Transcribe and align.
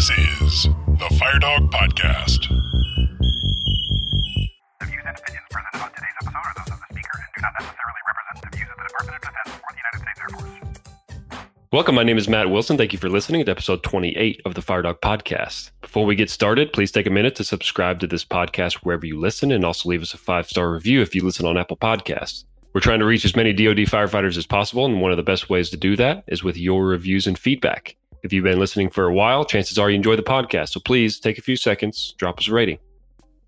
This 0.00 0.16
is 0.16 0.62
the 0.62 1.12
FireDawg 1.20 1.68
Podcast. 1.70 2.48
The 2.48 2.56
views 4.86 5.04
and 5.04 5.14
opinions 5.14 5.46
presented 5.50 5.82
on 5.82 5.92
today's 5.92 6.16
episode 6.22 6.36
are 6.36 6.54
those 6.56 6.70
of 6.72 6.78
the 6.80 6.86
speaker 6.94 7.18
and 7.18 7.26
do 7.36 7.42
not 7.42 7.52
necessarily 7.60 8.00
represent 8.08 8.40
the 8.40 8.48
views 8.56 8.70
of 8.70 8.76
the 8.78 8.84
Department 8.88 9.16
of 9.16 9.22
Defense 9.28 9.50
or 9.60 9.68
the 9.68 9.76
United 9.76 10.00
States 10.00 10.20
Air 10.22 10.30
Force. 10.38 10.56
Welcome. 11.70 11.96
My 11.96 12.02
name 12.02 12.16
is 12.16 12.30
Matt 12.30 12.48
Wilson. 12.48 12.78
Thank 12.78 12.94
you 12.94 12.98
for 12.98 13.10
listening 13.10 13.44
to 13.44 13.50
episode 13.50 13.82
28 13.82 14.40
of 14.46 14.54
the 14.54 14.62
FireDawg 14.62 15.00
Podcast. 15.00 15.70
Before 15.82 16.06
we 16.06 16.16
get 16.16 16.30
started, 16.30 16.72
please 16.72 16.90
take 16.90 17.06
a 17.06 17.10
minute 17.10 17.34
to 17.34 17.44
subscribe 17.44 18.00
to 18.00 18.06
this 18.06 18.24
podcast 18.24 18.76
wherever 18.76 19.04
you 19.04 19.20
listen 19.20 19.52
and 19.52 19.66
also 19.66 19.90
leave 19.90 20.00
us 20.00 20.14
a 20.14 20.18
five 20.18 20.48
star 20.48 20.72
review 20.72 21.02
if 21.02 21.14
you 21.14 21.22
listen 21.22 21.44
on 21.44 21.58
Apple 21.58 21.76
Podcasts. 21.76 22.44
We're 22.72 22.80
trying 22.80 23.00
to 23.00 23.04
reach 23.04 23.26
as 23.26 23.36
many 23.36 23.52
DoD 23.52 23.80
firefighters 23.80 24.38
as 24.38 24.46
possible, 24.46 24.86
and 24.86 25.02
one 25.02 25.10
of 25.10 25.18
the 25.18 25.22
best 25.22 25.50
ways 25.50 25.68
to 25.68 25.76
do 25.76 25.94
that 25.96 26.24
is 26.26 26.42
with 26.42 26.56
your 26.56 26.86
reviews 26.86 27.26
and 27.26 27.38
feedback. 27.38 27.96
If 28.22 28.34
you've 28.34 28.44
been 28.44 28.58
listening 28.58 28.90
for 28.90 29.04
a 29.04 29.14
while, 29.14 29.46
chances 29.46 29.78
are 29.78 29.88
you 29.88 29.96
enjoy 29.96 30.14
the 30.14 30.22
podcast, 30.22 30.70
so 30.70 30.80
please 30.80 31.18
take 31.18 31.38
a 31.38 31.42
few 31.42 31.56
seconds, 31.56 32.14
drop 32.18 32.38
us 32.38 32.48
a 32.48 32.52
rating. 32.52 32.78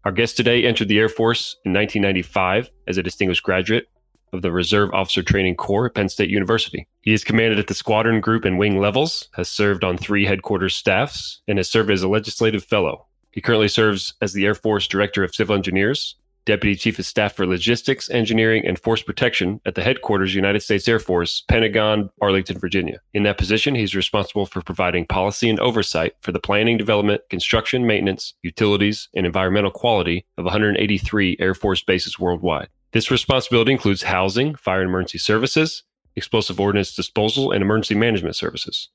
Our 0.04 0.12
guest 0.12 0.34
today 0.36 0.64
entered 0.64 0.88
the 0.88 0.98
Air 0.98 1.10
Force 1.10 1.56
in 1.66 1.74
1995 1.74 2.70
as 2.88 2.96
a 2.96 3.02
distinguished 3.02 3.42
graduate 3.42 3.88
of 4.32 4.40
the 4.40 4.50
Reserve 4.50 4.88
Officer 4.94 5.22
Training 5.22 5.56
Corps 5.56 5.86
at 5.86 5.94
Penn 5.94 6.08
State 6.08 6.30
University. 6.30 6.86
He 7.02 7.10
has 7.10 7.22
commanded 7.22 7.58
at 7.58 7.66
the 7.66 7.74
squadron 7.74 8.22
group 8.22 8.46
and 8.46 8.58
wing 8.58 8.80
levels, 8.80 9.28
has 9.34 9.50
served 9.50 9.84
on 9.84 9.98
three 9.98 10.24
headquarters 10.24 10.74
staffs, 10.74 11.42
and 11.46 11.58
has 11.58 11.70
served 11.70 11.90
as 11.90 12.02
a 12.02 12.08
legislative 12.08 12.64
fellow. 12.64 13.06
He 13.30 13.42
currently 13.42 13.68
serves 13.68 14.14
as 14.22 14.32
the 14.32 14.46
Air 14.46 14.54
Force 14.54 14.88
Director 14.88 15.22
of 15.22 15.34
Civil 15.34 15.54
Engineers, 15.54 16.16
Deputy 16.44 16.76
Chief 16.76 16.98
of 16.98 17.06
Staff 17.06 17.34
for 17.34 17.46
Logistics, 17.46 18.10
Engineering, 18.10 18.66
and 18.66 18.78
Force 18.78 19.02
Protection 19.02 19.60
at 19.64 19.74
the 19.74 19.82
headquarters 19.82 20.34
United 20.34 20.60
States 20.60 20.88
Air 20.88 20.98
Force, 20.98 21.44
Pentagon, 21.48 22.10
Arlington, 22.20 22.58
Virginia. 22.58 23.00
In 23.14 23.22
that 23.22 23.38
position, 23.38 23.74
he's 23.74 23.94
responsible 23.94 24.46
for 24.46 24.62
providing 24.62 25.06
policy 25.06 25.48
and 25.48 25.60
oversight 25.60 26.14
for 26.20 26.32
the 26.32 26.40
planning, 26.40 26.76
development, 26.76 27.22
construction, 27.30 27.86
maintenance, 27.86 28.34
utilities, 28.42 29.08
and 29.14 29.26
environmental 29.26 29.70
quality 29.70 30.26
of 30.36 30.44
183 30.44 31.36
Air 31.38 31.54
Force 31.54 31.82
bases 31.82 32.18
worldwide. 32.18 32.68
This 32.92 33.10
responsibility 33.10 33.72
includes 33.72 34.02
housing, 34.02 34.54
fire 34.54 34.80
and 34.80 34.88
emergency 34.88 35.18
services, 35.18 35.84
explosive 36.14 36.60
ordnance 36.60 36.94
disposal, 36.94 37.52
and 37.52 37.62
emergency 37.62 37.94
management 37.94 38.36
services. 38.36 38.88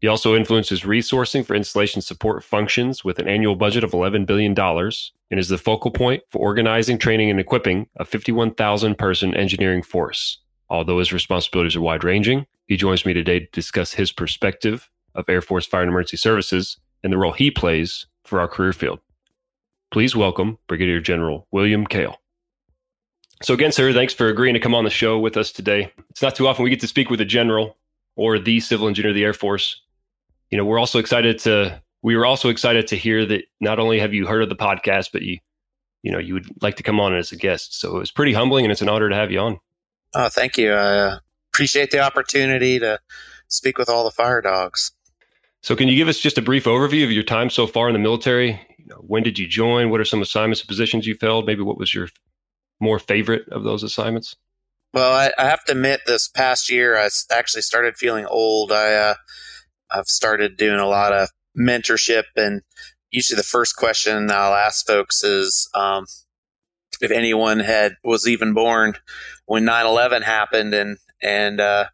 He 0.00 0.08
also 0.08 0.34
influences 0.34 0.82
resourcing 0.82 1.44
for 1.44 1.54
installation 1.54 2.02
support 2.02 2.44
functions 2.44 3.02
with 3.02 3.18
an 3.18 3.28
annual 3.28 3.56
budget 3.56 3.82
of 3.82 3.92
$11 3.92 4.26
billion 4.26 4.54
and 4.58 5.40
is 5.40 5.48
the 5.48 5.58
focal 5.58 5.90
point 5.90 6.22
for 6.30 6.38
organizing, 6.38 6.98
training, 6.98 7.30
and 7.30 7.40
equipping 7.40 7.88
a 7.96 8.04
51,000 8.04 8.96
person 8.96 9.34
engineering 9.34 9.82
force. 9.82 10.38
Although 10.68 10.98
his 10.98 11.12
responsibilities 11.12 11.76
are 11.76 11.80
wide 11.80 12.04
ranging, 12.04 12.46
he 12.66 12.76
joins 12.76 13.06
me 13.06 13.14
today 13.14 13.40
to 13.40 13.46
discuss 13.52 13.94
his 13.94 14.12
perspective 14.12 14.90
of 15.14 15.28
Air 15.28 15.40
Force 15.40 15.66
Fire 15.66 15.82
and 15.82 15.88
Emergency 15.88 16.18
Services 16.18 16.76
and 17.02 17.12
the 17.12 17.18
role 17.18 17.32
he 17.32 17.50
plays 17.50 18.06
for 18.24 18.40
our 18.40 18.48
career 18.48 18.72
field. 18.72 19.00
Please 19.90 20.14
welcome 20.14 20.58
Brigadier 20.66 21.00
General 21.00 21.46
William 21.52 21.86
Kale. 21.86 22.20
So, 23.42 23.54
again, 23.54 23.72
sir, 23.72 23.92
thanks 23.92 24.14
for 24.14 24.28
agreeing 24.28 24.54
to 24.54 24.60
come 24.60 24.74
on 24.74 24.84
the 24.84 24.90
show 24.90 25.18
with 25.18 25.36
us 25.36 25.52
today. 25.52 25.92
It's 26.10 26.22
not 26.22 26.34
too 26.34 26.48
often 26.48 26.64
we 26.64 26.70
get 26.70 26.80
to 26.80 26.88
speak 26.88 27.10
with 27.10 27.20
a 27.20 27.24
general 27.24 27.76
or 28.16 28.38
the 28.38 28.60
civil 28.60 28.88
engineer 28.88 29.10
of 29.10 29.14
the 29.14 29.24
Air 29.24 29.34
Force 29.34 29.82
you 30.50 30.58
know, 30.58 30.64
we're 30.64 30.78
also 30.78 30.98
excited 30.98 31.38
to 31.40 31.82
we 32.02 32.16
were 32.16 32.26
also 32.26 32.50
excited 32.50 32.86
to 32.88 32.96
hear 32.96 33.26
that 33.26 33.44
not 33.60 33.78
only 33.78 33.98
have 33.98 34.14
you 34.14 34.26
heard 34.26 34.42
of 34.42 34.48
the 34.48 34.56
podcast, 34.56 35.10
but 35.12 35.22
you 35.22 35.38
you 36.02 36.12
know 36.12 36.18
you 36.18 36.34
would 36.34 36.46
like 36.62 36.76
to 36.76 36.82
come 36.82 37.00
on 37.00 37.14
as 37.14 37.32
a 37.32 37.36
guest. 37.36 37.80
So 37.80 37.96
it 37.96 38.00
was 38.00 38.12
pretty 38.12 38.32
humbling, 38.32 38.64
and 38.64 38.72
it's 38.72 38.82
an 38.82 38.88
honor 38.88 39.08
to 39.08 39.16
have 39.16 39.30
you 39.30 39.40
on. 39.40 39.58
Oh, 40.14 40.28
thank 40.28 40.56
you. 40.56 40.72
I 40.72 40.98
uh, 40.98 41.18
appreciate 41.52 41.90
the 41.90 42.00
opportunity 42.00 42.78
to 42.78 43.00
speak 43.48 43.78
with 43.78 43.88
all 43.88 44.04
the 44.04 44.10
fire 44.10 44.40
dogs. 44.40 44.92
So, 45.62 45.74
can 45.74 45.88
you 45.88 45.96
give 45.96 46.08
us 46.08 46.20
just 46.20 46.38
a 46.38 46.42
brief 46.42 46.64
overview 46.64 47.04
of 47.04 47.10
your 47.10 47.24
time 47.24 47.50
so 47.50 47.66
far 47.66 47.88
in 47.88 47.92
the 47.92 47.98
military? 47.98 48.60
You 48.78 48.86
know, 48.86 49.02
when 49.06 49.24
did 49.24 49.38
you 49.38 49.48
join? 49.48 49.90
What 49.90 50.00
are 50.00 50.04
some 50.04 50.22
assignments 50.22 50.60
and 50.60 50.68
positions 50.68 51.06
you 51.06 51.16
held? 51.20 51.46
Maybe 51.46 51.62
what 51.62 51.78
was 51.78 51.92
your 51.92 52.08
more 52.80 52.98
favorite 52.98 53.48
of 53.48 53.64
those 53.64 53.82
assignments? 53.82 54.36
Well, 54.94 55.12
I, 55.12 55.32
I 55.38 55.46
have 55.46 55.64
to 55.64 55.72
admit, 55.72 56.02
this 56.06 56.28
past 56.28 56.70
year 56.70 56.96
I 56.96 57.08
actually 57.32 57.62
started 57.62 57.96
feeling 57.96 58.26
old. 58.26 58.70
I 58.70 58.94
uh, 58.94 59.14
I've 59.90 60.08
started 60.08 60.56
doing 60.56 60.80
a 60.80 60.88
lot 60.88 61.12
of 61.12 61.30
mentorship, 61.58 62.24
and 62.36 62.62
usually 63.10 63.36
the 63.36 63.42
first 63.42 63.76
question 63.76 64.30
I'll 64.30 64.54
ask 64.54 64.86
folks 64.86 65.22
is 65.24 65.68
um, 65.74 66.06
if 67.00 67.10
anyone 67.10 67.60
had 67.60 67.96
was 68.04 68.28
even 68.28 68.54
born 68.54 68.94
when 69.46 69.64
9/11 69.64 70.22
happened, 70.22 70.74
and 70.74 70.98
and 71.22 71.60
uh, 71.60 71.86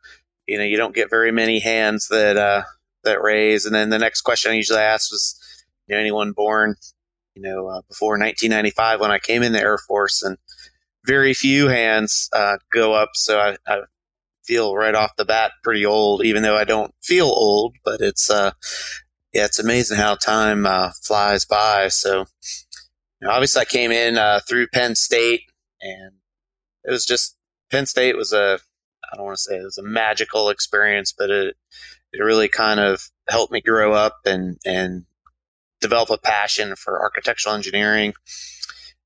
you 0.46 0.58
know 0.58 0.64
you 0.64 0.76
don't 0.76 0.94
get 0.94 1.10
very 1.10 1.32
many 1.32 1.60
hands 1.60 2.08
that 2.08 2.36
uh, 2.36 2.62
that 3.04 3.22
raise. 3.22 3.64
And 3.66 3.74
then 3.74 3.90
the 3.90 3.98
next 3.98 4.22
question 4.22 4.52
I 4.52 4.56
usually 4.56 4.80
ask 4.80 5.10
was, 5.10 5.38
you 5.86 5.94
know, 5.94 6.00
anyone 6.00 6.32
born, 6.32 6.76
you 7.34 7.42
know, 7.42 7.66
uh, 7.68 7.82
before 7.88 8.18
1995 8.18 9.00
when 9.00 9.10
I 9.10 9.18
came 9.18 9.42
in 9.42 9.52
the 9.52 9.60
Air 9.60 9.78
Force, 9.78 10.22
and 10.22 10.38
very 11.04 11.34
few 11.34 11.68
hands 11.68 12.28
uh, 12.32 12.58
go 12.72 12.94
up. 12.94 13.10
So 13.14 13.38
I, 13.38 13.56
I, 13.66 13.80
feel 14.44 14.74
right 14.74 14.94
off 14.94 15.16
the 15.16 15.24
bat 15.24 15.52
pretty 15.62 15.86
old, 15.86 16.24
even 16.24 16.42
though 16.42 16.56
I 16.56 16.64
don't 16.64 16.94
feel 17.02 17.26
old. 17.26 17.76
But 17.84 18.00
it's 18.00 18.30
uh, 18.30 18.52
yeah, 19.32 19.44
it's 19.44 19.58
amazing 19.58 19.98
how 19.98 20.14
time 20.14 20.66
uh, 20.66 20.90
flies 21.02 21.44
by. 21.44 21.88
So 21.88 22.26
you 23.20 23.26
know, 23.28 23.30
obviously, 23.30 23.62
I 23.62 23.66
came 23.66 23.92
in 23.92 24.18
uh, 24.18 24.40
through 24.46 24.68
Penn 24.68 24.94
State, 24.94 25.42
and 25.80 26.12
it 26.84 26.90
was 26.90 27.04
just 27.04 27.36
Penn 27.70 27.86
State 27.86 28.16
was 28.16 28.32
a 28.32 28.58
I 29.12 29.16
don't 29.16 29.26
want 29.26 29.36
to 29.36 29.42
say 29.42 29.56
it 29.56 29.64
was 29.64 29.78
a 29.78 29.82
magical 29.82 30.48
experience, 30.50 31.12
but 31.16 31.30
it 31.30 31.56
it 32.12 32.22
really 32.22 32.48
kind 32.48 32.80
of 32.80 33.10
helped 33.28 33.52
me 33.52 33.60
grow 33.60 33.92
up 33.92 34.20
and 34.24 34.58
and 34.64 35.04
develop 35.80 36.10
a 36.10 36.18
passion 36.18 36.76
for 36.76 37.02
architectural 37.02 37.54
engineering 37.54 38.14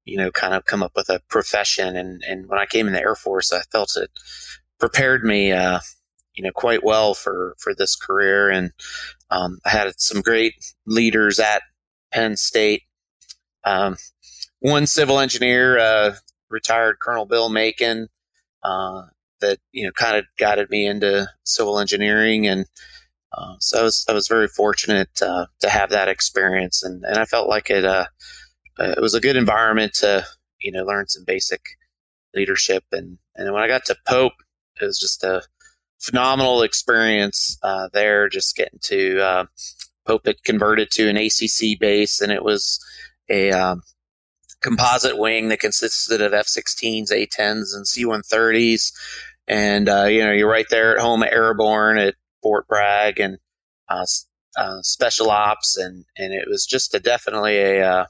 you 0.07 0.17
know, 0.17 0.31
kind 0.31 0.55
of 0.55 0.65
come 0.65 0.83
up 0.83 0.93
with 0.97 1.11
a 1.11 1.21
profession. 1.29 1.97
And, 1.97 2.23
and 2.27 2.49
when 2.49 2.59
I 2.59 2.65
came 2.65 2.87
in 2.87 2.95
the 2.95 3.01
Air 3.01 3.17
Force, 3.17 3.53
I 3.53 3.63
felt 3.73 3.97
it 3.97 4.11
prepared 4.79 5.25
me, 5.25 5.53
uh, 5.53 5.81
you 6.35 6.45
know, 6.45 6.53
quite 6.55 6.85
well 6.85 7.15
for 7.15 7.55
for 7.59 7.75
this 7.75 7.97
career. 7.97 8.51
And 8.51 8.73
um, 9.31 9.59
I 9.65 9.71
had 9.71 10.01
some 10.01 10.21
great 10.21 10.55
leaders 10.87 11.39
at 11.39 11.63
Penn 12.13 12.37
State. 12.37 12.83
Um, 13.65 13.97
one 14.61 14.87
civil 14.87 15.19
engineer, 15.19 15.79
uh, 15.79 16.15
retired 16.49 16.99
Colonel 17.01 17.27
Bill 17.27 17.49
Macon, 17.49 18.09
uh, 18.63 19.03
that 19.41 19.59
you 19.73 19.85
know 19.85 19.93
kind 19.93 20.17
of 20.17 20.25
guided 20.39 20.71
me 20.71 20.87
into 20.87 21.29
civil 21.45 21.79
engineering, 21.79 22.47
and 22.47 22.67
uh, 23.37 23.55
so 23.61 23.81
I 23.81 23.83
was 23.83 24.05
I 24.09 24.13
was 24.13 24.29
very 24.29 24.49
fortunate 24.49 25.21
uh, 25.23 25.47
to 25.61 25.69
have 25.69 25.91
that 25.91 26.09
experience, 26.09 26.83
and 26.83 27.05
and 27.05 27.19
I 27.19 27.25
felt 27.25 27.49
like 27.49 27.71
it 27.71 27.85
uh, 27.85 28.07
it 28.79 29.01
was 29.01 29.15
a 29.15 29.21
good 29.21 29.37
environment 29.37 29.95
to 29.95 30.25
you 30.61 30.73
know 30.73 30.85
learn 30.85 31.09
some 31.09 31.25
basic 31.25 31.63
leadership, 32.35 32.85
and 32.93 33.19
and 33.35 33.53
when 33.53 33.63
I 33.63 33.69
got 33.69 33.85
to 33.87 33.97
Pope, 34.07 34.33
it 34.81 34.85
was 34.85 34.99
just 34.99 35.25
a 35.25 35.43
phenomenal 35.99 36.63
experience 36.63 37.59
uh, 37.63 37.89
there. 37.93 38.29
Just 38.29 38.57
getting 38.57 38.79
to 38.83 39.21
uh, 39.21 39.45
Pope 40.07 40.27
had 40.27 40.43
converted 40.45 40.91
to 40.93 41.09
an 41.09 41.17
ACC 41.17 41.79
base, 41.79 42.21
and 42.21 42.33
it 42.33 42.45
was 42.45 42.79
a 43.29 43.51
um, 43.51 43.83
composite 44.63 45.19
wing 45.19 45.49
that 45.49 45.61
consisted 45.61 46.21
of 46.21 46.33
F-16s, 46.33 47.11
A-10s, 47.11 47.75
and 47.75 47.87
C-130s. 47.87 48.93
And 49.49 49.89
uh, 49.89 50.05
you 50.05 50.25
know, 50.25 50.33
you're 50.33 50.51
right 50.51 50.67
there 50.71 50.97
at 50.97 51.03
home 51.03 51.23
at 51.23 51.33
Airborne 51.33 51.99
at 51.99 52.15
Fort 52.43 52.67
Bragg 52.67 53.21
and 53.21 53.39
uh, 53.89 54.07
uh, 54.57 54.83
Special 54.83 55.31
Ops, 55.31 55.77
and 55.77 56.05
and 56.17 56.33
it 56.33 56.49
was 56.49 56.67
just 56.67 56.95
a 56.95 57.01
definitely 57.01 57.59
a 57.59 57.89
uh, 57.89 58.07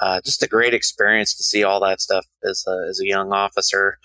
uh, 0.00 0.20
just 0.24 0.42
a 0.42 0.48
great 0.48 0.74
experience 0.74 1.34
to 1.34 1.42
see 1.42 1.62
all 1.62 1.80
that 1.80 2.00
stuff 2.00 2.26
as 2.42 2.64
a, 2.66 2.86
as 2.88 3.00
a 3.00 3.06
young 3.06 3.32
officer. 3.32 3.98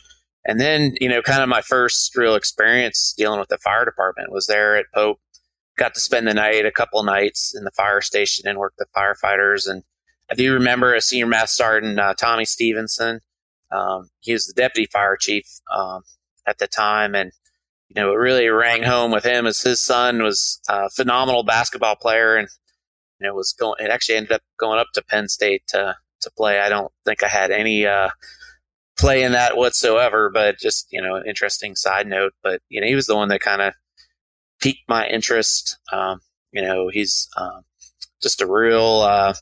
And 0.45 0.59
then, 0.59 0.94
you 1.01 1.09
know, 1.09 1.23
kind 1.23 1.41
of 1.41 1.50
my 1.50 1.61
first 1.61 2.16
real 2.16 2.35
experience 2.35 3.13
dealing 3.17 3.39
with 3.39 3.50
the 3.50 3.57
fire 3.57 3.83
department 3.83 4.31
was 4.31 4.45
there 4.45 4.78
at 4.78 4.85
Pope. 4.94 5.19
Got 5.75 5.95
to 5.95 6.00
spend 6.00 6.28
the 6.28 6.33
night, 6.33 6.66
a 6.66 6.72
couple 6.72 7.01
nights 7.03 7.56
in 7.56 7.63
the 7.63 7.71
fire 7.71 8.00
station 8.00 8.47
and 8.47 8.59
work 8.59 8.75
the 8.77 8.86
firefighters. 8.95 9.68
And 9.68 9.83
I 10.31 10.36
do 10.36 10.53
remember 10.53 10.94
a 10.94 11.01
senior 11.01 11.25
master 11.25 11.63
sergeant, 11.63 12.00
uh, 12.00 12.13
Tommy 12.13 12.45
Stevenson. 12.45 13.21
Um, 13.71 14.09
he 14.19 14.33
was 14.33 14.45
the 14.45 14.53
deputy 14.53 14.88
fire 14.92 15.18
chief 15.18 15.45
um, 15.75 16.03
at 16.45 16.59
the 16.59 16.68
time. 16.68 17.15
And, 17.15 17.31
you 17.89 17.95
know, 17.95 18.12
it 18.12 18.15
really 18.15 18.48
rang 18.48 18.83
home 18.83 19.12
with 19.12 19.25
him 19.25 19.48
as 19.48 19.62
his 19.62 19.81
son 19.81 20.21
was 20.21 20.59
a 20.69 20.89
phenomenal 20.91 21.44
basketball 21.44 21.95
player. 21.95 22.36
And, 22.36 22.48
you 23.19 23.27
know, 23.27 23.33
was 23.33 23.51
going, 23.51 23.83
it 23.83 23.89
actually 23.89 24.15
ended 24.15 24.31
up 24.31 24.41
going 24.59 24.80
up 24.80 24.88
to 24.94 25.03
Penn 25.03 25.27
State 25.27 25.63
to, 25.69 25.95
to 26.21 26.31
play. 26.38 26.59
I 26.59 26.69
don't 26.69 26.91
think 27.03 27.24
I 27.24 27.27
had 27.27 27.50
any, 27.50 27.88
uh, 27.88 28.09
play 28.97 29.24
in 29.24 29.33
that 29.33 29.57
whatsoever, 29.57 30.30
but 30.30 30.59
just, 30.59 30.88
you 30.92 31.01
know, 31.01 31.15
an 31.15 31.24
interesting 31.27 31.75
side 31.75 32.07
note. 32.07 32.33
But, 32.44 32.62
you 32.69 32.81
know, 32.81 32.88
he 32.88 32.95
was 32.95 33.07
the 33.07 33.15
one 33.15 33.30
that 33.30 33.42
kind 33.42 33.62
of 33.62 33.74
piqued 34.62 34.88
my 34.88 35.07
interest. 35.07 35.77
Um, 35.92 36.21
you 36.51 36.62
know, 36.62 36.89
he's 36.89 37.27
um, 37.38 37.63
just 38.21 38.42
a 38.42 38.47
real 38.47 39.01
uh, 39.01 39.33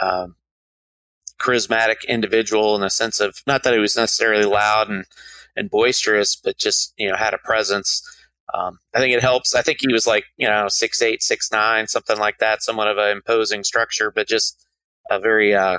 um, 0.00 0.36
charismatic 1.40 2.06
individual 2.08 2.74
in 2.76 2.80
the 2.80 2.90
sense 2.90 3.20
of 3.20 3.42
not 3.46 3.62
that 3.64 3.74
he 3.74 3.80
was 3.80 3.96
necessarily 3.96 4.44
loud 4.44 4.88
and, 4.88 5.04
and 5.56 5.70
boisterous, 5.70 6.36
but 6.36 6.56
just, 6.56 6.94
you 6.96 7.08
know, 7.08 7.16
had 7.16 7.34
a 7.34 7.38
presence. 7.38 8.02
um, 8.54 8.78
I 8.94 9.00
think 9.00 9.14
it 9.14 9.20
helps. 9.22 9.54
I 9.54 9.62
think 9.62 9.78
he 9.80 9.92
was 9.92 10.06
like 10.06 10.24
you 10.36 10.48
know 10.48 10.68
six 10.68 11.02
eight, 11.02 11.22
six 11.22 11.50
nine, 11.52 11.86
something 11.86 12.18
like 12.18 12.38
that, 12.38 12.62
somewhat 12.62 12.88
of 12.88 12.98
an 12.98 13.10
imposing 13.10 13.64
structure, 13.64 14.10
but 14.10 14.26
just 14.28 14.66
a 15.10 15.18
very 15.20 15.54
uh, 15.54 15.78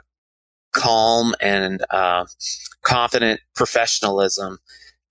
calm 0.71 1.35
and 1.41 1.83
uh, 1.89 2.25
confident 2.83 3.41
professionalism, 3.55 4.59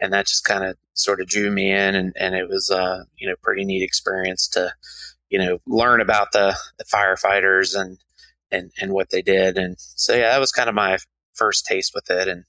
and 0.01 0.13
that 0.13 0.27
just 0.27 0.45
kind 0.45 0.65
of 0.65 0.77
sort 0.95 1.21
of 1.21 1.29
drew 1.29 1.51
me 1.51 1.71
in, 1.71 1.95
and, 1.95 2.13
and 2.19 2.35
it 2.35 2.49
was 2.49 2.71
uh, 2.71 3.05
you 3.17 3.29
know 3.29 3.35
pretty 3.43 3.65
neat 3.65 3.83
experience 3.83 4.49
to 4.49 4.73
you 5.31 5.39
know 5.39 5.59
learn 5.67 6.01
about 6.01 6.33
the, 6.33 6.57
the 6.79 6.85
firefighters 6.85 7.79
and 7.79 7.99
and 8.51 8.71
and 8.81 8.93
what 8.93 9.11
they 9.11 9.23
did, 9.23 9.57
and 9.59 9.77
so 9.79 10.15
yeah, 10.15 10.31
that 10.31 10.41
was 10.41 10.53
kind 10.53 10.69
of 10.69 10.75
my 10.75 10.99
first 11.35 11.67
taste 11.67 11.93
with 11.95 12.11
it, 12.11 12.29
and 12.29 12.45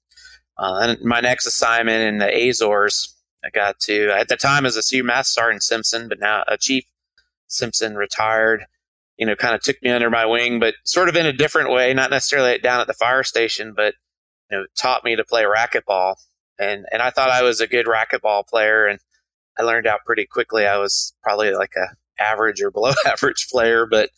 uh, 0.57 0.79
and 0.81 1.01
my 1.03 1.19
next 1.19 1.45
assignment 1.45 2.03
in 2.03 2.17
the 2.19 2.49
Azores 2.49 3.15
I 3.43 3.49
got 3.49 3.79
to 3.81 4.09
at 4.09 4.27
the 4.27 4.35
time 4.35 4.65
as 4.65 4.75
a 4.75 4.83
senior 4.83 5.05
master 5.05 5.39
sergeant 5.39 5.63
Simpson, 5.63 6.09
but 6.09 6.19
now 6.19 6.43
a 6.47 6.57
chief 6.57 6.85
Simpson 7.47 7.95
retired. 7.95 8.65
You 9.19 9.27
know, 9.27 9.35
kind 9.35 9.53
of 9.53 9.61
took 9.61 9.75
me 9.83 9.91
under 9.91 10.09
my 10.09 10.25
wing, 10.25 10.59
but 10.59 10.73
sort 10.85 11.09
of 11.09 11.15
in 11.15 11.25
a 11.25 11.33
different 11.33 11.71
way, 11.71 11.93
not 11.93 12.09
necessarily 12.09 12.57
down 12.57 12.79
at 12.81 12.87
the 12.87 12.93
fire 12.93 13.23
station, 13.23 13.73
but 13.75 13.93
you 14.49 14.57
know, 14.57 14.65
taught 14.77 15.03
me 15.03 15.15
to 15.15 15.23
play 15.23 15.43
racquetball. 15.43 16.15
And 16.57 16.85
and 16.91 17.01
I 17.01 17.09
thought 17.11 17.29
I 17.29 17.43
was 17.43 17.61
a 17.61 17.67
good 17.67 17.85
racquetball 17.85 18.47
player, 18.47 18.87
and 18.87 18.99
I 19.57 19.63
learned 19.63 19.87
out 19.87 20.05
pretty 20.05 20.25
quickly 20.25 20.65
I 20.65 20.77
was 20.77 21.13
probably 21.21 21.53
like 21.53 21.73
a 21.77 21.95
average 22.21 22.61
or 22.61 22.71
below 22.71 22.93
average 23.05 23.47
player. 23.51 23.85
But 23.85 24.09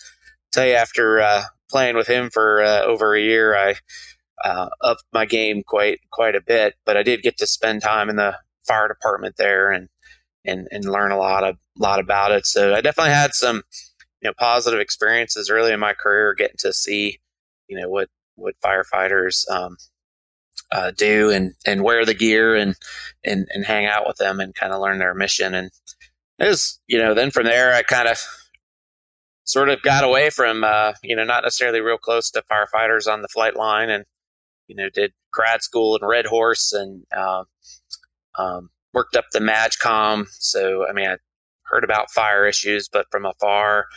tell 0.51 0.65
you, 0.65 0.73
after 0.73 1.21
uh, 1.21 1.43
playing 1.69 1.95
with 1.95 2.07
him 2.07 2.29
for 2.29 2.61
uh, 2.61 2.81
over 2.81 3.15
a 3.15 3.21
year, 3.21 3.55
I 3.55 3.75
uh, 4.43 4.69
upped 4.81 5.03
my 5.13 5.25
game 5.25 5.63
quite 5.65 5.99
quite 6.11 6.35
a 6.35 6.41
bit. 6.41 6.75
But 6.85 6.97
I 6.97 7.03
did 7.03 7.21
get 7.21 7.37
to 7.37 7.47
spend 7.47 7.81
time 7.81 8.09
in 8.09 8.15
the 8.15 8.37
fire 8.67 8.87
department 8.87 9.35
there 9.37 9.71
and 9.71 9.89
and 10.45 10.67
and 10.71 10.85
learn 10.85 11.11
a 11.11 11.17
lot 11.17 11.43
of 11.43 11.57
lot 11.77 11.99
about 11.99 12.31
it. 12.31 12.45
So 12.45 12.73
I 12.73 12.81
definitely 12.81 13.13
had 13.13 13.33
some 13.33 13.63
you 14.21 14.29
know 14.29 14.33
positive 14.37 14.79
experiences 14.79 15.49
early 15.49 15.71
in 15.71 15.79
my 15.79 15.93
career, 15.93 16.33
getting 16.33 16.57
to 16.59 16.73
see 16.73 17.19
you 17.67 17.79
know 17.79 17.89
what 17.89 18.09
what 18.35 18.55
firefighters 18.63 19.49
um, 19.49 19.77
uh, 20.71 20.91
do 20.91 21.29
and 21.29 21.53
and 21.65 21.83
wear 21.83 22.05
the 22.05 22.13
gear 22.13 22.55
and 22.55 22.75
and 23.23 23.47
and 23.53 23.65
hang 23.65 23.85
out 23.85 24.07
with 24.07 24.17
them 24.17 24.39
and 24.39 24.55
kind 24.55 24.73
of 24.73 24.81
learn 24.81 24.99
their 24.99 25.13
mission. 25.13 25.53
And 25.53 25.71
it 26.39 26.47
was 26.47 26.79
you 26.87 26.97
know 26.97 27.13
then 27.13 27.31
from 27.31 27.45
there 27.45 27.73
I 27.73 27.83
kind 27.83 28.07
of 28.07 28.17
sort 29.43 29.69
of 29.69 29.81
got 29.81 30.03
away 30.03 30.29
from 30.29 30.63
uh, 30.63 30.93
you 31.03 31.15
know 31.15 31.23
not 31.23 31.43
necessarily 31.43 31.81
real 31.81 31.97
close 31.97 32.31
to 32.31 32.43
firefighters 32.43 33.11
on 33.11 33.21
the 33.21 33.27
flight 33.27 33.55
line 33.55 33.89
and 33.89 34.05
you 34.67 34.75
know 34.75 34.89
did 34.89 35.13
grad 35.31 35.61
school 35.63 35.95
in 35.95 36.07
Red 36.07 36.25
Horse 36.27 36.73
and 36.73 37.05
uh, 37.15 37.43
um, 38.37 38.69
worked 38.93 39.15
up 39.15 39.25
the 39.31 39.39
MAJCOM. 39.39 40.27
So, 40.39 40.87
I 40.87 40.93
mean, 40.93 41.07
I 41.07 41.17
heard 41.71 41.83
about 41.83 42.11
fire 42.11 42.45
issues, 42.45 42.89
but 42.91 43.07
from 43.11 43.25
afar, 43.25 43.87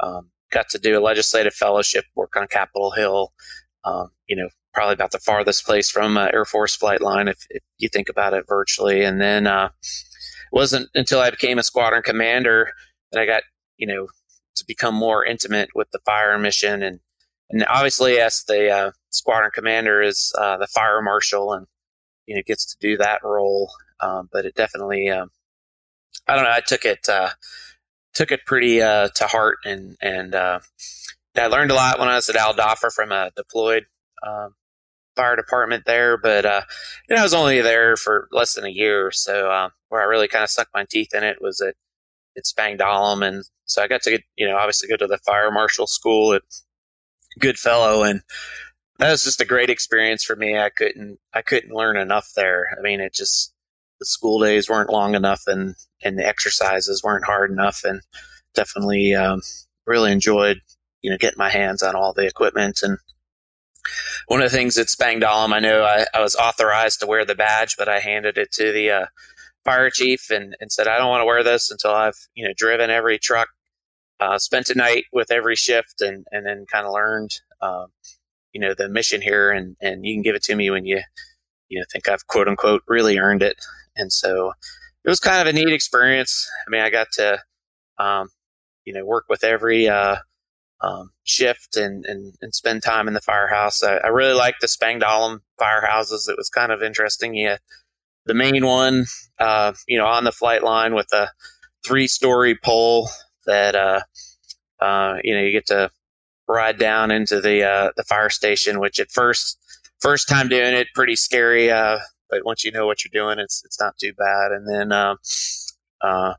um, 0.00 0.30
got 0.50 0.68
to 0.70 0.78
do 0.78 0.98
a 0.98 1.00
legislative 1.00 1.54
fellowship, 1.54 2.04
work 2.14 2.36
on 2.36 2.46
Capitol 2.46 2.92
Hill. 2.92 3.32
Um, 3.84 4.10
you 4.28 4.36
know, 4.36 4.48
probably 4.72 4.94
about 4.94 5.10
the 5.10 5.18
farthest 5.18 5.66
place 5.66 5.90
from 5.90 6.16
uh, 6.16 6.28
Air 6.32 6.44
Force 6.44 6.76
flight 6.76 7.00
line 7.00 7.28
if, 7.28 7.46
if, 7.50 7.62
you 7.78 7.88
think 7.88 8.08
about 8.08 8.32
it 8.32 8.44
virtually. 8.46 9.02
And 9.02 9.20
then 9.20 9.48
uh, 9.48 9.70
it 9.82 10.52
wasn't 10.52 10.88
until 10.94 11.18
I 11.18 11.30
became 11.30 11.58
a 11.58 11.64
squadron 11.64 12.02
commander 12.02 12.70
that 13.10 13.20
I 13.20 13.26
got, 13.26 13.42
you 13.76 13.88
know, 13.88 14.06
to 14.54 14.64
become 14.66 14.94
more 14.94 15.24
intimate 15.24 15.70
with 15.74 15.90
the 15.90 15.98
fire 16.04 16.38
mission. 16.38 16.82
And, 16.82 17.00
and 17.50 17.64
obviously, 17.68 18.18
as 18.18 18.44
the 18.44 18.70
uh, 18.70 18.90
squadron 19.10 19.50
commander 19.52 20.00
is 20.00 20.32
uh, 20.38 20.56
the 20.58 20.66
fire 20.66 21.02
marshal 21.02 21.52
and 21.52 21.66
you 22.26 22.34
know 22.34 22.42
gets 22.46 22.64
to 22.66 22.76
do 22.80 22.96
that 22.96 23.22
role. 23.22 23.70
Um, 24.00 24.28
but 24.32 24.44
it 24.44 24.54
definitely, 24.54 25.10
um, 25.10 25.30
I 26.28 26.34
don't 26.34 26.44
know. 26.44 26.50
I 26.50 26.62
took 26.66 26.84
it 26.84 27.08
uh, 27.08 27.30
took 28.14 28.30
it 28.30 28.46
pretty 28.46 28.82
uh, 28.82 29.08
to 29.16 29.26
heart, 29.26 29.58
and 29.64 29.96
and 30.00 30.34
uh, 30.34 30.60
I 31.36 31.46
learned 31.46 31.70
a 31.70 31.74
lot 31.74 31.98
when 31.98 32.08
I 32.08 32.16
was 32.16 32.28
at 32.28 32.36
Al 32.36 32.54
Dhafra 32.54 32.92
from 32.92 33.12
a 33.12 33.30
deployed 33.36 33.86
um, 34.26 34.54
fire 35.16 35.36
department 35.36 35.84
there. 35.86 36.16
But 36.16 36.44
uh, 36.44 36.62
you 37.08 37.16
know, 37.16 37.20
I 37.20 37.24
was 37.24 37.34
only 37.34 37.60
there 37.60 37.96
for 37.96 38.28
less 38.32 38.54
than 38.54 38.64
a 38.64 38.70
year, 38.70 39.10
so 39.10 39.50
uh, 39.50 39.70
where 39.88 40.02
I 40.02 40.06
really 40.06 40.28
kind 40.28 40.44
of 40.44 40.50
stuck 40.50 40.68
my 40.74 40.84
teeth 40.88 41.14
in 41.14 41.24
it 41.24 41.38
was 41.40 41.60
at 41.60 41.74
at 42.36 42.44
Spangdahlem, 42.44 43.26
and 43.26 43.44
so 43.64 43.82
I 43.82 43.88
got 43.88 44.02
to 44.02 44.10
get 44.10 44.22
you 44.36 44.46
know 44.46 44.56
obviously 44.56 44.88
go 44.88 44.96
to 44.96 45.06
the 45.06 45.18
fire 45.18 45.50
marshal 45.50 45.86
school 45.86 46.34
at 46.34 46.42
Goodfellow, 47.38 48.02
and 48.02 48.22
that 48.98 49.10
was 49.10 49.24
just 49.24 49.40
a 49.40 49.46
great 49.46 49.70
experience 49.70 50.22
for 50.22 50.36
me. 50.36 50.58
I 50.58 50.70
couldn't 50.70 51.18
I 51.34 51.42
couldn't 51.42 51.74
learn 51.74 51.96
enough 51.96 52.32
there. 52.36 52.68
I 52.78 52.82
mean, 52.82 53.00
it 53.00 53.12
just 53.14 53.52
the 54.02 54.06
school 54.06 54.40
days 54.40 54.68
weren't 54.68 54.90
long 54.90 55.14
enough, 55.14 55.42
and 55.46 55.74
and 56.02 56.18
the 56.18 56.26
exercises 56.26 57.02
weren't 57.02 57.24
hard 57.24 57.50
enough, 57.50 57.82
and 57.84 58.00
definitely 58.54 59.14
um, 59.14 59.40
really 59.86 60.12
enjoyed 60.12 60.60
you 61.02 61.10
know 61.10 61.16
getting 61.18 61.38
my 61.38 61.50
hands 61.50 61.82
on 61.82 61.94
all 61.94 62.12
the 62.12 62.26
equipment 62.26 62.80
and. 62.82 62.98
One 64.28 64.40
of 64.40 64.48
the 64.48 64.56
things 64.56 64.78
at 64.78 64.86
Spangdahlem, 64.86 65.52
I 65.52 65.58
know 65.58 65.82
I, 65.82 66.06
I 66.14 66.20
was 66.20 66.36
authorized 66.36 67.00
to 67.00 67.06
wear 67.06 67.24
the 67.24 67.34
badge, 67.34 67.74
but 67.76 67.88
I 67.88 67.98
handed 67.98 68.38
it 68.38 68.52
to 68.52 68.70
the 68.70 68.90
uh, 68.90 69.06
fire 69.64 69.90
chief 69.90 70.30
and, 70.30 70.54
and 70.60 70.70
said, 70.70 70.86
I 70.86 70.98
don't 70.98 71.08
want 71.08 71.22
to 71.22 71.26
wear 71.26 71.42
this 71.42 71.68
until 71.68 71.90
I've, 71.90 72.28
you 72.32 72.46
know, 72.46 72.54
driven 72.56 72.90
every 72.90 73.18
truck, 73.18 73.48
uh, 74.20 74.38
spent 74.38 74.70
a 74.70 74.78
night 74.78 75.06
with 75.12 75.32
every 75.32 75.56
shift 75.56 76.00
and, 76.00 76.24
and 76.30 76.46
then 76.46 76.64
kind 76.70 76.86
of 76.86 76.92
learned, 76.92 77.32
um, 77.60 77.88
you 78.52 78.60
know 78.60 78.74
the 78.74 78.88
mission 78.88 79.20
here 79.20 79.50
and 79.50 79.76
and 79.80 80.04
you 80.04 80.14
can 80.14 80.22
give 80.22 80.34
it 80.34 80.42
to 80.44 80.54
me 80.54 80.70
when 80.70 80.84
you 80.84 81.00
you 81.68 81.78
know 81.78 81.84
think 81.90 82.08
I've 82.08 82.26
quote 82.26 82.48
unquote 82.48 82.82
really 82.86 83.18
earned 83.18 83.42
it 83.42 83.56
and 83.96 84.12
so 84.12 84.52
it 85.04 85.08
was 85.08 85.20
kind 85.20 85.46
of 85.46 85.52
a 85.52 85.56
neat 85.56 85.72
experience. 85.72 86.48
I 86.66 86.70
mean 86.70 86.80
I 86.82 86.90
got 86.90 87.08
to 87.14 87.40
um, 87.98 88.28
you 88.84 88.92
know 88.92 89.04
work 89.04 89.24
with 89.28 89.44
every 89.44 89.88
uh, 89.88 90.16
um, 90.80 91.10
shift 91.24 91.76
and, 91.76 92.04
and 92.06 92.34
and 92.40 92.54
spend 92.54 92.82
time 92.82 93.08
in 93.08 93.14
the 93.14 93.20
firehouse. 93.20 93.82
I, 93.82 93.96
I 93.96 94.08
really 94.08 94.34
liked 94.34 94.60
the 94.60 94.66
Spangdahlem 94.66 95.40
firehouses. 95.60 96.28
It 96.28 96.36
was 96.36 96.48
kind 96.48 96.72
of 96.72 96.82
interesting. 96.82 97.34
Yeah 97.34 97.58
the 98.26 98.34
main 98.34 98.64
one 98.64 99.04
uh, 99.38 99.72
you 99.86 99.98
know 99.98 100.06
on 100.06 100.24
the 100.24 100.32
flight 100.32 100.62
line 100.62 100.94
with 100.94 101.12
a 101.12 101.30
three 101.84 102.06
story 102.06 102.56
pole 102.56 103.08
that 103.46 103.74
uh, 103.74 104.00
uh, 104.80 105.16
you 105.24 105.34
know 105.34 105.40
you 105.40 105.52
get 105.52 105.66
to 105.66 105.90
ride 106.48 106.78
down 106.78 107.10
into 107.10 107.40
the 107.40 107.64
uh, 107.64 107.90
the 107.96 108.04
fire 108.04 108.30
station, 108.30 108.78
which 108.78 109.00
at 109.00 109.10
first 109.10 109.58
first 110.00 110.28
time 110.28 110.48
doing 110.48 110.74
it, 110.74 110.88
pretty 110.94 111.16
scary. 111.16 111.70
But 112.32 112.46
once 112.46 112.64
you 112.64 112.72
know 112.72 112.86
what 112.86 113.04
you're 113.04 113.12
doing, 113.12 113.38
it's 113.38 113.62
it's 113.62 113.78
not 113.78 113.98
too 113.98 114.14
bad. 114.14 114.52
And 114.52 114.66
then 114.66 114.90
uh, 114.90 115.16
uh, 116.00 116.34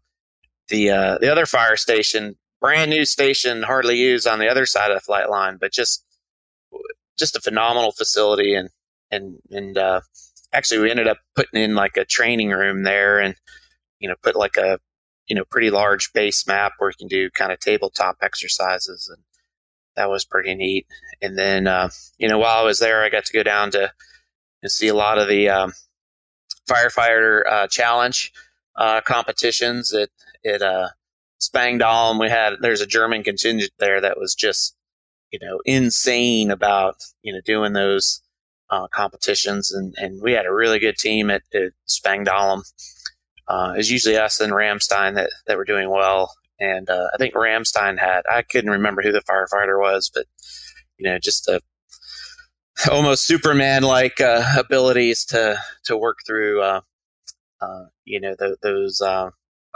the 0.67 0.89
uh, 0.89 1.17
the 1.19 1.31
other 1.31 1.45
fire 1.45 1.77
station, 1.77 2.35
brand 2.59 2.89
new 2.89 3.05
station, 3.05 3.61
hardly 3.61 3.97
used 3.97 4.27
on 4.27 4.39
the 4.39 4.49
other 4.49 4.65
side 4.65 4.89
of 4.89 4.97
the 4.97 5.05
flight 5.05 5.29
line, 5.29 5.57
but 5.61 5.71
just 5.71 6.03
just 7.15 7.35
a 7.35 7.41
phenomenal 7.41 7.91
facility. 7.91 8.55
And 8.55 8.69
and 9.11 9.37
and 9.51 9.77
uh, 9.77 10.01
actually, 10.51 10.81
we 10.81 10.89
ended 10.89 11.07
up 11.07 11.19
putting 11.35 11.61
in 11.61 11.75
like 11.75 11.95
a 11.95 12.05
training 12.05 12.49
room 12.49 12.81
there, 12.81 13.19
and 13.19 13.35
you 13.99 14.09
know, 14.09 14.15
put 14.23 14.35
like 14.35 14.57
a 14.57 14.79
you 15.27 15.35
know 15.35 15.43
pretty 15.51 15.69
large 15.69 16.11
base 16.11 16.47
map 16.47 16.73
where 16.79 16.89
you 16.89 16.95
can 16.97 17.07
do 17.07 17.29
kind 17.29 17.51
of 17.51 17.59
tabletop 17.59 18.17
exercises 18.23 19.07
and 19.13 19.23
that 19.95 20.09
was 20.09 20.25
pretty 20.25 20.55
neat. 20.55 20.87
And 21.21 21.37
then, 21.37 21.67
uh, 21.67 21.89
you 22.17 22.27
know, 22.27 22.39
while 22.39 22.57
I 22.57 22.63
was 22.63 22.79
there, 22.79 23.03
I 23.03 23.09
got 23.09 23.25
to 23.25 23.33
go 23.33 23.43
down 23.43 23.69
to 23.71 23.91
see 24.69 24.87
a 24.87 24.95
lot 24.95 25.17
of 25.17 25.27
the 25.27 25.49
um, 25.49 25.73
firefighter 26.69 27.41
uh, 27.49 27.67
challenge 27.67 28.31
uh, 28.75 29.01
competitions 29.01 29.93
at 29.93 30.09
at 30.45 30.61
uh, 30.61 30.89
Spangdahlem. 31.41 32.19
We 32.19 32.29
had 32.29 32.53
there's 32.61 32.81
a 32.81 32.87
German 32.87 33.23
contingent 33.23 33.71
there 33.79 34.01
that 34.01 34.17
was 34.17 34.35
just 34.35 34.75
you 35.31 35.39
know 35.41 35.59
insane 35.65 36.51
about 36.51 36.97
you 37.21 37.33
know 37.33 37.41
doing 37.45 37.73
those 37.73 38.21
uh, 38.69 38.87
competitions, 38.87 39.71
and 39.71 39.93
and 39.97 40.21
we 40.21 40.33
had 40.33 40.45
a 40.45 40.53
really 40.53 40.79
good 40.79 40.97
team 40.97 41.29
at, 41.29 41.43
at 41.53 41.71
Spangdahlem. 41.87 42.61
Uh, 43.47 43.73
it's 43.75 43.91
usually 43.91 44.15
us 44.15 44.39
and 44.39 44.53
Ramstein 44.53 45.15
that, 45.15 45.29
that 45.47 45.57
were 45.57 45.65
doing 45.65 45.89
well 45.89 46.31
and 46.63 46.89
uh, 46.89 47.07
I 47.13 47.17
think 47.17 47.33
Ramstein 47.33 47.99
had 47.99 48.21
I 48.29 48.41
couldn't 48.41 48.69
remember 48.69 49.01
who 49.01 49.11
the 49.11 49.21
firefighter 49.21 49.79
was, 49.79 50.09
but 50.13 50.25
you 50.97 51.09
know, 51.09 51.19
just 51.19 51.47
a 51.47 51.61
almost 52.91 53.25
Superman 53.25 53.83
like 53.83 54.19
uh, 54.19 54.43
abilities 54.57 55.25
to 55.25 55.59
to 55.85 55.97
work 55.97 56.19
through 56.25 56.61
uh, 56.61 56.81
uh 57.61 57.85
you 58.05 58.19
know 58.19 58.35
the, 58.37 58.57
those 58.61 59.01
uh, 59.01 59.29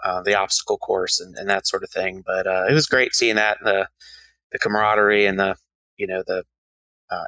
uh, 0.03 0.21
the 0.23 0.35
obstacle 0.35 0.77
course 0.77 1.19
and, 1.19 1.35
and, 1.37 1.49
that 1.49 1.67
sort 1.67 1.83
of 1.83 1.89
thing. 1.89 2.23
But 2.25 2.45
it 2.69 2.73
was 2.73 2.87
great 2.87 3.13
seeing 3.13 3.35
that 3.35 3.57
the 3.63 3.87
the 4.51 4.59
camaraderie 4.59 5.25
and 5.25 5.39
the 5.39 5.55
you 5.97 6.07
know 6.07 6.23
the 6.25 6.43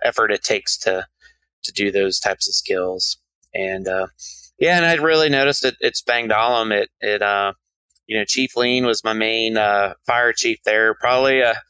effort 0.03 0.31
it 0.31 0.43
takes 0.43 0.77
to 0.79 1.05
to 1.63 1.71
do 1.71 1.91
those 1.91 2.19
types 2.19 2.47
of 2.47 2.55
skills 2.55 3.17
and 3.53 3.87
yeah, 4.59 4.75
and 4.75 4.85
I'd 4.85 4.99
really 4.99 5.29
noticed 5.29 5.63
it. 5.63 5.75
It's 5.79 6.01
Spangdahlem. 6.01 6.71
It 6.71 6.89
it 6.99 7.21
you 8.09 8.17
know, 8.17 8.25
Chief 8.25 8.57
Lean 8.57 8.87
was 8.87 9.03
my 9.03 9.13
main 9.13 9.55
uh, 9.55 9.93
fire 10.05 10.33
chief 10.33 10.63
there. 10.65 10.95
Probably 10.95 11.41
a 11.41 11.61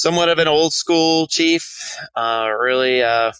somewhat 0.00 0.30
of 0.30 0.38
an 0.38 0.48
old 0.48 0.72
school 0.72 1.26
chief. 1.26 1.94
Uh, 2.16 2.50
really, 2.58 3.02
uh, 3.02 3.32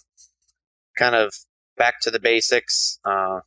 kind 0.95 1.15
of 1.15 1.33
back 1.75 1.99
to 2.01 2.11
the 2.11 2.19
basics. 2.19 2.99
Uh, 3.03 3.39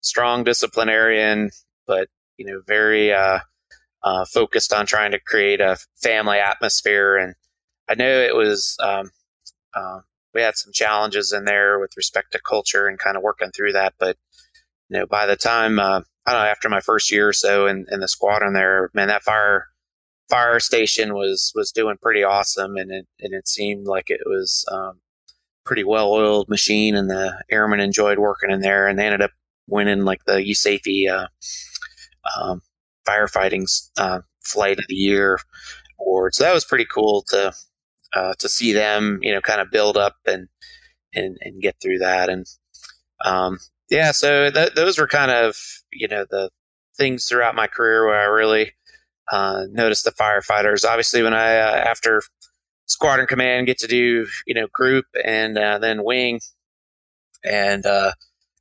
strong 0.00 0.42
disciplinarian, 0.42 1.50
but 1.86 2.08
you 2.38 2.46
know, 2.46 2.62
very 2.66 3.12
uh, 3.12 3.40
uh, 4.02 4.24
focused 4.24 4.72
on 4.72 4.86
trying 4.86 5.10
to 5.10 5.20
create 5.20 5.60
a 5.60 5.76
family 5.96 6.38
atmosphere. 6.38 7.16
And 7.16 7.34
I 7.88 7.94
know 7.94 8.08
it 8.08 8.34
was, 8.34 8.76
um, 8.82 9.10
uh, 9.74 10.00
we 10.32 10.40
had 10.40 10.56
some 10.56 10.72
challenges 10.72 11.32
in 11.32 11.44
there 11.44 11.78
with 11.78 11.96
respect 11.96 12.32
to 12.32 12.40
culture 12.40 12.86
and 12.86 12.98
kind 12.98 13.18
of 13.18 13.22
working 13.22 13.50
through 13.50 13.72
that. 13.72 13.94
But, 13.98 14.16
you 14.88 14.98
know, 14.98 15.06
by 15.06 15.26
the 15.26 15.36
time, 15.36 15.78
uh, 15.78 16.00
I 16.24 16.32
don't 16.32 16.42
know, 16.42 16.48
after 16.48 16.68
my 16.68 16.80
first 16.80 17.12
year 17.12 17.28
or 17.28 17.32
so 17.34 17.66
in, 17.66 17.86
in 17.90 18.00
the 18.00 18.08
squadron 18.08 18.54
there, 18.54 18.90
man, 18.94 19.08
that 19.08 19.24
fire, 19.24 19.66
fire 20.28 20.60
station 20.60 21.14
was, 21.14 21.52
was 21.54 21.72
doing 21.72 21.96
pretty 22.00 22.22
awesome. 22.22 22.76
And 22.76 22.90
it, 22.90 23.06
and 23.20 23.34
it 23.34 23.48
seemed 23.48 23.86
like 23.86 24.10
it 24.10 24.20
was, 24.26 24.64
um, 24.70 25.00
pretty 25.64 25.84
well 25.84 26.12
oiled 26.12 26.48
machine 26.48 26.94
and 26.94 27.10
the 27.10 27.42
airmen 27.50 27.80
enjoyed 27.80 28.18
working 28.18 28.50
in 28.50 28.60
there 28.60 28.86
and 28.86 28.98
they 28.98 29.04
ended 29.04 29.20
up 29.20 29.32
winning 29.66 30.04
like 30.04 30.24
the 30.24 30.34
USAFE, 30.34 31.10
uh, 31.10 31.26
um, 32.40 32.62
firefighting 33.06 33.64
uh, 33.98 34.20
flight 34.44 34.78
of 34.78 34.84
the 34.88 34.94
year 34.94 35.38
award. 36.00 36.34
So 36.34 36.44
that 36.44 36.54
was 36.54 36.64
pretty 36.64 36.86
cool 36.92 37.24
to 37.28 37.52
uh, 38.14 38.34
to 38.38 38.48
see 38.48 38.72
them, 38.72 39.18
you 39.22 39.32
know, 39.32 39.40
kind 39.40 39.60
of 39.60 39.70
build 39.70 39.96
up 39.96 40.16
and 40.26 40.48
and 41.14 41.36
and 41.40 41.60
get 41.60 41.76
through 41.82 41.98
that. 41.98 42.28
And 42.28 42.46
um, 43.24 43.58
yeah, 43.90 44.12
so 44.12 44.50
th- 44.50 44.74
those 44.74 44.98
were 44.98 45.08
kind 45.08 45.30
of 45.30 45.56
you 45.92 46.08
know 46.08 46.24
the 46.30 46.50
things 46.96 47.26
throughout 47.26 47.54
my 47.54 47.66
career 47.66 48.06
where 48.06 48.18
I 48.18 48.24
really 48.24 48.72
uh, 49.30 49.64
noticed 49.70 50.04
the 50.04 50.12
firefighters. 50.12 50.84
Obviously, 50.84 51.22
when 51.22 51.34
I 51.34 51.56
uh, 51.56 51.76
after 51.76 52.22
squadron 52.86 53.26
command 53.26 53.66
get 53.66 53.78
to 53.78 53.86
do 53.86 54.26
you 54.46 54.54
know 54.54 54.68
group 54.72 55.06
and 55.24 55.58
uh, 55.58 55.78
then 55.78 56.04
wing 56.04 56.40
and 57.44 57.84
uh, 57.84 58.12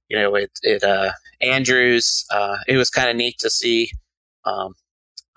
you 0.10 0.18
know 0.18 0.36
it 0.36 0.52
it 0.64 0.84
uh, 0.84 1.12
Andrews 1.42 2.26
uh, 2.32 2.58
it 2.68 2.78
was 2.78 2.90
kind 2.90 3.10
of 3.10 3.16
neat 3.16 3.38
to 3.40 3.50
see 3.50 3.90
um, 4.46 4.74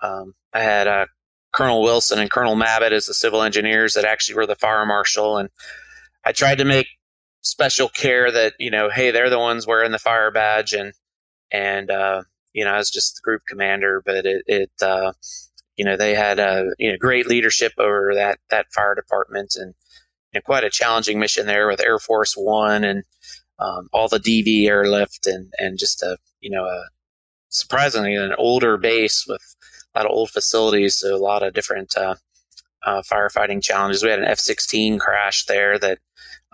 um, 0.01 0.33
I 0.53 0.61
had 0.61 1.07
Colonel 1.51 1.81
Wilson 1.81 2.19
and 2.19 2.29
Colonel 2.29 2.55
Mabbitt 2.55 2.91
as 2.91 3.05
the 3.05 3.13
civil 3.13 3.41
engineers 3.41 3.93
that 3.93 4.05
actually 4.05 4.35
were 4.35 4.45
the 4.45 4.55
fire 4.55 4.85
marshal, 4.85 5.37
and 5.37 5.49
I 6.23 6.31
tried 6.31 6.59
to 6.59 6.65
make 6.65 6.87
special 7.41 7.89
care 7.89 8.31
that 8.31 8.53
you 8.59 8.69
know, 8.69 8.89
hey, 8.89 9.11
they're 9.11 9.29
the 9.29 9.39
ones 9.39 9.65
wearing 9.65 9.91
the 9.91 9.99
fire 9.99 10.31
badge, 10.31 10.73
and 10.73 10.93
and 11.51 11.89
uh, 11.89 12.23
you 12.53 12.63
know, 12.63 12.71
I 12.71 12.77
was 12.77 12.89
just 12.89 13.15
the 13.15 13.21
group 13.21 13.43
commander, 13.47 14.01
but 14.05 14.25
it, 14.25 14.43
it 14.47 14.71
uh, 14.81 15.13
you 15.75 15.85
know, 15.85 15.95
they 15.95 16.13
had 16.13 16.39
a 16.39 16.71
you 16.77 16.91
know 16.91 16.97
great 16.97 17.27
leadership 17.27 17.73
over 17.77 18.13
that 18.15 18.39
that 18.49 18.71
fire 18.71 18.95
department, 18.95 19.55
and, 19.55 19.73
and 20.33 20.43
quite 20.43 20.63
a 20.63 20.69
challenging 20.69 21.19
mission 21.19 21.45
there 21.45 21.67
with 21.67 21.79
Air 21.79 21.99
Force 21.99 22.33
One 22.35 22.83
and 22.83 23.03
um, 23.59 23.87
all 23.93 24.09
the 24.09 24.19
DV 24.19 24.67
airlift, 24.67 25.25
and 25.25 25.53
and 25.57 25.79
just 25.79 26.03
a 26.03 26.17
you 26.41 26.49
know 26.49 26.65
a 26.65 26.83
surprisingly 27.49 28.15
an 28.15 28.33
older 28.37 28.77
base 28.77 29.25
with 29.27 29.55
a 29.95 29.99
lot 29.99 30.05
of 30.05 30.11
old 30.11 30.31
facilities, 30.31 30.95
so 30.95 31.15
a 31.15 31.17
lot 31.17 31.43
of 31.43 31.53
different 31.53 31.95
uh, 31.97 32.15
uh, 32.85 33.01
firefighting 33.01 33.63
challenges. 33.63 34.03
We 34.03 34.09
had 34.09 34.19
an 34.19 34.25
F-16 34.25 34.99
crash 34.99 35.45
there 35.45 35.79
that 35.79 35.99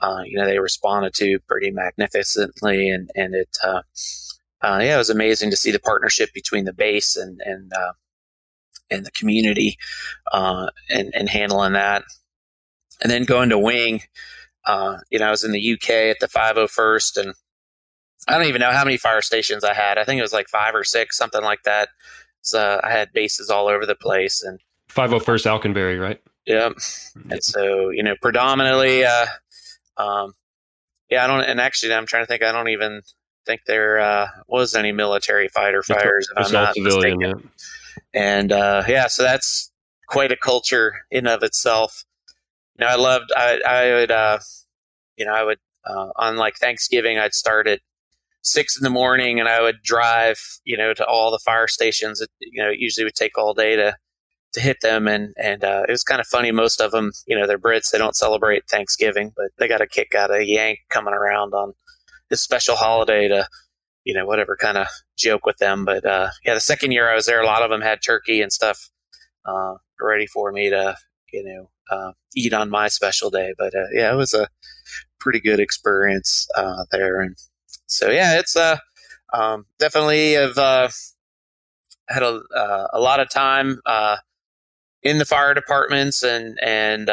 uh, 0.01 0.21
you 0.23 0.37
know 0.37 0.45
they 0.45 0.59
responded 0.59 1.13
to 1.15 1.39
pretty 1.47 1.71
magnificently, 1.71 2.89
and 2.89 3.09
and 3.15 3.33
it 3.33 3.57
uh, 4.63 4.67
uh, 4.67 4.79
yeah 4.79 4.95
it 4.95 4.97
was 4.97 5.09
amazing 5.09 5.49
to 5.51 5.57
see 5.57 5.71
the 5.71 5.79
partnership 5.79 6.33
between 6.33 6.65
the 6.65 6.73
base 6.73 7.15
and 7.15 7.41
and 7.45 7.71
uh, 7.73 7.93
and 8.89 9.05
the 9.05 9.11
community 9.11 9.77
and 10.31 11.11
and 11.13 11.29
handling 11.29 11.73
that, 11.73 12.03
and 13.01 13.11
then 13.11 13.23
going 13.23 13.49
to 13.49 13.59
wing. 13.59 14.01
you 14.67 15.19
know, 15.19 15.27
I 15.27 15.31
was 15.31 15.43
in 15.43 15.51
the 15.51 15.73
UK 15.73 15.89
at 15.89 16.19
the 16.19 16.27
501st, 16.27 17.17
and 17.17 17.33
I 18.27 18.37
don't 18.37 18.47
even 18.47 18.61
know 18.61 18.71
how 18.71 18.83
many 18.83 18.97
fire 18.97 19.21
stations 19.21 19.63
I 19.63 19.73
had. 19.73 19.97
I 19.97 20.03
think 20.03 20.19
it 20.19 20.23
was 20.23 20.33
like 20.33 20.49
five 20.49 20.75
or 20.75 20.83
six, 20.83 21.17
something 21.17 21.43
like 21.43 21.63
that. 21.63 21.89
So 22.41 22.79
I 22.83 22.91
had 22.91 23.11
bases 23.11 23.49
all 23.49 23.67
over 23.67 23.85
the 23.85 23.95
place 23.95 24.43
and 24.43 24.59
501st 24.89 25.47
Alconbury, 25.47 25.97
right? 25.97 26.21
Yep. 26.45 26.73
And 27.29 27.43
so, 27.43 27.89
you 27.89 28.03
know, 28.03 28.15
predominantly, 28.21 29.03
uh, 29.03 29.25
um, 29.97 30.33
yeah, 31.09 31.23
I 31.23 31.27
don't, 31.27 31.41
and 31.41 31.59
actually 31.59 31.93
I'm 31.93 32.05
trying 32.05 32.23
to 32.23 32.27
think, 32.27 32.43
I 32.43 32.51
don't 32.51 32.69
even 32.69 33.01
think 33.45 33.61
there, 33.67 33.99
uh, 33.99 34.27
was 34.47 34.75
any 34.75 34.91
military 34.91 35.47
fighter 35.47 35.83
fires. 35.83 36.27
If 36.35 36.47
I'm 36.47 36.51
not 36.51 36.75
civilian, 36.75 37.19
yeah. 37.19 37.33
And, 38.13 38.51
uh, 38.51 38.83
yeah, 38.87 39.07
so 39.07 39.23
that's 39.23 39.71
quite 40.07 40.31
a 40.31 40.37
culture 40.37 41.05
in 41.11 41.27
of 41.27 41.43
itself. 41.43 42.05
You 42.77 42.85
know, 42.85 42.91
I 42.91 42.95
loved, 42.95 43.31
I, 43.35 43.59
I 43.67 43.93
would, 43.93 44.11
uh, 44.11 44.39
you 45.17 45.25
know, 45.25 45.33
I 45.33 45.43
would, 45.43 45.59
uh, 45.85 46.09
on 46.15 46.37
like 46.37 46.55
Thanksgiving, 46.55 47.17
I'd 47.17 47.33
start 47.33 47.67
at 47.67 47.79
six 48.41 48.77
in 48.77 48.83
the 48.83 48.89
morning 48.89 49.39
and 49.39 49.49
I 49.49 49.61
would 49.61 49.81
drive, 49.83 50.39
you 50.63 50.77
know, 50.77 50.93
to 50.93 51.05
all 51.05 51.31
the 51.31 51.39
fire 51.39 51.67
stations. 51.67 52.21
It, 52.21 52.29
you 52.39 52.61
know, 52.63 52.69
it 52.69 52.79
usually 52.79 53.05
would 53.05 53.15
take 53.15 53.37
all 53.37 53.53
day 53.53 53.75
to, 53.75 53.95
to 54.53 54.59
hit 54.59 54.77
them. 54.81 55.07
And, 55.07 55.33
and, 55.41 55.63
uh, 55.63 55.83
it 55.87 55.91
was 55.91 56.03
kind 56.03 56.21
of 56.21 56.27
funny. 56.27 56.51
Most 56.51 56.79
of 56.79 56.91
them, 56.91 57.11
you 57.27 57.37
know, 57.37 57.47
they're 57.47 57.57
Brits. 57.57 57.91
They 57.91 57.97
don't 57.97 58.15
celebrate 58.15 58.67
Thanksgiving, 58.69 59.33
but 59.35 59.47
they 59.57 59.67
got 59.67 59.81
a 59.81 59.87
kick 59.87 60.15
out 60.15 60.33
of 60.33 60.43
Yank 60.43 60.79
coming 60.89 61.13
around 61.13 61.53
on 61.53 61.73
this 62.29 62.41
special 62.41 62.75
holiday 62.75 63.27
to, 63.27 63.47
you 64.03 64.13
know, 64.13 64.25
whatever 64.25 64.55
kind 64.55 64.77
of 64.77 64.87
joke 65.17 65.45
with 65.45 65.57
them. 65.57 65.85
But, 65.85 66.05
uh, 66.05 66.29
yeah, 66.43 66.53
the 66.53 66.59
second 66.59 66.91
year 66.91 67.09
I 67.09 67.15
was 67.15 67.25
there, 67.25 67.41
a 67.41 67.45
lot 67.45 67.63
of 67.63 67.69
them 67.69 67.81
had 67.81 68.01
turkey 68.01 68.41
and 68.41 68.51
stuff, 68.51 68.89
uh, 69.45 69.75
ready 69.99 70.27
for 70.27 70.51
me 70.51 70.69
to, 70.69 70.95
you 71.31 71.43
know, 71.43 71.69
uh, 71.89 72.11
eat 72.35 72.53
on 72.53 72.69
my 72.69 72.87
special 72.87 73.29
day. 73.29 73.53
But, 73.57 73.75
uh, 73.75 73.87
yeah, 73.91 74.11
it 74.13 74.17
was 74.17 74.33
a 74.33 74.47
pretty 75.19 75.39
good 75.39 75.59
experience, 75.59 76.47
uh, 76.55 76.85
there. 76.91 77.21
And, 77.21 77.35
so 77.87 78.09
yeah, 78.09 78.39
it's 78.39 78.55
uh, 78.55 78.77
um, 79.31 79.67
definitely 79.77 80.33
have 80.33 80.55
had 82.07 82.23
a, 82.23 82.41
a 82.93 82.99
lot 82.99 83.19
of 83.19 83.29
time 83.29 83.79
in 85.03 85.19
the 85.19 85.25
fire 85.25 85.53
departments 85.53 86.23
and 86.23 86.57
and 86.63 87.07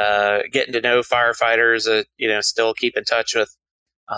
getting 0.51 0.73
to 0.73 0.81
know 0.81 1.01
firefighters. 1.01 2.05
You 2.17 2.29
know, 2.29 2.41
still 2.41 2.73
keep 2.73 2.97
in 2.97 3.05
touch 3.05 3.35
with 3.35 3.55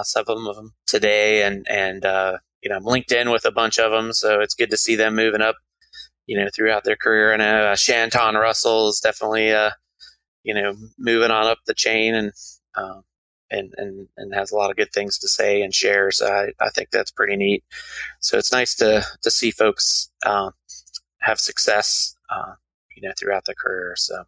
some 0.03 0.25
of 0.29 0.55
them 0.55 0.75
today, 0.95 1.43
and 1.43 1.67
and 1.69 2.05
uh, 2.05 2.39
you 2.63 2.71
know, 2.71 2.77
I'm 2.77 2.85
linked 2.85 3.13
in 3.13 3.31
with 3.31 3.45
a 3.45 3.51
bunch 3.51 3.79
of 3.79 3.91
them, 3.91 4.13
so 4.13 4.41
it's 4.41 4.55
good 4.55 4.71
to 4.71 4.77
see 4.77 4.95
them 4.95 5.17
moving 5.17 5.43
up. 5.43 5.57
You 6.27 6.39
know, 6.39 6.49
throughout 6.55 6.85
their 6.85 6.97
career, 6.97 7.33
and 7.33 7.43
uh, 7.43 7.77
Shanton 7.77 8.37
Russell 8.37 8.89
is 8.89 9.01
definitely 9.01 9.53
uh, 9.53 9.71
you 10.45 10.55
know 10.55 10.75
moving 10.99 11.31
on 11.31 11.47
up 11.47 11.59
the 11.67 11.75
chain, 11.75 12.15
and 12.15 12.33
uh, 12.77 13.01
and, 13.51 13.75
and, 13.77 14.09
and 14.17 14.35
has 14.35 14.51
a 14.51 14.57
lot 14.57 14.71
of 14.71 14.77
good 14.77 14.93
things 14.93 15.19
to 15.19 15.29
say 15.29 15.63
and 15.63 15.75
share. 15.75 16.11
So 16.11 16.27
I, 16.27 16.65
I 16.65 16.71
think 16.71 16.91
that's 16.91 17.11
pretty 17.11 17.37
neat. 17.37 17.65
So 18.21 18.39
it's 18.39 18.53
nice 18.53 18.75
to, 18.77 19.05
to 19.23 19.31
see 19.31 19.51
folks 19.51 20.11
uh, 20.25 20.51
have 21.21 21.39
success, 21.39 22.17
uh, 22.31 22.55
you 22.97 23.07
know, 23.07 23.13
throughout 23.19 23.45
their 23.45 23.55
career. 23.55 23.95
So 23.97 24.25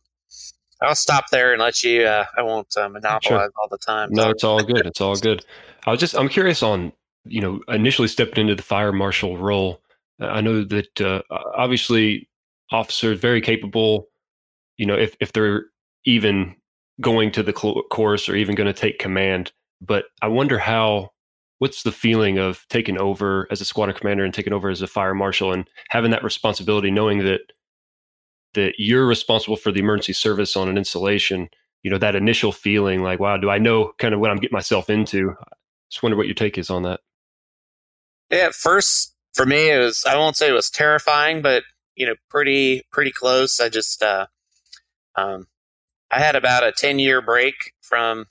I'll 0.82 0.94
stop 0.94 1.24
there 1.30 1.52
and 1.52 1.60
let 1.60 1.82
you, 1.82 2.04
uh, 2.04 2.26
I 2.36 2.42
won't 2.42 2.68
uh, 2.76 2.88
monopolize 2.88 3.22
sure. 3.22 3.50
all 3.60 3.68
the 3.70 3.78
time. 3.78 4.10
No, 4.12 4.30
it's 4.30 4.44
all 4.44 4.62
good. 4.62 4.86
It's 4.86 5.00
all 5.00 5.16
good. 5.16 5.44
I 5.86 5.92
was 5.92 6.00
just, 6.00 6.16
I'm 6.16 6.28
curious 6.28 6.62
on, 6.62 6.92
you 7.24 7.40
know, 7.40 7.60
initially 7.68 8.08
stepping 8.08 8.42
into 8.42 8.54
the 8.54 8.62
fire 8.62 8.92
marshal 8.92 9.38
role. 9.38 9.80
I 10.20 10.40
know 10.40 10.64
that 10.64 11.00
uh, 11.00 11.22
obviously 11.30 12.28
officers 12.70 13.20
very 13.20 13.40
capable, 13.40 14.08
you 14.76 14.86
know, 14.86 14.96
if, 14.96 15.16
if 15.20 15.32
they're 15.32 15.66
even 16.04 16.56
going 17.00 17.30
to 17.32 17.42
the 17.42 17.52
course 17.52 18.28
or 18.28 18.34
even 18.34 18.54
going 18.54 18.66
to 18.66 18.72
take 18.72 18.98
command. 18.98 19.52
But 19.80 20.06
I 20.22 20.28
wonder 20.28 20.58
how, 20.58 21.12
what's 21.58 21.82
the 21.82 21.92
feeling 21.92 22.38
of 22.38 22.64
taking 22.68 22.98
over 22.98 23.46
as 23.50 23.60
a 23.60 23.64
squadron 23.64 23.96
commander 23.96 24.24
and 24.24 24.34
taking 24.34 24.52
over 24.52 24.68
as 24.68 24.82
a 24.82 24.86
fire 24.86 25.14
marshal 25.14 25.52
and 25.52 25.68
having 25.90 26.10
that 26.10 26.24
responsibility, 26.24 26.90
knowing 26.90 27.24
that 27.24 27.40
that 28.54 28.72
you're 28.78 29.06
responsible 29.06 29.56
for 29.56 29.70
the 29.70 29.80
emergency 29.80 30.14
service 30.14 30.56
on 30.56 30.68
an 30.68 30.78
installation. 30.78 31.48
You 31.82 31.90
know 31.90 31.98
that 31.98 32.16
initial 32.16 32.52
feeling, 32.52 33.02
like, 33.02 33.20
wow, 33.20 33.36
do 33.36 33.50
I 33.50 33.58
know 33.58 33.92
kind 33.98 34.14
of 34.14 34.20
what 34.20 34.30
I'm 34.30 34.38
getting 34.38 34.56
myself 34.56 34.90
into? 34.90 35.34
Just 35.90 36.02
wonder 36.02 36.16
what 36.16 36.26
your 36.26 36.34
take 36.34 36.58
is 36.58 36.70
on 36.70 36.82
that. 36.82 37.00
Yeah, 38.30 38.50
first 38.52 39.14
for 39.34 39.46
me, 39.46 39.70
it 39.70 39.78
was 39.78 40.04
I 40.04 40.16
won't 40.16 40.36
say 40.36 40.48
it 40.48 40.52
was 40.52 40.70
terrifying, 40.70 41.42
but 41.42 41.62
you 41.94 42.06
know, 42.06 42.14
pretty 42.28 42.82
pretty 42.90 43.12
close. 43.12 43.60
I 43.60 43.68
just 43.68 44.02
uh, 44.02 44.26
um, 45.16 45.46
I 46.10 46.20
had 46.20 46.36
about 46.36 46.66
a 46.66 46.72
10 46.72 46.98
year 46.98 47.20
break 47.20 47.72
from, 47.80 48.26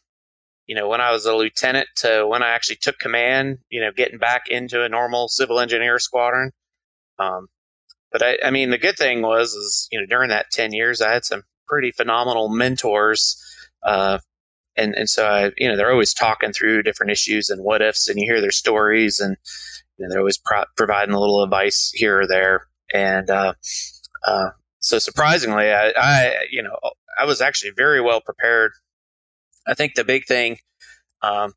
you 0.68 0.76
know, 0.76 0.88
when 0.88 1.02
I 1.02 1.12
was 1.12 1.26
a 1.26 1.36
lieutenant 1.36 1.88
to 1.98 2.26
when 2.28 2.44
I 2.44 2.50
actually 2.50 2.78
took 2.78 3.00
command, 3.00 3.60
you 3.70 3.82
know, 3.82 3.92
getting 3.92 4.18
back 4.20 4.48
into 4.48 4.84
a 4.84 4.90
normal 4.90 5.28
civil 5.28 5.60
engineer 5.60 6.00
squadron. 6.00 6.52
Um, 7.20 7.48
but 8.12 8.22
I, 8.24 8.38
I 8.46 8.52
mean, 8.52 8.70
the 8.70 8.78
good 8.78 8.98
thing 8.98 9.22
was, 9.22 9.54
is, 9.54 9.88
you 9.92 10.00
know, 10.00 10.06
during 10.06 10.30
that 10.30 10.52
10 10.52 10.74
years, 10.74 11.02
I 11.02 11.14
had 11.14 11.26
some 11.26 11.44
pretty 11.68 11.92
phenomenal 11.92 12.50
mentors. 12.50 13.42
Uh, 13.84 14.20
and, 14.78 14.94
and 14.96 15.10
so 15.10 15.26
I, 15.26 15.52
you 15.58 15.68
know, 15.68 15.78
they're 15.78 15.92
always 15.92 16.14
talking 16.14 16.54
through 16.54 16.84
different 16.84 17.12
issues 17.12 17.50
and 17.50 17.64
what 17.64 17.82
ifs 17.82 18.08
and 18.08 18.20
you 18.20 18.26
hear 18.26 18.42
their 18.42 18.52
stories 18.52 19.20
and, 19.20 19.38
you 19.98 20.06
know, 20.06 20.10
they're 20.10 20.20
always 20.20 20.38
pro- 20.38 20.66
providing 20.76 21.16
a 21.16 21.20
little 21.20 21.44
advice 21.44 21.92
here 21.94 22.22
or 22.22 22.28
there. 22.28 22.68
And, 22.94 23.30
uh, 23.30 23.54
uh, 24.26 24.50
so 24.80 25.00
surprisingly, 25.00 25.72
I, 25.72 25.94
I, 25.98 26.36
you 26.52 26.62
know, 26.62 26.78
I 27.20 27.26
was 27.26 27.42
actually 27.42 27.72
very 27.76 28.02
well 28.02 28.22
prepared. 28.22 28.72
I 29.68 29.74
think 29.74 29.96
the 29.96 30.04
big 30.04 30.26
thing, 30.26 30.58
um, 31.22 31.54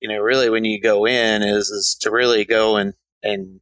you 0.00 0.08
know, 0.08 0.18
really 0.18 0.50
when 0.50 0.64
you 0.64 0.80
go 0.80 1.06
in 1.06 1.42
is 1.42 1.68
is 1.70 1.96
to 2.00 2.10
really 2.10 2.44
go 2.44 2.76
and 2.76 2.94
and 3.22 3.60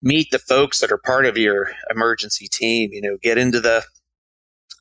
meet 0.00 0.28
the 0.30 0.38
folks 0.38 0.80
that 0.80 0.90
are 0.90 1.00
part 1.04 1.26
of 1.26 1.36
your 1.36 1.72
emergency 1.90 2.48
team. 2.50 2.90
You 2.92 3.02
know, 3.02 3.18
get 3.22 3.36
into 3.36 3.60
the 3.60 3.84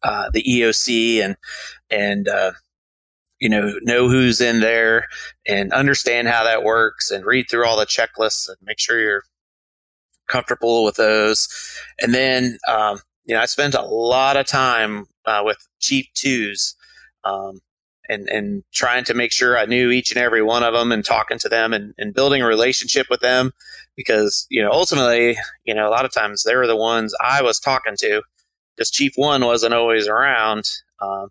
uh, 0.04 0.30
the 0.32 0.44
EOC 0.44 1.24
and 1.24 1.36
and 1.90 2.30
uh, 2.30 2.52
you 3.41 3.50
know 3.50 3.74
know 3.81 4.07
who's 4.07 4.39
in 4.39 4.62
there 4.62 5.07
and 5.45 5.74
understand 5.74 6.29
how 6.29 6.45
that 6.45 6.63
works 6.63 7.12
and 7.12 7.25
read 7.25 7.48
through 7.50 7.65
all 7.65 7.77
the 7.77 7.86
checklists 7.86 8.48
and 8.48 8.57
make 8.63 8.79
sure 8.79 9.00
you're 9.00 9.24
comfortable 10.29 10.86
with 10.86 10.95
those. 10.95 11.50
And 12.00 12.13
then 12.13 12.60
um, 12.69 13.00
you 13.25 13.36
know 13.36 13.41
I 13.41 13.45
spent 13.45 13.74
a 13.74 13.81
lot 13.81 14.38
of 14.38 14.45
time 14.45 15.07
uh, 15.25 15.41
with 15.43 15.67
Chief 15.79 16.07
Twos. 16.13 16.75
Um, 17.24 17.60
and, 18.10 18.27
and 18.27 18.63
trying 18.74 19.05
to 19.05 19.13
make 19.13 19.31
sure 19.31 19.57
I 19.57 19.65
knew 19.65 19.89
each 19.89 20.12
and 20.12 20.19
every 20.19 20.41
one 20.41 20.63
of 20.63 20.74
them 20.74 20.91
and 20.91 21.05
talking 21.05 21.39
to 21.39 21.48
them 21.48 21.71
and, 21.71 21.93
and 21.98 22.13
building 22.13 22.41
a 22.41 22.48
relationship 22.48 23.07
with 23.10 23.21
them 23.21 23.51
because, 23.95 24.48
you 24.50 24.62
know, 24.62 24.69
ultimately, 24.69 25.38
you 25.63 25.74
know, 25.74 25.88
a 25.88 25.91
lot 25.91 26.03
of 26.03 26.12
times 26.12 26.43
they 26.43 26.55
were 26.55 26.67
the 26.67 26.75
ones 26.75 27.15
I 27.21 27.41
was 27.41 27.57
talking 27.57 27.95
to 28.00 28.21
because 28.75 28.91
Chief 28.91 29.13
One 29.15 29.45
wasn't 29.45 29.74
always 29.74 30.07
around. 30.07 30.69
Um, 31.00 31.29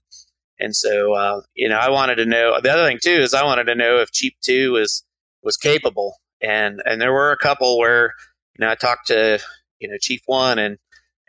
and 0.60 0.76
so, 0.76 1.14
uh, 1.14 1.40
you 1.54 1.68
know, 1.68 1.78
I 1.78 1.90
wanted 1.90 2.16
to 2.16 2.26
know 2.26 2.60
the 2.60 2.70
other 2.70 2.86
thing 2.86 2.98
too 3.02 3.10
is 3.22 3.32
I 3.32 3.44
wanted 3.44 3.64
to 3.64 3.74
know 3.74 3.98
if 3.98 4.12
Chief 4.12 4.34
Two 4.42 4.72
was, 4.72 5.02
was 5.42 5.56
capable. 5.56 6.16
And, 6.42 6.82
and 6.84 7.00
there 7.00 7.12
were 7.12 7.32
a 7.32 7.38
couple 7.38 7.78
where, 7.78 8.12
you 8.56 8.64
know, 8.64 8.70
I 8.70 8.74
talked 8.74 9.06
to, 9.08 9.40
you 9.78 9.88
know, 9.88 9.96
Chief 10.00 10.20
One 10.26 10.58
and, 10.58 10.76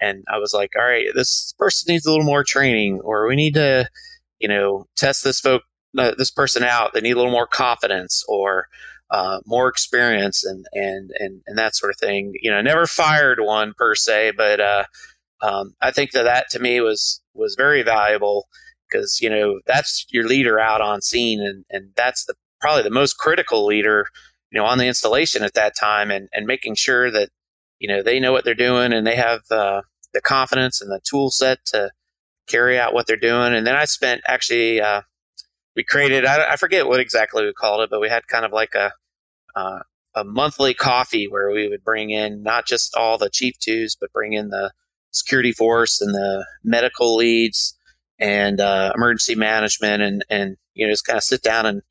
and 0.02 0.26
I 0.32 0.38
was 0.38 0.54
like, 0.54 0.72
all 0.78 0.86
right, 0.86 1.08
this 1.16 1.54
person 1.58 1.94
needs 1.94 2.06
a 2.06 2.12
little 2.12 2.26
more 2.26 2.44
training 2.44 3.00
or 3.04 3.28
we 3.28 3.36
need 3.36 3.54
to, 3.54 3.90
you 4.40 4.50
know, 4.50 4.86
test 4.98 5.24
this 5.24 5.40
folk, 5.40 5.64
uh, 5.98 6.12
this 6.18 6.32
person 6.32 6.64
out. 6.64 6.94
They 6.94 7.02
need 7.02 7.12
a 7.12 7.18
little 7.18 7.32
more 7.32 7.48
confidence 7.48 8.26
or 8.28 8.68
uh, 9.12 9.40
more 9.46 9.70
experience 9.70 10.44
and, 10.44 10.66
and, 10.74 11.12
and, 11.20 11.42
and 11.48 11.58
that 11.58 11.76
sort 11.76 11.92
of 11.92 12.00
thing. 12.00 12.34
You 12.42 12.52
know, 12.52 12.62
never 12.62 12.86
fired 12.86 13.40
one 13.40 13.74
per 13.78 13.96
se, 13.96 14.34
but 14.36 14.60
uh, 14.60 14.84
um, 15.42 15.76
I 15.82 15.92
think 15.92 16.12
that 16.12 16.24
that 16.24 16.50
to 16.52 16.60
me 16.60 16.82
was, 16.82 17.22
was 17.34 17.56
very 17.56 17.84
valuable 17.84 18.48
because, 18.92 19.22
you 19.22 19.30
know, 19.30 19.60
that's 19.66 20.06
your 20.10 20.28
leader 20.28 20.60
out 20.60 20.82
on 20.82 21.02
scene 21.02 21.40
and, 21.42 21.66
and 21.70 21.92
that's 21.96 22.26
the, 22.26 22.34
probably 22.60 22.84
the 22.84 22.90
most 22.90 23.18
critical 23.18 23.66
leader, 23.66 24.08
you 24.52 24.60
know, 24.60 24.66
on 24.66 24.78
the 24.78 24.88
installation 24.88 25.44
at 25.44 25.54
that 25.54 25.74
time 25.80 26.12
and, 26.12 26.28
and 26.34 26.46
making 26.46 26.76
sure 26.76 27.10
that, 27.12 27.30
you 27.80 27.88
know, 27.88 28.04
they 28.04 28.20
know 28.20 28.32
what 28.32 28.44
they're 28.44 28.54
doing 28.54 28.94
and 28.94 29.08
they 29.08 29.16
have 29.16 29.42
uh, 29.50 29.82
the 30.14 30.22
confidence 30.22 30.82
and 30.82 30.92
the 30.92 31.00
tool 31.04 31.32
set 31.32 31.66
to, 31.66 31.92
carry 32.52 32.78
out 32.78 32.94
what 32.94 33.08
they're 33.08 33.16
doing. 33.16 33.54
And 33.54 33.66
then 33.66 33.76
I 33.76 33.86
spent 33.86 34.22
actually, 34.28 34.82
uh, 34.82 35.02
we 35.76 35.84
created, 35.84 36.26
I, 36.26 36.54
I, 36.54 36.56
forget 36.58 36.88
what 36.88 37.00
exactly 37.00 37.46
we 37.46 37.54
called 37.54 37.82
it, 37.82 37.90
but 37.90 38.02
we 38.02 38.10
had 38.10 38.28
kind 38.28 38.46
of 38.46 38.52
like 38.52 38.76
a, 38.76 38.92
uh, 39.56 39.80
a 40.14 40.24
monthly 40.24 40.74
coffee 40.74 41.28
where 41.28 41.50
we 41.52 41.70
would 41.70 41.84
bring 41.84 42.10
in 42.10 42.44
not 42.44 42.68
just 42.68 42.96
all 42.96 43.18
the 43.18 43.30
chief 43.30 43.58
twos, 43.60 43.96
but 43.96 44.12
bring 44.12 44.34
in 44.34 44.50
the 44.50 44.74
security 45.12 45.54
force 45.54 46.02
and 46.02 46.14
the 46.14 46.46
medical 46.64 47.16
leads 47.16 47.78
and 48.22 48.62
uh, 48.62 48.94
emergency 48.96 49.36
management 49.36 50.04
and, 50.04 50.24
and, 50.30 50.56
you 50.76 50.86
know, 50.86 50.94
just 50.94 51.06
kind 51.06 51.18
of 51.18 51.24
sit 51.24 51.42
down 51.42 51.66
and, 51.66 51.82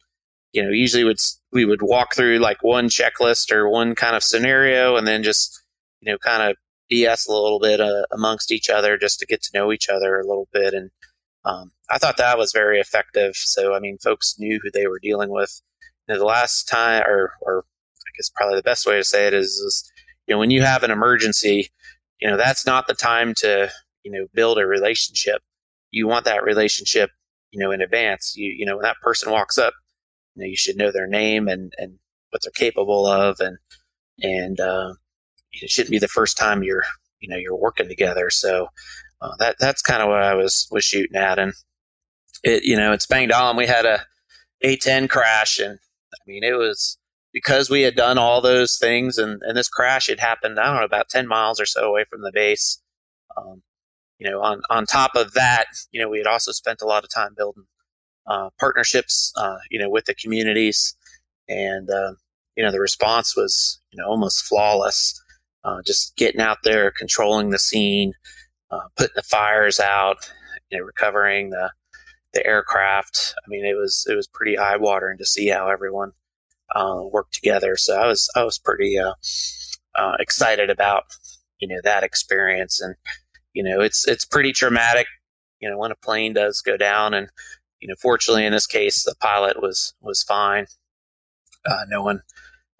you 0.53 0.63
know, 0.63 0.71
usually 0.71 1.03
would, 1.03 1.19
we 1.53 1.65
would 1.65 1.83
walk 1.83 2.15
through 2.15 2.39
like 2.39 2.63
one 2.63 2.89
checklist 2.89 3.53
or 3.53 3.69
one 3.69 3.97
kind 3.97 4.15
of 4.15 4.23
scenario 4.23 4.97
and 4.97 5.07
then 5.07 5.25
just, 5.25 5.63
you 6.01 6.11
know, 6.11 6.19
kind 6.19 6.49
of 6.49 6.57
BS 6.91 7.29
a 7.29 7.33
little 7.33 7.59
bit 7.59 7.81
uh, 7.81 8.05
amongst 8.13 8.53
each 8.53 8.71
other 8.71 8.97
just 8.97 9.19
to 9.19 9.27
get 9.27 9.43
to 9.43 9.51
know 9.53 9.73
each 9.73 9.89
other 9.89 10.21
a 10.21 10.27
little 10.27 10.49
bit. 10.53 10.73
And 10.73 10.91
um, 11.45 11.73
I 11.91 11.99
thought 11.99 12.17
that 12.19 12.39
was 12.39 12.53
very 12.53 12.79
effective. 12.79 13.35
So, 13.35 13.75
I 13.75 13.81
mean, 13.81 13.99
folks 13.99 14.37
knew 14.39 14.61
who 14.63 14.71
they 14.71 14.87
were 14.87 15.01
dealing 15.01 15.31
with. 15.31 15.61
You 16.09 16.15
know, 16.15 16.21
the 16.21 16.27
last 16.27 16.69
time, 16.69 17.03
or, 17.07 17.33
or 17.43 17.65
I 18.07 18.11
guess 18.17 18.31
probably 18.35 18.57
the 18.57 18.63
best 18.63 18.87
way 18.87 18.97
to 18.97 19.05
say 19.05 19.27
it 19.27 19.35
is, 19.35 19.51
is, 19.51 19.91
you 20.27 20.35
know, 20.35 20.39
when 20.39 20.51
you 20.51 20.63
have 20.63 20.85
an 20.85 20.93
emergency, 20.93 21.71
you 22.21 22.29
know, 22.29 22.37
that's 22.37 22.67
not 22.67 22.87
the 22.87 22.95
time 22.95 23.35
to, 23.39 23.69
you 24.05 24.13
know, 24.13 24.27
build 24.33 24.59
a 24.59 24.67
relationship. 24.67 25.43
You 25.91 26.07
want 26.07 26.25
that 26.25 26.45
relationship, 26.45 27.11
you 27.51 27.61
know, 27.61 27.71
in 27.71 27.81
advance. 27.81 28.35
You, 28.37 28.53
you 28.57 28.67
know, 28.67 28.77
when 28.77 28.85
that 28.85 29.01
person 29.03 29.33
walks 29.33 29.59
up, 29.59 29.75
you 30.35 30.43
know, 30.43 30.49
you 30.49 30.57
should 30.57 30.77
know 30.77 30.91
their 30.93 31.07
name 31.07 31.49
and, 31.49 31.73
and 31.79 31.99
what 32.31 32.43
they're 32.43 32.53
capable 32.53 33.07
of 33.07 33.41
and, 33.41 33.59
and, 34.23 34.61
uh, 34.61 34.95
it 35.53 35.71
shouldn't 35.71 35.91
be 35.91 35.99
the 35.99 36.09
first 36.09 36.37
time 36.37 36.63
you're 36.63 36.85
you 37.21 37.29
know 37.29 37.37
you're 37.37 37.57
working 37.57 37.89
together. 37.89 38.31
So 38.31 38.69
uh, 39.21 39.37
that 39.39 39.57
that's 39.59 39.83
kind 39.83 40.03
of 40.03 40.09
what 40.09 40.23
I 40.23 40.35
was 40.35 40.67
was 40.71 40.85
shooting 40.85 41.17
at, 41.17 41.39
and 41.39 41.53
it 42.43 42.65
you 42.65 42.77
know 42.77 42.93
it's 42.93 43.07
banged 43.07 43.33
on. 43.33 43.57
We 43.57 43.67
had 43.67 43.87
a 43.87 44.05
A10 44.65 45.09
crash, 45.09 45.59
and 45.59 45.79
I 46.13 46.19
mean 46.27 46.45
it 46.45 46.57
was 46.57 46.99
because 47.33 47.71
we 47.71 47.83
had 47.83 47.97
done 47.97 48.19
all 48.19 48.41
those 48.41 48.77
things, 48.79 49.19
and 49.19 49.43
and 49.43 49.57
this 49.57 49.69
crash 49.69 50.09
had 50.09 50.21
happened. 50.21 50.59
I 50.59 50.67
don't 50.67 50.77
know 50.77 50.85
about 50.85 51.09
10 51.09 51.27
miles 51.27 51.61
or 51.61 51.67
so 51.67 51.85
away 51.85 52.05
from 52.09 52.23
the 52.23 52.33
base. 52.33 52.81
Um, 53.37 53.63
you 54.21 54.31
know, 54.31 54.43
on 54.43 54.61
on 54.69 54.85
top 54.87 55.13
of 55.17 55.33
that, 55.33 55.65
you 55.93 56.01
know, 56.01 56.09
we 56.09 56.19
had 56.19 56.27
also 56.27 56.53
spent 56.53 56.83
a 56.83 56.87
lot 56.87 57.05
of 57.05 57.11
time 57.11 57.35
building 57.37 57.65
uh, 58.27 58.51
partnerships, 58.61 59.33
uh, 59.37 59.57
you 59.71 59.79
know, 59.79 59.89
with 59.89 60.05
the 60.05 60.15
communities, 60.15 60.95
and 61.49 61.89
uh, 61.91 62.13
you 62.55 62.63
know, 62.63 62.71
the 62.71 62.81
response 62.81 63.35
was 63.35 63.81
you 63.91 64.01
know 64.01 64.07
almost 64.07 64.45
flawless 64.45 65.21
uh, 65.65 65.79
just 65.87 66.17
getting 66.17 66.41
out 66.41 66.59
there, 66.65 66.91
controlling 66.91 67.51
the 67.51 67.59
scene, 67.59 68.13
uh, 68.71 68.89
putting 68.97 69.15
the 69.17 69.23
fires 69.23 69.81
out, 69.81 70.31
you 70.71 70.79
know, 70.79 70.85
recovering 70.85 71.51
the 71.51 71.73
the 72.35 72.47
aircraft. 72.47 73.35
I 73.39 73.49
mean, 73.49 73.65
it 73.65 73.75
was 73.75 74.07
it 74.11 74.15
was 74.15 74.29
pretty 74.29 74.59
eye 74.59 74.77
watering 74.77 75.17
to 75.19 75.27
see 75.27 75.49
how 75.49 75.69
everyone 75.69 76.13
uh, 76.77 77.01
worked 77.11 77.33
together. 77.35 77.75
So 77.77 77.97
I 77.97 78.07
was 78.07 78.31
I 78.37 78.45
was 78.45 78.59
pretty 78.59 78.99
excited 80.19 80.69
about 80.69 81.05
you 81.59 81.69
know 81.69 81.81
that 81.85 82.05
experience, 82.05 82.81
and 82.83 82.97
you 83.55 83.63
know 83.63 83.81
it's 83.81 84.07
it's 84.07 84.25
pretty 84.25 84.53
traumatic. 84.53 85.07
You 85.61 85.69
know, 85.69 85.79
when 85.79 85.91
a 85.91 85.97
plane 85.97 86.33
does 86.33 86.63
go 86.63 86.77
down, 86.77 87.15
and 87.15 87.29
you 87.81 87.89
know, 87.89 87.95
fortunately 88.01 88.47
in 88.47 88.53
this 88.53 88.67
case, 88.67 89.05
the 89.05 89.15
pilot 89.21 89.61
was 89.61 89.95
was 90.01 90.23
fine. 90.23 90.67
Uh, 91.67 91.85
no 91.89 92.03
one 92.03 92.23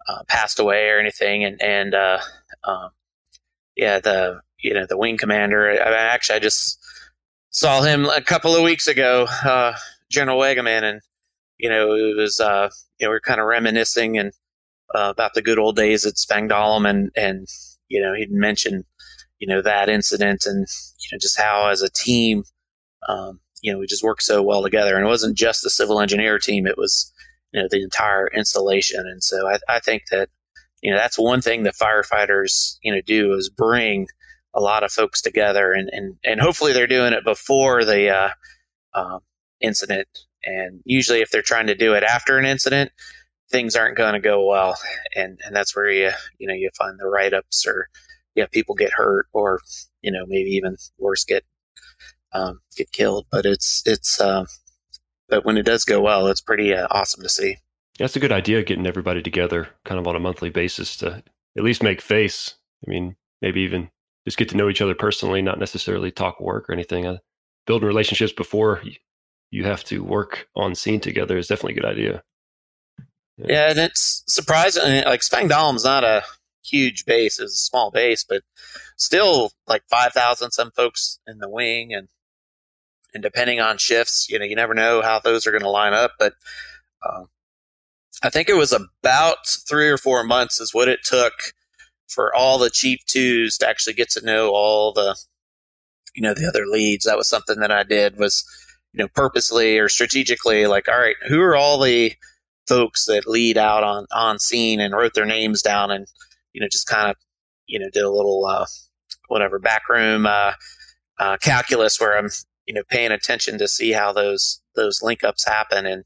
uh, 0.07 0.23
passed 0.27 0.59
away 0.59 0.89
or 0.89 0.99
anything, 0.99 1.43
and 1.43 1.61
and 1.61 1.93
uh, 1.93 2.19
um, 2.63 2.89
yeah, 3.75 3.99
the 3.99 4.41
you 4.59 4.73
know 4.73 4.85
the 4.87 4.97
wing 4.97 5.17
commander. 5.17 5.69
I, 5.69 5.93
actually 5.93 6.37
I 6.37 6.39
just 6.39 6.79
saw 7.49 7.81
him 7.81 8.05
a 8.05 8.21
couple 8.21 8.55
of 8.55 8.63
weeks 8.63 8.87
ago, 8.87 9.27
uh, 9.43 9.73
General 10.09 10.39
Weggeman, 10.39 10.83
and 10.83 11.01
you 11.57 11.69
know 11.69 11.93
it 11.93 12.15
was 12.15 12.39
uh, 12.39 12.69
you 12.99 13.07
know 13.07 13.11
we 13.11 13.15
are 13.17 13.21
kind 13.21 13.39
of 13.39 13.47
reminiscing 13.47 14.17
and 14.17 14.33
uh, 14.95 15.09
about 15.09 15.33
the 15.33 15.41
good 15.41 15.59
old 15.59 15.75
days 15.75 16.05
at 16.05 16.15
Spangdahlem, 16.15 16.89
and 16.89 17.11
and 17.15 17.47
you 17.87 18.01
know 18.01 18.13
he'd 18.13 18.31
mentioned 18.31 18.85
you 19.41 19.47
know 19.47 19.61
that 19.61 19.89
incident 19.89 20.45
and 20.45 20.67
you 20.99 21.09
know 21.11 21.19
just 21.19 21.37
how 21.37 21.67
as 21.69 21.81
a 21.81 21.89
team. 21.89 22.43
Um, 23.09 23.39
you 23.61 23.73
know, 23.73 23.79
we 23.79 23.87
just 23.87 24.03
worked 24.03 24.23
so 24.23 24.41
well 24.41 24.61
together, 24.61 24.95
and 24.95 25.05
it 25.05 25.09
wasn't 25.09 25.37
just 25.37 25.63
the 25.63 25.69
civil 25.69 25.99
engineer 25.99 26.37
team; 26.39 26.67
it 26.67 26.77
was 26.77 27.11
you 27.51 27.61
know 27.61 27.67
the 27.69 27.81
entire 27.81 28.27
installation. 28.27 29.01
And 29.01 29.23
so 29.23 29.49
I, 29.49 29.57
I 29.67 29.79
think 29.79 30.03
that 30.11 30.29
you 30.81 30.91
know 30.91 30.97
that's 30.97 31.17
one 31.17 31.41
thing 31.41 31.63
that 31.63 31.73
firefighters 31.73 32.77
you 32.83 32.93
know 32.93 33.01
do 33.05 33.33
is 33.33 33.49
bring 33.49 34.07
a 34.53 34.61
lot 34.61 34.83
of 34.83 34.91
folks 34.91 35.21
together, 35.21 35.73
and 35.73 35.89
and 35.91 36.17
and 36.23 36.39
hopefully 36.39 36.71
they're 36.71 36.87
doing 36.87 37.13
it 37.13 37.25
before 37.25 37.83
the 37.83 38.09
uh, 38.09 38.29
uh, 38.93 39.19
incident. 39.59 40.07
And 40.43 40.81
usually, 40.85 41.21
if 41.21 41.31
they're 41.31 41.41
trying 41.41 41.67
to 41.67 41.75
do 41.75 41.93
it 41.93 42.03
after 42.03 42.37
an 42.37 42.45
incident, 42.45 42.91
things 43.49 43.75
aren't 43.75 43.97
going 43.97 44.13
to 44.13 44.19
go 44.19 44.45
well, 44.45 44.77
and 45.15 45.39
and 45.43 45.55
that's 45.55 45.75
where 45.75 45.89
you 45.89 46.11
you 46.37 46.47
know 46.47 46.53
you 46.53 46.69
find 46.77 46.99
the 46.99 47.07
write 47.07 47.33
ups 47.33 47.65
or 48.35 48.41
yeah 48.41 48.47
people 48.51 48.75
get 48.75 48.93
hurt 48.93 49.27
or 49.33 49.59
you 50.01 50.11
know 50.11 50.25
maybe 50.27 50.49
even 50.51 50.77
worse 50.97 51.23
get 51.23 51.43
um, 52.33 52.61
get 52.75 52.91
killed. 52.91 53.27
But 53.31 53.45
it's 53.45 53.83
it's 53.85 54.19
uh, 54.19 54.45
but 55.29 55.45
when 55.45 55.57
it 55.57 55.65
does 55.65 55.85
go 55.85 56.01
well, 56.01 56.27
it's 56.27 56.41
pretty 56.41 56.73
uh, 56.73 56.87
awesome 56.91 57.23
to 57.23 57.29
see. 57.29 57.57
That's 57.99 58.15
a 58.15 58.19
good 58.19 58.31
idea, 58.31 58.63
getting 58.63 58.87
everybody 58.87 59.21
together 59.21 59.69
kind 59.85 59.99
of 59.99 60.07
on 60.07 60.15
a 60.15 60.19
monthly 60.19 60.49
basis 60.49 60.97
to 60.97 61.23
at 61.57 61.63
least 61.63 61.83
make 61.83 62.01
face. 62.01 62.55
I 62.85 62.89
mean, 62.89 63.15
maybe 63.41 63.61
even 63.61 63.89
just 64.25 64.37
get 64.37 64.49
to 64.49 64.57
know 64.57 64.69
each 64.69 64.81
other 64.81 64.95
personally, 64.95 65.41
not 65.41 65.59
necessarily 65.59 66.11
talk 66.11 66.39
work 66.39 66.69
or 66.69 66.73
anything. 66.73 67.05
Uh, 67.05 67.17
building 67.67 67.87
relationships 67.87 68.33
before 68.33 68.81
you 69.51 69.65
have 69.65 69.83
to 69.83 70.03
work 70.03 70.47
on 70.55 70.73
scene 70.73 70.99
together 70.99 71.37
is 71.37 71.47
definitely 71.47 71.73
a 71.73 71.81
good 71.81 71.91
idea. 71.91 72.23
Yeah, 73.37 73.45
yeah 73.47 73.69
and 73.69 73.79
it's 73.79 74.23
surprising. 74.27 75.03
Like 75.03 75.21
Spangdahlem 75.21 75.83
not 75.83 76.03
a 76.03 76.23
huge 76.63 77.05
base; 77.05 77.39
it's 77.39 77.53
a 77.53 77.57
small 77.57 77.91
base, 77.91 78.23
but 78.23 78.43
still 78.97 79.51
like 79.67 79.83
five 79.89 80.13
thousand 80.13 80.51
some 80.51 80.71
folks 80.71 81.19
in 81.27 81.39
the 81.39 81.49
wing, 81.49 81.93
and 81.93 82.07
and 83.13 83.23
depending 83.23 83.59
on 83.59 83.77
shifts, 83.77 84.27
you 84.29 84.39
know, 84.39 84.45
you 84.45 84.55
never 84.55 84.73
know 84.73 85.01
how 85.01 85.19
those 85.19 85.45
are 85.45 85.51
going 85.51 85.63
to 85.63 85.69
line 85.69 85.93
up. 85.93 86.13
But 86.17 86.33
uh, 87.03 87.25
I 88.23 88.29
think 88.29 88.47
it 88.49 88.55
was 88.55 88.71
about 88.71 89.47
three 89.67 89.89
or 89.89 89.97
four 89.97 90.23
months 90.23 90.61
is 90.61 90.73
what 90.73 90.87
it 90.87 91.03
took 91.03 91.33
for 92.07 92.33
all 92.33 92.57
the 92.57 92.69
chief 92.69 93.05
twos 93.05 93.57
to 93.57 93.67
actually 93.67 93.93
get 93.93 94.09
to 94.11 94.25
know 94.25 94.51
all 94.51 94.93
the, 94.93 95.17
you 96.15 96.21
know, 96.21 96.33
the 96.33 96.47
other 96.47 96.65
leads. 96.65 97.05
That 97.05 97.17
was 97.17 97.27
something 97.27 97.59
that 97.59 97.71
I 97.71 97.83
did 97.83 98.17
was, 98.17 98.45
you 98.93 98.99
know, 98.99 99.09
purposely 99.09 99.77
or 99.77 99.89
strategically, 99.89 100.67
like, 100.67 100.87
all 100.87 100.99
right, 100.99 101.15
who 101.27 101.41
are 101.41 101.55
all 101.55 101.79
the 101.81 102.13
folks 102.67 103.05
that 103.05 103.27
lead 103.27 103.57
out 103.57 103.83
on 103.83 104.05
on 104.13 104.39
scene 104.39 104.79
and 104.79 104.93
wrote 104.93 105.15
their 105.15 105.25
names 105.25 105.61
down 105.61 105.91
and, 105.91 106.07
you 106.53 106.61
know, 106.61 106.67
just 106.69 106.87
kind 106.87 107.09
of 107.09 107.15
you 107.67 107.79
know, 107.79 107.89
did 107.91 108.03
a 108.03 108.11
little 108.11 108.45
uh, 108.45 108.65
whatever 109.27 109.59
backroom 109.59 110.25
uh, 110.25 110.53
uh, 111.19 111.37
calculus 111.37 111.99
where 111.99 112.17
I'm 112.17 112.29
you 112.65 112.73
know 112.73 112.83
paying 112.89 113.11
attention 113.11 113.57
to 113.57 113.67
see 113.67 113.91
how 113.91 114.13
those 114.13 114.61
those 114.75 115.01
link 115.01 115.23
ups 115.23 115.45
happen 115.45 115.85
and 115.85 116.03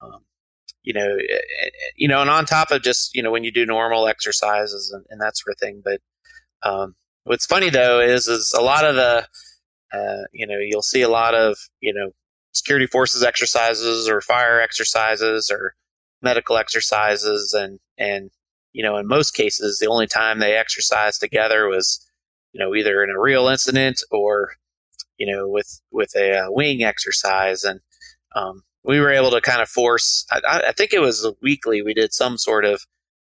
um, 0.00 0.20
you 0.82 0.92
know 0.92 1.16
eh, 1.16 1.34
eh, 1.64 1.70
you 1.96 2.08
know 2.08 2.20
and 2.20 2.30
on 2.30 2.46
top 2.46 2.70
of 2.70 2.82
just 2.82 3.14
you 3.14 3.22
know 3.22 3.30
when 3.30 3.44
you 3.44 3.52
do 3.52 3.66
normal 3.66 4.08
exercises 4.08 4.90
and, 4.94 5.04
and 5.10 5.20
that 5.20 5.36
sort 5.36 5.54
of 5.54 5.58
thing 5.58 5.82
but 5.84 6.00
um, 6.62 6.94
what's 7.24 7.46
funny 7.46 7.70
though 7.70 8.00
is 8.00 8.28
is 8.28 8.54
a 8.56 8.62
lot 8.62 8.84
of 8.84 8.94
the 8.94 9.26
uh, 9.92 10.22
you 10.32 10.46
know 10.46 10.56
you'll 10.58 10.82
see 10.82 11.02
a 11.02 11.08
lot 11.08 11.34
of 11.34 11.56
you 11.80 11.92
know 11.92 12.10
security 12.52 12.86
forces 12.86 13.22
exercises 13.22 14.08
or 14.08 14.20
fire 14.20 14.60
exercises 14.60 15.50
or 15.50 15.74
medical 16.22 16.56
exercises 16.56 17.52
and 17.52 17.80
and 17.98 18.30
you 18.72 18.82
know 18.82 18.96
in 18.96 19.06
most 19.06 19.32
cases 19.32 19.78
the 19.78 19.88
only 19.88 20.06
time 20.06 20.38
they 20.38 20.56
exercised 20.56 21.20
together 21.20 21.68
was 21.68 22.04
you 22.52 22.60
know 22.60 22.74
either 22.74 23.02
in 23.02 23.10
a 23.10 23.20
real 23.20 23.48
incident 23.48 24.02
or 24.10 24.52
you 25.18 25.32
know 25.32 25.48
with 25.48 25.80
with 25.90 26.14
a, 26.16 26.38
uh, 26.38 26.46
wing 26.48 26.82
exercise. 26.82 27.64
And 27.64 27.80
um, 28.34 28.62
we 28.84 29.00
were 29.00 29.12
able 29.12 29.30
to 29.30 29.40
kind 29.40 29.62
of 29.62 29.68
force 29.68 30.26
I, 30.30 30.62
I, 30.68 30.72
think 30.72 30.92
it 30.92 31.00
was 31.00 31.30
weekly 31.42 31.82
we 31.82 31.94
did 31.94 32.12
some 32.12 32.38
sort 32.38 32.64
of 32.64 32.86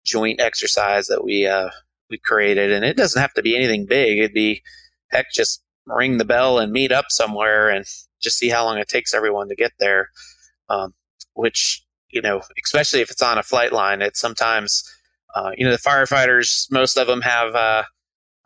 joint 0.05 0.39
exercise 0.39 1.07
that 1.07 1.23
we 1.23 1.45
uh, 1.45 1.69
we 2.09 2.17
created. 2.17 2.71
And 2.71 2.85
it 2.85 2.97
doesn't 2.97 3.21
have 3.21 3.33
to 3.33 3.41
be 3.41 3.55
anything 3.55 3.85
big. 3.85 4.19
It'd 4.19 4.33
be 4.33 4.63
heck 5.11 5.27
just 5.33 5.61
ring 5.85 6.17
the 6.17 6.25
bell 6.25 6.59
and 6.59 6.71
meet 6.71 6.91
up 6.91 7.05
somewhere 7.09 7.69
and 7.69 7.85
just 8.21 8.37
see 8.37 8.49
how 8.49 8.65
long 8.65 8.77
it 8.77 8.87
takes 8.87 9.13
everyone 9.13 9.49
to 9.49 9.55
get 9.55 9.73
there. 9.79 10.09
Um, 10.69 10.93
which 11.33 11.83
you 12.09 12.21
know 12.21 12.41
especially 12.63 13.01
if 13.01 13.11
it's 13.11 13.21
on 13.21 13.37
a 13.37 13.43
flight 13.43 13.73
line 13.73 14.01
it's 14.01 14.19
sometimes 14.19 14.83
uh, 15.33 15.51
you 15.57 15.65
know 15.65 15.71
the 15.71 15.77
firefighters 15.77 16.71
most 16.71 16.97
of 16.97 17.07
them 17.07 17.21
have 17.21 17.55
uh, 17.55 17.83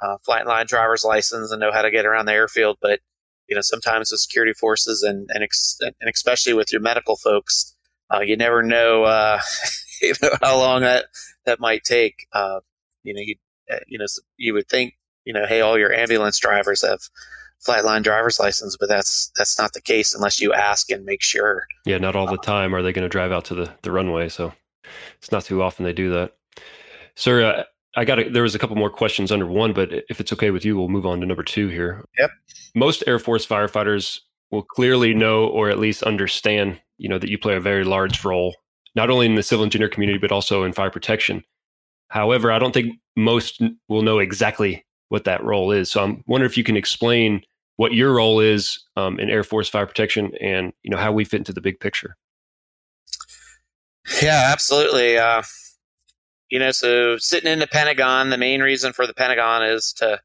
uh, 0.01 0.17
flight 0.23 0.45
line 0.45 0.65
driver's 0.65 1.03
license 1.03 1.51
and 1.51 1.59
know 1.59 1.71
how 1.71 1.81
to 1.81 1.91
get 1.91 2.05
around 2.05 2.25
the 2.25 2.33
airfield. 2.33 2.77
But 2.81 2.99
you 3.47 3.55
know, 3.55 3.61
sometimes 3.61 4.09
the 4.09 4.17
security 4.17 4.53
forces 4.53 5.03
and 5.03 5.29
and, 5.33 5.43
ex- 5.43 5.79
and 5.81 6.09
especially 6.09 6.53
with 6.53 6.71
your 6.71 6.81
medical 6.81 7.15
folks, 7.15 7.75
uh, 8.13 8.19
you 8.19 8.37
never 8.37 8.61
know, 8.63 9.03
uh, 9.03 9.39
you 10.01 10.13
know 10.21 10.31
how 10.41 10.57
long 10.57 10.81
that 10.81 11.05
that 11.45 11.59
might 11.59 11.83
take. 11.83 12.27
Uh, 12.33 12.59
you 13.03 13.13
know, 13.13 13.21
you 13.21 13.35
you 13.87 13.97
know 13.97 14.05
you 14.37 14.53
would 14.53 14.67
think 14.67 14.95
you 15.25 15.33
know, 15.33 15.45
hey, 15.45 15.59
all 15.59 15.77
your 15.77 15.93
ambulance 15.93 16.39
drivers 16.39 16.87
have 16.87 17.01
flight 17.59 17.83
line 17.83 18.01
driver's 18.01 18.39
license, 18.39 18.77
but 18.79 18.87
that's 18.87 19.29
that's 19.37 19.59
not 19.59 19.73
the 19.73 19.81
case 19.81 20.13
unless 20.13 20.39
you 20.39 20.53
ask 20.53 20.89
and 20.89 21.03
make 21.03 21.21
sure. 21.21 21.67
Yeah, 21.85 21.97
not 21.97 22.15
all 22.15 22.27
the 22.27 22.37
time 22.37 22.73
are 22.73 22.81
they 22.81 22.93
going 22.93 23.03
to 23.03 23.09
drive 23.09 23.31
out 23.31 23.45
to 23.45 23.55
the 23.55 23.73
the 23.81 23.91
runway, 23.91 24.29
so 24.29 24.53
it's 25.17 25.31
not 25.31 25.43
too 25.43 25.61
often 25.61 25.83
they 25.83 25.93
do 25.93 26.11
that. 26.11 26.36
Sir, 27.17 27.43
uh, 27.43 27.63
I 27.95 28.05
got 28.05 28.19
a, 28.19 28.29
there 28.29 28.43
was 28.43 28.53
a 28.53 28.59
couple 28.59 28.75
more 28.75 28.91
questions 28.91 29.31
under 29.31 29.47
one, 29.47 29.73
but 29.73 29.91
if 30.07 30.19
it's 30.19 30.31
okay 30.33 30.51
with 30.51 30.63
you, 30.63 30.77
we'll 30.77 30.87
move 30.87 31.07
on 31.07 31.19
to 31.19 31.25
number 31.25 31.41
two 31.41 31.67
here. 31.67 32.05
Yep. 32.19 32.29
Most 32.75 33.03
Air 33.07 33.17
Force 33.17 33.45
firefighters 33.45 34.19
will 34.51 34.61
clearly 34.61 35.15
know 35.15 35.47
or 35.47 35.67
at 35.67 35.79
least 35.79 36.03
understand, 36.03 36.79
you 36.99 37.09
know, 37.09 37.17
that 37.17 37.31
you 37.31 37.39
play 37.39 37.55
a 37.55 37.59
very 37.59 37.83
large 37.83 38.23
role, 38.23 38.55
not 38.93 39.09
only 39.09 39.25
in 39.25 39.33
the 39.33 39.41
civil 39.41 39.65
engineer 39.65 39.89
community, 39.89 40.19
but 40.19 40.31
also 40.31 40.63
in 40.63 40.73
fire 40.73 40.91
protection. 40.91 41.43
However, 42.09 42.51
I 42.51 42.59
don't 42.59 42.71
think 42.71 42.93
most 43.15 43.63
will 43.89 44.03
know 44.03 44.19
exactly 44.19 44.85
what 45.09 45.23
that 45.23 45.43
role 45.43 45.71
is. 45.71 45.89
So 45.89 46.03
I'm 46.03 46.23
wondering 46.27 46.51
if 46.51 46.55
you 46.55 46.63
can 46.63 46.77
explain 46.77 47.41
what 47.77 47.93
your 47.93 48.13
role 48.13 48.39
is 48.39 48.79
um, 48.95 49.19
in 49.19 49.31
Air 49.31 49.43
Force 49.43 49.69
fire 49.69 49.87
protection 49.87 50.33
and, 50.39 50.71
you 50.83 50.91
know, 50.91 50.97
how 50.97 51.11
we 51.11 51.25
fit 51.25 51.39
into 51.39 51.53
the 51.53 51.61
big 51.61 51.79
picture. 51.79 52.15
Yeah, 54.21 54.49
absolutely. 54.51 55.17
Uh, 55.17 55.41
you 56.49 56.59
know, 56.59 56.71
so 56.71 57.17
sitting 57.17 57.51
in 57.51 57.59
the 57.59 57.67
Pentagon, 57.67 58.29
the 58.29 58.37
main 58.37 58.61
reason 58.61 58.93
for 58.93 59.05
the 59.05 59.13
Pentagon 59.13 59.63
is 59.63 59.93
to, 59.97 60.19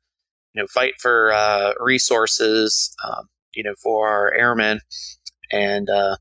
you 0.54 0.62
know, 0.62 0.66
fight 0.68 0.94
for 1.00 1.32
uh, 1.32 1.72
resources, 1.80 2.94
um, 3.04 3.28
you 3.54 3.62
know, 3.62 3.74
for 3.82 4.08
our 4.08 4.32
airmen. 4.32 4.80
And, 5.50 5.90
uh, 5.90 6.16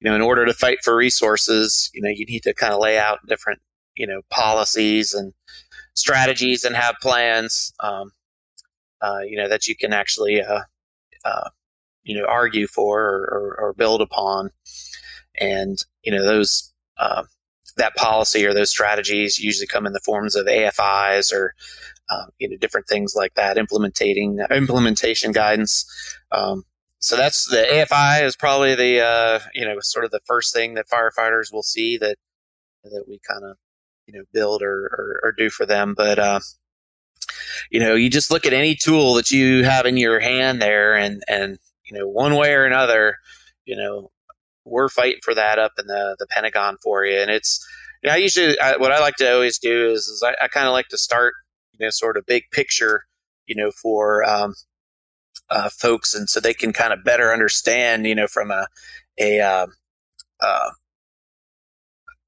you 0.00 0.10
know, 0.10 0.16
in 0.16 0.22
order 0.22 0.44
to 0.44 0.52
fight 0.52 0.78
for 0.82 0.94
resources, 0.96 1.90
you 1.94 2.02
know, 2.02 2.10
you 2.10 2.26
need 2.26 2.42
to 2.42 2.54
kind 2.54 2.72
of 2.72 2.80
lay 2.80 2.98
out 2.98 3.20
different, 3.28 3.60
you 3.94 4.06
know, 4.06 4.22
policies 4.30 5.14
and 5.14 5.32
strategies 5.94 6.64
and 6.64 6.74
have 6.74 6.96
plans, 7.00 7.72
um, 7.80 8.10
uh, 9.00 9.20
you 9.20 9.36
know, 9.36 9.48
that 9.48 9.68
you 9.68 9.76
can 9.76 9.92
actually, 9.92 10.42
uh, 10.42 10.62
uh, 11.24 11.48
you 12.02 12.18
know, 12.18 12.26
argue 12.26 12.66
for 12.66 13.00
or, 13.00 13.22
or, 13.32 13.56
or, 13.60 13.72
build 13.72 14.02
upon. 14.02 14.50
And, 15.40 15.82
you 16.02 16.12
know, 16.12 16.24
those, 16.24 16.72
uh, 16.98 17.24
that 17.76 17.96
policy 17.96 18.46
or 18.46 18.54
those 18.54 18.70
strategies 18.70 19.38
usually 19.38 19.66
come 19.66 19.86
in 19.86 19.92
the 19.92 20.00
forms 20.00 20.36
of 20.36 20.46
AFIs 20.46 21.32
or 21.32 21.54
uh, 22.10 22.26
you 22.38 22.48
know 22.48 22.56
different 22.56 22.86
things 22.86 23.14
like 23.16 23.34
that, 23.34 23.58
implementing 23.58 24.38
implementation 24.50 25.32
guidance. 25.32 25.86
Um, 26.30 26.64
so 26.98 27.16
that's 27.16 27.48
the 27.48 27.56
AFI 27.56 28.24
is 28.24 28.36
probably 28.36 28.74
the 28.74 29.00
uh, 29.00 29.40
you 29.54 29.64
know 29.64 29.76
sort 29.80 30.04
of 30.04 30.10
the 30.10 30.20
first 30.26 30.54
thing 30.54 30.74
that 30.74 30.88
firefighters 30.88 31.52
will 31.52 31.62
see 31.62 31.98
that 31.98 32.16
that 32.84 33.04
we 33.08 33.20
kind 33.28 33.44
of 33.44 33.56
you 34.06 34.14
know 34.14 34.24
build 34.32 34.62
or, 34.62 34.84
or, 34.86 35.20
or 35.24 35.32
do 35.32 35.50
for 35.50 35.66
them. 35.66 35.94
But 35.96 36.18
uh, 36.18 36.40
you 37.70 37.80
know 37.80 37.94
you 37.94 38.10
just 38.10 38.30
look 38.30 38.46
at 38.46 38.52
any 38.52 38.74
tool 38.74 39.14
that 39.14 39.30
you 39.30 39.64
have 39.64 39.86
in 39.86 39.96
your 39.96 40.20
hand 40.20 40.60
there, 40.60 40.94
and 40.94 41.22
and 41.28 41.58
you 41.84 41.98
know 41.98 42.06
one 42.06 42.36
way 42.36 42.52
or 42.54 42.64
another, 42.64 43.16
you 43.64 43.76
know 43.76 44.10
we're 44.64 44.88
fighting 44.88 45.20
for 45.22 45.34
that 45.34 45.58
up 45.58 45.72
in 45.78 45.86
the 45.86 46.16
the 46.18 46.26
Pentagon 46.26 46.76
for 46.82 47.04
you. 47.04 47.18
And 47.20 47.30
it's 47.30 47.66
you 48.02 48.08
know, 48.08 48.14
I 48.14 48.18
usually 48.18 48.58
I, 48.58 48.76
what 48.76 48.92
I 48.92 49.00
like 49.00 49.16
to 49.16 49.32
always 49.32 49.58
do 49.58 49.90
is, 49.90 50.06
is 50.08 50.22
I, 50.24 50.34
I 50.42 50.48
kind 50.48 50.66
of 50.66 50.72
like 50.72 50.88
to 50.88 50.98
start 50.98 51.34
you 51.72 51.84
know 51.84 51.90
sort 51.90 52.16
of 52.16 52.26
big 52.26 52.44
picture 52.52 53.04
you 53.46 53.54
know 53.54 53.70
for 53.70 54.24
um, 54.24 54.54
uh, 55.50 55.68
folks, 55.70 56.14
and 56.14 56.28
so 56.28 56.40
they 56.40 56.54
can 56.54 56.72
kind 56.72 56.92
of 56.92 57.04
better 57.04 57.32
understand 57.32 58.06
you 58.06 58.14
know 58.14 58.26
from 58.26 58.50
a 58.50 58.66
a 59.18 59.40
uh, 59.40 59.66
uh, 60.40 60.70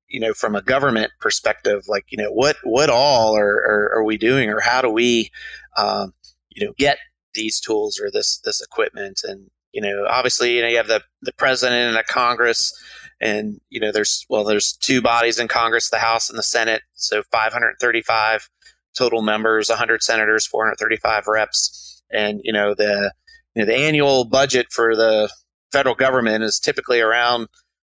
you 0.09 0.21
know 0.21 0.33
from 0.33 0.55
a 0.55 0.63
government 0.63 1.11
perspective 1.21 1.85
like 1.89 2.05
you 2.11 2.19
know 2.19 2.31
what 2.31 2.57
what 2.63 2.91
all 2.91 3.37
are, 3.37 3.57
are, 3.57 3.93
are 3.97 4.05
we 4.05 4.17
doing 4.17 4.49
or 4.49 4.61
how 4.61 4.81
do 4.81 4.91
we 4.91 5.31
um, 5.77 6.13
you 6.51 6.67
know 6.67 6.73
get 6.79 6.99
these 7.35 7.61
tools 7.61 8.01
or 8.01 8.11
this 8.11 8.39
this 8.45 8.63
equipment 8.63 9.21
and 9.25 9.51
you 9.77 9.83
know, 9.83 10.07
obviously, 10.09 10.57
you 10.57 10.63
know, 10.63 10.69
you 10.69 10.79
have 10.79 10.87
the, 10.87 11.03
the 11.21 11.35
president 11.35 11.89
and 11.89 11.97
the 11.97 12.03
Congress, 12.03 12.73
and 13.21 13.61
you 13.69 13.79
know, 13.79 13.93
there's 13.93 14.25
well, 14.31 14.43
there's 14.43 14.73
two 14.73 15.03
bodies 15.03 15.39
in 15.39 15.49
Congress, 15.49 15.91
the 15.91 15.99
House 15.99 16.31
and 16.31 16.39
the 16.39 16.43
Senate, 16.43 16.81
so 16.95 17.23
535 17.31 18.49
total 18.97 19.21
members, 19.21 19.69
100 19.69 20.03
senators, 20.03 20.47
435 20.47 21.27
reps, 21.27 22.03
and 22.11 22.41
you 22.43 22.55
know, 22.55 22.73
the 22.73 23.13
you 23.55 23.63
know, 23.63 23.67
the 23.67 23.77
annual 23.77 24.25
budget 24.25 24.69
for 24.71 24.97
the 24.97 25.31
federal 25.73 25.95
government 25.95 26.43
is 26.43 26.59
typically 26.59 27.03
around 27.03 27.49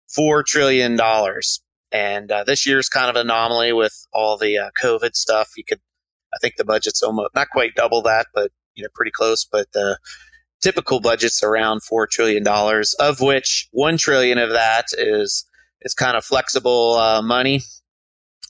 four 0.07 0.41
trillion 0.41 0.95
dollars. 0.95 1.61
And 1.91 2.31
uh, 2.31 2.45
this 2.45 2.65
year's 2.65 2.87
kind 2.87 3.09
of 3.09 3.17
anomaly 3.17 3.73
with 3.73 4.07
all 4.13 4.37
the 4.37 4.57
uh, 4.57 4.69
COVID 4.81 5.17
stuff. 5.17 5.51
You 5.57 5.65
could, 5.65 5.81
I 6.33 6.37
think 6.39 6.55
the 6.55 6.63
budget's 6.63 7.03
almost 7.03 7.35
not 7.35 7.49
quite 7.49 7.75
double 7.75 8.01
that, 8.03 8.27
but 8.33 8.51
you 8.73 8.83
know, 8.83 8.89
pretty 8.95 9.11
close. 9.11 9.43
But 9.43 9.67
the 9.73 9.97
typical 10.63 11.01
budget's 11.01 11.43
around 11.43 11.81
$4 11.81 12.09
trillion, 12.09 12.47
of 12.99 13.19
which 13.19 13.67
1 13.71 13.97
trillion 13.97 14.37
of 14.37 14.49
that 14.51 14.85
is, 14.97 15.45
is 15.81 15.93
kind 15.93 16.15
of 16.15 16.23
flexible 16.23 16.95
uh, 16.95 17.21
money, 17.21 17.61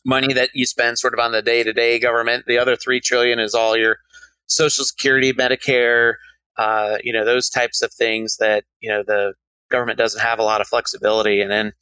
money 0.06 0.34
that 0.34 0.52
you 0.54 0.66
spend 0.66 1.00
sort 1.00 1.14
of 1.14 1.20
on 1.20 1.32
the 1.32 1.42
day 1.42 1.64
to 1.64 1.74
day 1.74 1.98
government. 2.00 2.46
The 2.46 2.60
other 2.60 2.76
3 2.76 3.00
trillion 3.02 3.40
is 3.40 3.56
all 3.56 3.76
your 3.76 3.98
Social 4.46 4.86
Security, 4.86 5.34
Medicare, 5.34 6.16
uh, 6.58 6.98
you 7.04 7.12
know, 7.12 7.26
those 7.26 7.50
types 7.50 7.82
of 7.82 7.92
things 7.92 8.38
that, 8.38 8.64
you 8.80 8.90
know, 8.90 9.04
the 9.06 9.34
government 9.72 9.98
doesn't 9.98 10.22
have 10.22 10.38
a 10.38 10.44
lot 10.44 10.62
of 10.62 10.68
flexibility. 10.68 11.42
And 11.42 11.50
then 11.50 11.74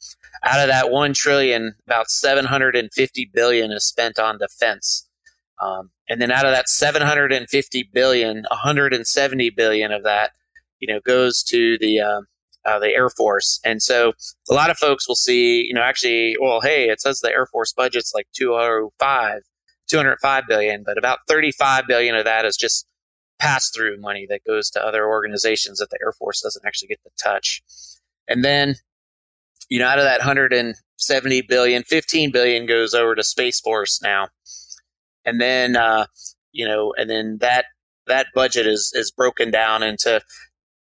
out 0.44 0.60
of 0.60 0.68
that 0.68 0.90
1 0.90 1.12
trillion, 1.12 1.74
about 1.86 2.08
750 2.08 3.30
billion 3.34 3.70
is 3.70 3.84
spent 3.84 4.18
on 4.18 4.38
defense. 4.38 5.06
Um, 5.60 5.90
and 6.08 6.20
then 6.20 6.30
out 6.30 6.44
of 6.44 6.52
that 6.52 6.68
750 6.68 7.90
billion, 7.92 8.44
170 8.50 9.50
billion 9.50 9.92
of 9.92 10.02
that, 10.04 10.32
you 10.78 10.92
know, 10.92 11.00
goes 11.00 11.42
to 11.44 11.78
the 11.78 12.00
uh, 12.00 12.20
uh, 12.64 12.78
the 12.78 12.90
Air 12.90 13.10
Force. 13.10 13.60
And 13.64 13.82
so 13.82 14.12
a 14.50 14.54
lot 14.54 14.70
of 14.70 14.78
folks 14.78 15.08
will 15.08 15.16
see, 15.16 15.64
you 15.66 15.74
know, 15.74 15.82
actually, 15.82 16.36
well, 16.40 16.60
hey, 16.60 16.88
it 16.88 17.00
says 17.00 17.20
the 17.20 17.30
Air 17.30 17.46
Force 17.46 17.72
budget's 17.72 18.12
like 18.14 18.26
205, 18.34 19.40
205 19.88 20.44
billion, 20.48 20.82
but 20.84 20.98
about 20.98 21.20
35 21.28 21.86
billion 21.88 22.14
of 22.14 22.24
that 22.24 22.44
is 22.44 22.56
just 22.56 22.86
pass 23.38 23.70
through 23.70 24.00
money 24.00 24.26
that 24.28 24.44
goes 24.46 24.70
to 24.70 24.84
other 24.84 25.06
organizations 25.06 25.78
that 25.78 25.90
the 25.90 25.98
Air 26.04 26.12
Force 26.12 26.40
doesn't 26.40 26.64
actually 26.64 26.88
get 26.88 27.02
to 27.02 27.10
touch. 27.22 27.62
And 28.28 28.44
then, 28.44 28.76
you 29.68 29.80
know, 29.80 29.86
out 29.86 29.98
of 29.98 30.04
that 30.04 30.20
170 30.20 31.42
billion, 31.42 31.82
15 31.82 32.30
billion 32.30 32.66
goes 32.66 32.94
over 32.94 33.16
to 33.16 33.24
Space 33.24 33.60
Force 33.60 34.00
now 34.00 34.28
and 35.24 35.40
then 35.40 35.76
uh, 35.76 36.06
you 36.52 36.66
know, 36.66 36.94
and 36.96 37.08
then 37.08 37.38
that 37.40 37.66
that 38.06 38.26
budget 38.34 38.66
is 38.66 38.92
is 38.94 39.10
broken 39.10 39.50
down 39.50 39.82
into 39.82 40.20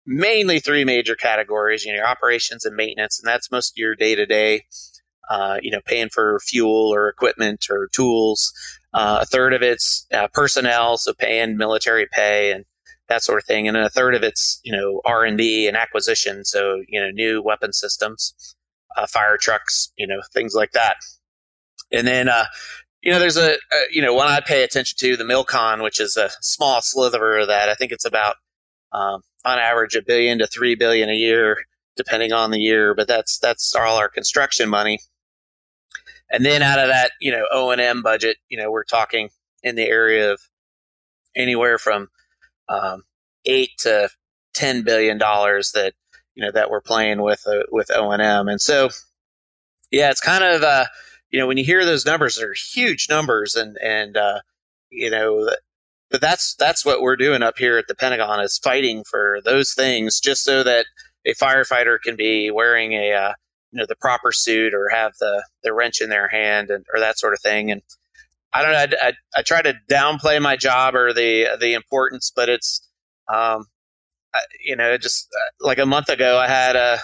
mainly 0.06 0.60
three 0.60 0.86
major 0.86 1.16
categories. 1.16 1.86
You 1.86 1.96
know, 1.96 2.04
operations 2.04 2.66
and 2.66 2.76
maintenance, 2.76 3.20
and 3.20 3.28
that's 3.28 3.52
most 3.52 3.72
of 3.72 3.78
your 3.78 3.96
day 3.96 4.16
to 4.16 4.26
day 4.26 4.64
you 5.62 5.72
know, 5.72 5.82
paying 5.86 6.10
for 6.10 6.40
fuel 6.40 6.94
or 6.94 7.08
equipment 7.10 7.68
or 7.70 7.88
tools. 7.88 8.54
Uh, 8.94 9.20
a 9.22 9.26
third 9.26 9.54
of 9.54 9.62
it's 9.62 10.06
uh, 10.14 10.28
personnel, 10.34 10.98
so 10.98 11.14
paying 11.14 11.58
military 11.58 12.08
pay 12.12 12.52
and 12.52 12.66
that 13.08 13.24
sort 13.24 13.40
of 13.40 13.46
thing, 13.46 13.68
and 13.68 13.76
then 13.76 13.84
a 13.84 13.90
third 13.90 14.16
of 14.16 14.24
it's 14.24 14.60
you 14.64 14.72
know 14.72 15.02
R 15.06 15.24
and 15.24 15.38
D 15.38 15.68
and 15.68 15.78
acquisition, 15.78 16.44
so 16.44 16.82
you 16.88 17.00
know 17.00 17.10
new 17.10 17.42
weapon 17.42 17.72
systems, 17.74 18.56
uh, 18.98 19.08
fire 19.08 19.38
trucks, 19.38 19.92
you 19.98 20.08
know 20.08 20.22
things 20.34 20.54
like 20.56 20.72
that. 20.72 20.98
And 21.92 22.08
then 22.08 22.28
uh, 22.28 22.46
you 23.02 23.12
know 23.12 23.20
there's 23.20 23.38
a, 23.38 23.54
a 23.54 23.82
you 23.92 24.02
know 24.02 24.14
one 24.14 24.28
I 24.28 24.40
pay 24.42 24.64
attention 24.64 24.98
to 25.00 25.18
the 25.18 25.24
Milcon, 25.24 25.84
which 25.84 26.00
is 26.00 26.18
a 26.18 26.30
small 26.42 26.82
sliver 26.82 27.40
of 27.40 27.48
that. 27.48 27.70
I 27.70 27.74
think 27.74 27.92
it's 27.92 28.06
about 28.06 28.36
um, 28.92 29.22
on 29.44 29.60
average 29.60 29.96
a 29.96 30.02
billion 30.02 30.40
to 30.40 30.48
three 30.48 30.76
billion 30.76 31.10
a 31.10 31.16
year, 31.16 31.58
depending 31.96 32.32
on 32.32 32.52
the 32.52 32.60
year. 32.60 32.94
But 32.94 33.08
that's 33.08 33.40
that's 33.40 33.76
all 33.76 33.98
our 33.98 34.10
construction 34.10 34.70
money. 34.70 35.00
And 36.30 36.46
then 36.46 36.62
out 36.62 36.80
of 36.80 36.88
that, 36.88 37.12
you 37.20 37.32
know, 37.32 37.46
O 37.52 37.72
and 37.72 37.82
M 37.82 38.02
budget, 38.02 38.38
you 38.48 38.58
know, 38.58 38.72
we're 38.72 38.86
talking 38.86 39.30
in 39.64 39.76
the 39.76 39.88
area 39.88 40.32
of 40.32 40.42
anywhere 41.36 41.78
from 41.78 42.08
um, 42.70 43.04
eight 43.46 43.72
to 43.80 44.10
ten 44.54 44.84
billion 44.84 45.18
dollars 45.18 45.72
that 45.74 45.94
you 46.36 46.44
know 46.44 46.52
that 46.52 46.70
we're 46.70 46.82
playing 46.82 47.22
with 47.22 47.44
uh, 47.48 47.64
with 47.72 47.92
O 47.92 48.12
and 48.12 48.22
M. 48.22 48.48
And 48.48 48.62
so, 48.62 48.90
yeah, 49.90 50.12
it's 50.12 50.22
kind 50.22 50.44
of 50.44 50.64
uh, 50.64 50.86
you 51.32 51.40
know 51.40 51.48
when 51.48 51.58
you 51.58 51.64
hear 51.64 51.86
those 51.86 52.06
numbers, 52.06 52.36
they're 52.38 52.54
huge 52.54 53.08
numbers, 53.10 53.56
and 53.56 53.78
and 53.82 54.18
uh, 54.18 54.42
you 54.90 55.10
know 55.10 55.50
but 56.12 56.22
that's 56.22 56.56
that's 56.56 56.86
what 56.86 57.02
we're 57.02 57.16
doing 57.16 57.42
up 57.42 57.58
here 57.58 57.78
at 57.78 57.88
the 57.88 57.96
Pentagon 57.96 58.42
is 58.42 58.60
fighting 58.60 59.04
for 59.04 59.40
those 59.46 59.74
things 59.74 60.20
just 60.20 60.44
so 60.44 60.62
that 60.62 60.86
a 61.26 61.34
firefighter 61.34 61.98
can 62.04 62.16
be 62.18 62.52
wearing 62.52 62.92
a 62.92 63.14
uh, 63.14 63.34
you 63.72 63.80
know 63.80 63.86
the 63.88 63.96
proper 63.96 64.32
suit 64.32 64.74
or 64.74 64.90
have 64.90 65.14
the 65.20 65.44
the 65.64 65.74
wrench 65.74 66.02
in 66.02 66.10
their 66.10 66.28
hand 66.28 66.70
and 66.70 66.86
or 66.94 67.00
that 67.00 67.18
sort 67.18 67.34
of 67.34 67.40
thing. 67.40 67.72
And 67.72 67.82
I 68.54 68.62
don't 68.62 68.72
know 68.74 68.98
I, 69.02 69.08
I, 69.08 69.14
I 69.38 69.42
try 69.42 69.62
to 69.62 69.74
downplay 69.90 70.42
my 70.42 70.58
job 70.58 70.96
or 70.96 71.14
the 71.14 71.58
the 71.60 71.74
importance 71.74 72.32
but 72.36 72.50
it's 72.50 72.86
um 73.34 73.68
I, 74.34 74.42
you 74.64 74.76
know 74.76 74.98
just 74.98 75.30
uh, 75.34 75.66
like 75.66 75.78
a 75.78 75.86
month 75.86 76.10
ago 76.10 76.38
I 76.38 76.48
had 76.48 76.76
a 76.76 77.00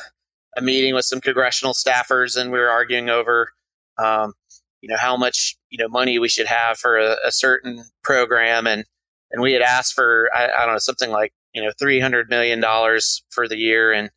a 0.57 0.61
meeting 0.61 0.95
with 0.95 1.05
some 1.05 1.21
congressional 1.21 1.73
staffers 1.73 2.35
and 2.35 2.51
we 2.51 2.59
were 2.59 2.69
arguing 2.69 3.09
over 3.09 3.51
um 3.97 4.33
you 4.81 4.89
know 4.89 4.97
how 4.97 5.17
much 5.17 5.57
you 5.69 5.77
know 5.77 5.89
money 5.89 6.19
we 6.19 6.29
should 6.29 6.47
have 6.47 6.77
for 6.77 6.97
a, 6.97 7.17
a 7.25 7.31
certain 7.31 7.83
program. 8.03 8.67
And 8.67 8.85
and 9.31 9.41
we 9.41 9.53
had 9.53 9.61
asked 9.61 9.93
for 9.93 10.29
I, 10.33 10.45
I 10.45 10.65
don't 10.65 10.75
know 10.75 10.79
something 10.79 11.09
like 11.09 11.33
you 11.53 11.61
know 11.61 11.71
three 11.77 11.99
hundred 11.99 12.29
million 12.29 12.59
dollars 12.61 13.23
for 13.29 13.47
the 13.47 13.57
year, 13.57 13.91
and 13.91 14.09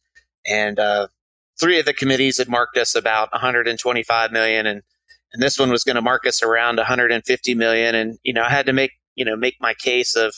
and 0.46 0.78
uh, 0.78 1.08
three 1.58 1.78
of 1.78 1.86
the 1.86 1.92
committees 1.92 2.38
had 2.38 2.48
marked 2.48 2.76
us 2.76 2.94
about 2.94 3.32
one 3.32 3.40
hundred 3.40 3.68
and 3.68 3.78
twenty 3.78 4.02
five 4.02 4.32
million, 4.32 4.66
and 4.66 4.82
and 5.32 5.42
this 5.42 5.58
one 5.58 5.70
was 5.70 5.84
going 5.84 5.96
to 5.96 6.02
mark 6.02 6.26
us 6.26 6.42
around 6.42 6.76
one 6.76 6.86
hundred 6.86 7.12
and 7.12 7.24
fifty 7.24 7.54
million, 7.54 7.94
and 7.94 8.18
you 8.22 8.32
know 8.32 8.42
I 8.42 8.50
had 8.50 8.66
to 8.66 8.72
make 8.72 8.92
you 9.14 9.24
know 9.24 9.36
make 9.36 9.56
my 9.60 9.74
case 9.74 10.14
of 10.14 10.34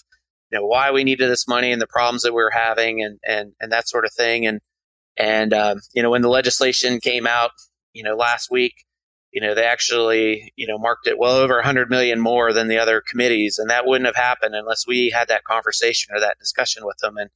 you 0.50 0.59
know 0.59 0.66
why 0.66 0.90
we 0.90 1.05
needed 1.05 1.28
this 1.28 1.48
money 1.48 1.72
and 1.72 1.83
the 1.83 1.87
problems 1.87 2.22
that 2.22 2.33
we 2.33 2.42
were 2.42 2.50
having, 2.55 3.02
and 3.02 3.18
and 3.26 3.52
and 3.61 3.72
that 3.72 3.88
sort 3.88 4.05
of 4.05 4.12
thing, 4.12 4.46
and 4.46 4.61
and 5.18 5.52
um, 5.52 5.81
you 5.94 6.02
know 6.02 6.11
when 6.11 6.22
the 6.22 6.28
legislation 6.28 7.00
came 7.00 7.26
out, 7.26 7.50
you 7.92 8.02
know 8.02 8.14
last 8.14 8.50
week 8.50 8.85
you 9.33 9.40
know, 9.40 9.55
they 9.55 9.64
actually, 9.64 10.53
you 10.57 10.66
know, 10.66 10.79
marked 10.79 11.07
it 11.07 11.18
well 11.18 11.37
over 11.37 11.55
100 11.55 11.88
million 11.88 12.21
more 12.21 12.53
than 12.53 12.68
the 12.68 12.79
other 12.79 13.03
committees, 13.07 13.59
and 13.59 13.71
that 13.71 13.87
wouldn't 13.87 14.07
have 14.07 14.16
happened 14.16 14.55
unless 14.55 14.87
we 14.87 15.11
had 15.11 15.29
that 15.29 15.45
conversation 15.45 16.14
or 16.14 16.21
that 16.21 16.38
discussion 16.38 16.85
with 16.85 16.99
them. 16.99 17.16
And 17.16 17.31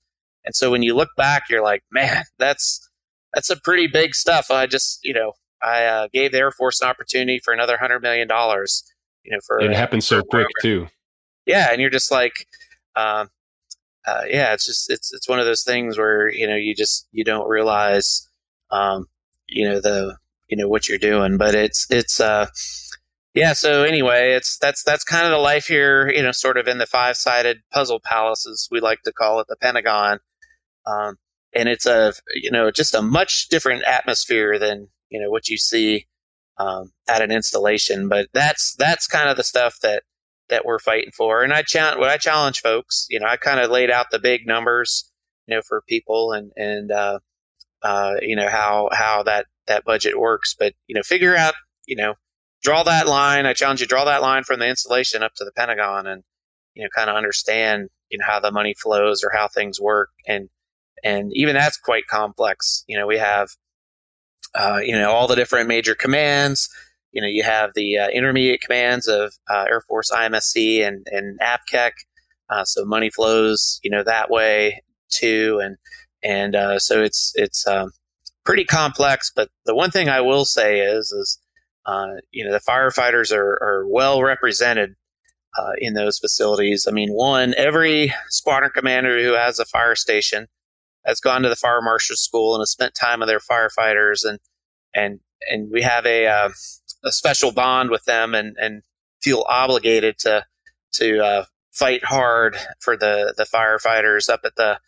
and 0.45 0.55
so 0.55 0.71
when 0.71 0.83
you 0.83 0.95
look 0.95 1.11
back, 1.17 1.45
you're 1.49 1.63
like, 1.63 1.83
man, 1.91 2.25
that's 2.39 2.89
that's 3.35 3.51
a 3.51 3.57
pretty 3.57 3.87
big 3.87 4.15
stuff. 4.15 4.51
I 4.51 4.67
just, 4.67 5.01
you 5.03 5.15
know, 5.15 5.33
I 5.63 5.85
uh, 5.85 6.09
gave 6.13 6.33
the 6.33 6.39
Air 6.39 6.51
Force 6.51 6.81
an 6.81 6.89
opportunity 6.89 7.41
for 7.43 7.53
another 7.53 7.75
100 7.75 8.01
million 8.01 8.29
dollars. 8.29 8.85
You 9.25 9.33
know, 9.33 9.41
for 9.47 9.61
it 9.61 9.73
happened 9.73 10.05
so 10.05 10.23
quick 10.23 10.47
too. 10.61 10.89
Yeah, 11.47 11.69
and 11.73 11.81
you're 11.81 11.91
just 11.91 12.11
like, 12.11 12.47
um, 12.95 13.31
uh, 14.07 14.23
yeah, 14.29 14.53
it's 14.53 14.67
just 14.67 14.91
it's 14.91 15.13
it's 15.13 15.29
one 15.29 15.41
of 15.41 15.47
those 15.47 15.65
things 15.65 15.97
where 15.97 16.29
you 16.29 16.47
know 16.47 16.55
you 16.57 16.75
just 16.75 17.09
you 17.11 17.25
don't 17.25 17.49
realize, 17.49 18.29
um, 18.71 19.07
you 19.49 19.69
know 19.69 19.81
the 19.81 20.17
you 20.49 20.57
know 20.57 20.69
what 20.69 20.89
you're 20.89 20.99
doing. 20.99 21.37
But 21.37 21.55
it's 21.55 21.87
it's 21.91 22.21
uh 22.21 22.47
yeah. 23.35 23.53
So 23.53 23.83
anyway, 23.83 24.33
it's 24.33 24.59
that's 24.59 24.83
that's 24.83 25.05
kind 25.05 25.27
of 25.27 25.31
the 25.31 25.39
life 25.39 25.67
here. 25.67 26.11
You 26.11 26.23
know, 26.23 26.33
sort 26.33 26.57
of 26.57 26.67
in 26.67 26.79
the 26.79 26.87
five 26.87 27.17
sided 27.17 27.63
puzzle 27.73 28.01
palace, 28.01 28.47
as 28.47 28.69
we 28.71 28.81
like 28.81 29.03
to 29.03 29.13
call 29.13 29.41
it, 29.41 29.47
the 29.49 29.57
Pentagon. 29.57 30.21
Um, 30.87 31.17
and 31.55 31.69
it's 31.69 31.87
a 31.87 32.13
you 32.35 32.51
know 32.51 32.71
just 32.71 32.95
a 32.95 33.03
much 33.03 33.49
different 33.49 33.85
atmosphere 33.85 34.59
than 34.59 34.89
you 35.11 35.21
know 35.21 35.31
what 35.31 35.49
you 35.49 35.57
see 35.57 36.07
um, 36.59 36.93
at 37.09 37.23
an 37.23 37.31
installation. 37.31 38.09
But 38.09 38.29
that's 38.33 38.75
that's 38.75 39.07
kind 39.07 39.29
of 39.29 39.37
the 39.37 39.45
stuff 39.45 39.81
that 39.81 40.03
that 40.49 40.65
we're 40.65 40.79
fighting 40.79 41.13
for. 41.17 41.43
And 41.43 41.53
I 41.53 41.63
challenge 41.63 41.99
what 41.99 42.11
I 42.11 42.17
challenge 42.17 42.61
folks. 42.61 43.07
You 43.11 43.21
know, 43.21 43.27
I 43.27 43.37
kind 43.37 43.61
of 43.61 43.71
laid 43.71 43.91
out 43.91 44.07
the 44.11 44.19
big 44.19 44.47
numbers, 44.47 45.11
you 45.47 45.55
know, 45.55 45.63
for 45.63 45.83
people 45.89 46.33
and 46.33 46.53
and 46.57 46.91
uh, 46.91 47.19
uh, 47.83 48.15
you 48.23 48.37
know 48.37 48.49
how 48.49 48.89
how 48.93 49.23
that 49.25 49.47
that 49.67 49.85
budget 49.85 50.19
works. 50.19 50.55
But 50.59 50.75
you 50.87 50.95
know, 50.95 51.03
figure 51.03 51.37
out 51.37 51.55
you 51.87 51.97
know 51.97 52.15
draw 52.63 52.83
that 52.83 53.07
line. 53.07 53.47
I 53.47 53.53
challenge 53.53 53.81
you 53.81 53.87
draw 53.87 54.05
that 54.05 54.23
line 54.23 54.45
from 54.45 54.61
the 54.61 54.69
installation 54.69 55.23
up 55.23 55.35
to 55.37 55.45
the 55.45 55.53
Pentagon, 55.53 56.07
and 56.07 56.23
you 56.75 56.83
know, 56.83 56.89
kind 56.95 57.11
of 57.11 57.17
understand 57.17 57.89
you 58.11 58.19
know 58.19 58.27
how 58.27 58.41
the 58.41 58.53
money 58.53 58.75
flows 58.75 59.23
or 59.25 59.31
how 59.33 59.49
things 59.49 59.81
work, 59.81 60.11
and 60.27 60.49
and 61.05 61.31
even 61.35 61.55
that's 61.55 61.79
quite 61.79 62.07
complex. 62.07 62.85
You 62.87 62.99
know, 62.99 63.07
we 63.07 63.19
have 63.19 63.51
uh, 64.55 64.81
you 64.83 64.97
know 64.99 65.11
all 65.11 65.29
the 65.29 65.37
different 65.37 65.69
major 65.69 65.95
commands. 65.95 66.69
You 67.13 67.23
know, 67.23 67.29
you 67.29 67.45
have 67.45 67.73
the 67.75 67.99
uh, 67.99 68.09
intermediate 68.09 68.61
commands 68.61 69.09
of 69.09 69.33
uh, 69.49 69.65
Air 69.69 69.81
Force 69.81 70.11
IMSC 70.11 70.87
and 70.87 71.07
and 71.11 71.39
AFCEC. 71.41 71.93
Uh, 72.49 72.65
so 72.65 72.85
money 72.85 73.11
flows, 73.11 73.81
you 73.83 73.91
know, 73.91 74.05
that 74.05 74.31
way 74.31 74.83
too, 75.09 75.61
and 75.63 75.77
and 76.23 76.55
uh, 76.55 76.79
so 76.79 77.03
it's 77.03 77.33
it's 77.37 77.67
um, 77.67 77.91
pretty 78.47 78.65
complex. 78.65 79.31
But 79.35 79.51
the 79.67 79.75
one 79.75 79.91
thing 79.91 80.09
I 80.09 80.23
will 80.23 80.47
say 80.47 80.81
is 80.81 81.13
is 81.13 81.39
uh, 81.85 82.15
you 82.31 82.45
know 82.45 82.53
the 82.53 82.61
firefighters 82.61 83.37
are, 83.37 83.59
are 83.63 83.85
well 83.87 84.23
represented 84.23 84.95
uh, 85.59 85.73
in 85.79 85.95
those 85.95 86.19
facilities. 86.19 86.87
I 86.89 86.93
mean, 86.93 87.11
one 87.11 87.55
every 87.57 88.15
squadron 88.29 88.71
commander 88.75 89.23
who 89.23 89.35
has 89.35 89.59
a 89.59 89.65
fire 89.65 89.97
station 89.97 90.47
has 91.05 91.21
gone 91.21 91.43
to 91.43 91.49
the 91.49 91.57
fire 91.57 91.83
marshal 91.83 92.17
school 92.17 92.55
and 92.55 92.63
has 92.63 92.71
spent 92.71 92.95
time 92.95 93.21
with 93.21 93.29
their 93.29 93.41
firefighters, 93.41 94.25
and 94.25 94.39
and 94.95 95.21
and 95.51 95.71
we 95.71 95.83
have 95.83 96.07
a 96.07 96.27
uh, 96.27 96.51
a 97.05 97.13
special 97.13 97.53
bond 97.53 97.91
with 97.91 98.05
them, 98.05 98.35
and 98.35 98.57
and 98.59 98.83
feel 99.23 99.45
obligated 99.49 100.19
to 100.21 100.45
to 100.93 101.25
uh, 101.25 101.45
fight 101.73 102.05
hard 102.05 102.57
for 102.81 102.97
the 102.97 103.35
the 103.37 103.45
firefighters 103.45 104.29
up 104.29 104.41
at 104.45 104.57
the 104.57 104.79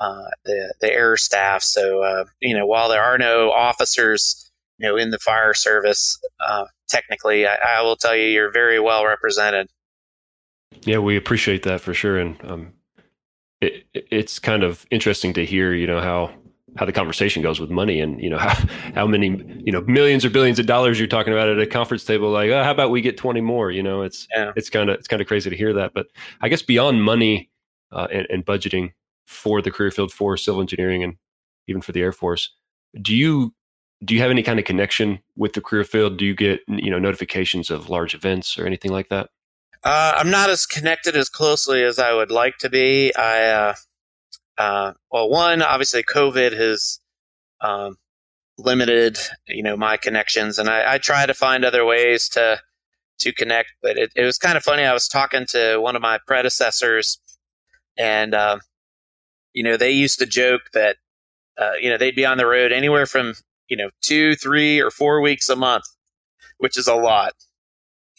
uh, 0.00 0.24
the 0.44 0.74
the 0.80 0.92
air 0.92 1.16
staff. 1.16 1.62
So 1.62 2.02
uh, 2.02 2.24
you 2.40 2.56
know, 2.56 2.66
while 2.66 2.88
there 2.88 3.02
are 3.02 3.18
no 3.18 3.52
officers, 3.52 4.50
you 4.78 4.88
know, 4.88 4.96
in 4.96 5.10
the 5.10 5.18
fire 5.18 5.54
service, 5.54 6.18
uh, 6.46 6.64
technically, 6.88 7.46
I, 7.46 7.56
I, 7.56 7.82
will 7.82 7.96
tell 7.96 8.16
you, 8.16 8.24
you're 8.24 8.50
very 8.50 8.80
well 8.80 9.04
represented. 9.06 9.68
Yeah, 10.82 10.98
we 10.98 11.16
appreciate 11.16 11.62
that 11.64 11.80
for 11.80 11.94
sure, 11.94 12.18
and 12.18 12.42
um, 12.44 12.72
it, 13.60 13.86
it's 13.92 14.38
kind 14.38 14.62
of 14.62 14.86
interesting 14.90 15.34
to 15.34 15.44
hear, 15.44 15.74
you 15.74 15.86
know, 15.86 16.00
how 16.00 16.32
how 16.76 16.86
the 16.86 16.92
conversation 16.92 17.42
goes 17.42 17.60
with 17.60 17.70
money 17.70 18.00
and 18.00 18.22
you 18.22 18.30
know 18.30 18.38
how, 18.38 18.66
how 18.94 19.06
many 19.06 19.28
you 19.64 19.72
know 19.72 19.80
millions 19.82 20.24
or 20.24 20.30
billions 20.30 20.58
of 20.58 20.66
dollars 20.66 20.98
you're 20.98 21.08
talking 21.08 21.32
about 21.32 21.48
at 21.48 21.58
a 21.58 21.66
conference 21.66 22.04
table 22.04 22.30
like 22.30 22.50
oh, 22.50 22.62
how 22.62 22.70
about 22.70 22.90
we 22.90 23.00
get 23.00 23.16
20 23.16 23.40
more 23.40 23.70
you 23.70 23.82
know 23.82 24.02
it's 24.02 24.28
yeah. 24.36 24.52
it's 24.56 24.70
kind 24.70 24.88
of 24.88 24.96
it's 24.96 25.08
kind 25.08 25.20
of 25.20 25.26
crazy 25.26 25.50
to 25.50 25.56
hear 25.56 25.72
that 25.72 25.92
but 25.94 26.06
i 26.40 26.48
guess 26.48 26.62
beyond 26.62 27.02
money 27.02 27.50
uh, 27.92 28.06
and, 28.12 28.26
and, 28.30 28.46
budgeting 28.46 28.92
for 29.30 29.62
the 29.62 29.70
career 29.70 29.92
field 29.92 30.12
for 30.12 30.36
civil 30.36 30.60
engineering 30.60 31.04
and 31.04 31.14
even 31.68 31.80
for 31.80 31.92
the 31.92 32.02
Air 32.02 32.12
Force. 32.12 32.50
Do 33.00 33.14
you 33.14 33.54
do 34.04 34.14
you 34.14 34.20
have 34.22 34.30
any 34.30 34.42
kind 34.42 34.58
of 34.58 34.64
connection 34.64 35.20
with 35.36 35.52
the 35.52 35.60
career 35.60 35.84
field? 35.84 36.18
Do 36.18 36.24
you 36.24 36.34
get 36.34 36.60
you 36.66 36.90
know 36.90 36.98
notifications 36.98 37.70
of 37.70 37.88
large 37.88 38.14
events 38.14 38.58
or 38.58 38.66
anything 38.66 38.90
like 38.90 39.08
that? 39.08 39.30
Uh, 39.84 40.14
I'm 40.16 40.30
not 40.30 40.50
as 40.50 40.66
connected 40.66 41.16
as 41.16 41.28
closely 41.28 41.84
as 41.84 41.98
I 41.98 42.12
would 42.12 42.30
like 42.30 42.58
to 42.58 42.68
be. 42.68 43.14
I 43.14 43.46
uh, 43.46 43.74
uh, 44.58 44.92
well, 45.12 45.30
one 45.30 45.62
obviously 45.62 46.02
COVID 46.02 46.52
has 46.52 46.98
um, 47.60 47.96
limited 48.58 49.16
you 49.46 49.62
know 49.62 49.76
my 49.76 49.96
connections, 49.96 50.58
and 50.58 50.68
I, 50.68 50.94
I, 50.94 50.98
try 50.98 51.24
to 51.24 51.34
find 51.34 51.64
other 51.64 51.84
ways 51.84 52.28
to 52.30 52.60
to 53.20 53.32
connect. 53.32 53.74
But 53.80 53.96
it, 53.96 54.12
it 54.16 54.24
was 54.24 54.38
kind 54.38 54.56
of 54.56 54.64
funny. 54.64 54.82
I 54.82 54.92
was 54.92 55.06
talking 55.06 55.46
to 55.50 55.78
one 55.78 55.94
of 55.94 56.02
my 56.02 56.18
predecessors, 56.26 57.20
and 57.96 58.34
uh, 58.34 58.58
you 59.52 59.62
know, 59.62 59.76
they 59.76 59.90
used 59.90 60.18
to 60.18 60.26
joke 60.26 60.62
that, 60.72 60.96
uh, 61.58 61.72
you 61.80 61.90
know, 61.90 61.98
they'd 61.98 62.16
be 62.16 62.26
on 62.26 62.38
the 62.38 62.46
road 62.46 62.72
anywhere 62.72 63.06
from, 63.06 63.34
you 63.68 63.76
know, 63.76 63.90
two, 64.00 64.34
three, 64.36 64.80
or 64.80 64.90
four 64.90 65.20
weeks 65.20 65.48
a 65.48 65.56
month, 65.56 65.84
which 66.58 66.78
is 66.78 66.88
a 66.88 66.94
lot. 66.94 67.32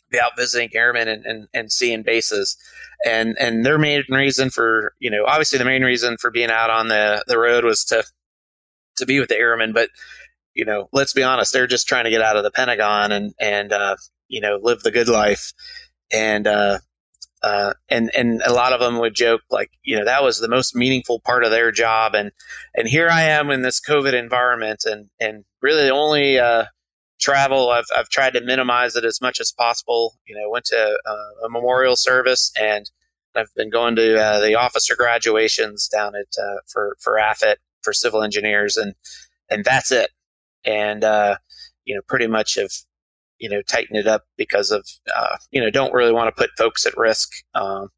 Be 0.09 0.19
out 0.19 0.33
visiting 0.37 0.69
airmen 0.75 1.07
and, 1.07 1.25
and, 1.25 1.47
and 1.53 1.71
seeing 1.71 2.03
bases. 2.03 2.57
And, 3.05 3.37
and 3.39 3.65
their 3.65 3.77
main 3.77 4.03
reason 4.09 4.49
for, 4.49 4.93
you 4.99 5.09
know, 5.09 5.25
obviously 5.25 5.57
the 5.57 5.65
main 5.65 5.83
reason 5.83 6.17
for 6.17 6.29
being 6.31 6.51
out 6.51 6.69
on 6.69 6.89
the, 6.89 7.23
the 7.27 7.39
road 7.39 7.63
was 7.63 7.85
to, 7.85 8.03
to 8.97 9.05
be 9.05 9.19
with 9.19 9.29
the 9.29 9.37
airmen. 9.37 9.73
But 9.73 9.89
you 10.53 10.65
know, 10.65 10.89
let's 10.91 11.13
be 11.13 11.23
honest, 11.23 11.53
they're 11.53 11.67
just 11.67 11.87
trying 11.87 12.05
to 12.05 12.09
get 12.09 12.21
out 12.21 12.37
of 12.37 12.43
the 12.43 12.51
Pentagon 12.51 13.11
and 13.11 13.33
and 13.39 13.71
uh, 13.71 13.95
you 14.27 14.41
know 14.41 14.59
live 14.61 14.81
the 14.81 14.91
good 14.91 15.07
life, 15.07 15.53
and 16.11 16.47
uh, 16.47 16.79
uh, 17.43 17.73
and 17.89 18.11
and 18.15 18.41
a 18.45 18.53
lot 18.53 18.73
of 18.73 18.79
them 18.79 18.99
would 18.99 19.15
joke 19.15 19.41
like, 19.49 19.71
you 19.83 19.97
know, 19.97 20.05
that 20.05 20.23
was 20.23 20.39
the 20.39 20.47
most 20.47 20.75
meaningful 20.75 21.19
part 21.19 21.43
of 21.43 21.51
their 21.51 21.71
job, 21.71 22.15
and 22.15 22.31
and 22.75 22.87
here 22.87 23.09
I 23.09 23.23
am 23.23 23.49
in 23.49 23.61
this 23.61 23.81
COVID 23.81 24.13
environment, 24.13 24.83
and 24.85 25.09
and 25.19 25.43
really 25.61 25.83
the 25.83 25.93
only 25.93 26.39
uh, 26.39 26.65
travel 27.19 27.69
I've 27.69 27.85
I've 27.95 28.09
tried 28.09 28.33
to 28.33 28.41
minimize 28.41 28.95
it 28.95 29.05
as 29.05 29.21
much 29.21 29.39
as 29.39 29.51
possible. 29.51 30.15
You 30.27 30.35
know, 30.35 30.49
went 30.49 30.65
to 30.65 30.97
uh, 31.05 31.45
a 31.45 31.49
memorial 31.49 31.95
service 31.95 32.51
and. 32.59 32.89
I've 33.33 33.47
been 33.55 33.69
going 33.69 33.95
to 33.95 34.19
uh, 34.19 34.41
the 34.41 34.55
officer 34.55 34.93
graduations 34.93 35.87
down 35.87 36.15
at 36.15 36.37
uh, 36.37 36.57
for 36.67 36.97
for 36.99 37.17
AFIT 37.17 37.59
for 37.81 37.93
civil 37.93 38.23
engineers, 38.23 38.75
and 38.75 38.93
and 39.49 39.63
that's 39.63 39.89
it 39.89 40.09
and 40.65 41.03
uh, 41.03 41.37
you 41.85 41.95
know 41.95 42.01
pretty 42.07 42.27
much 42.27 42.55
have 42.55 42.71
you 43.41 43.49
know 43.49 43.61
tighten 43.63 43.95
it 43.95 44.07
up 44.07 44.23
because 44.37 44.71
of 44.71 44.85
uh, 45.13 45.35
you 45.51 45.59
know 45.59 45.69
don't 45.69 45.93
really 45.93 46.13
want 46.13 46.33
to 46.33 46.39
put 46.39 46.51
folks 46.57 46.85
at 46.85 46.95
risk. 46.95 47.29
Um, 47.53 47.89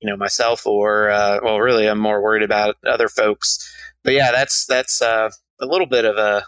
you 0.00 0.08
know 0.10 0.16
myself 0.16 0.66
or 0.66 1.10
uh, 1.10 1.38
well 1.42 1.60
really 1.60 1.86
I'm 1.88 1.98
more 1.98 2.22
worried 2.22 2.42
about 2.42 2.76
other 2.86 3.08
folks. 3.08 3.72
But 4.02 4.14
yeah, 4.14 4.32
that's 4.32 4.66
that's 4.66 5.00
uh, 5.00 5.30
a 5.60 5.66
little 5.66 5.86
bit 5.86 6.04
of 6.04 6.16
a 6.16 6.44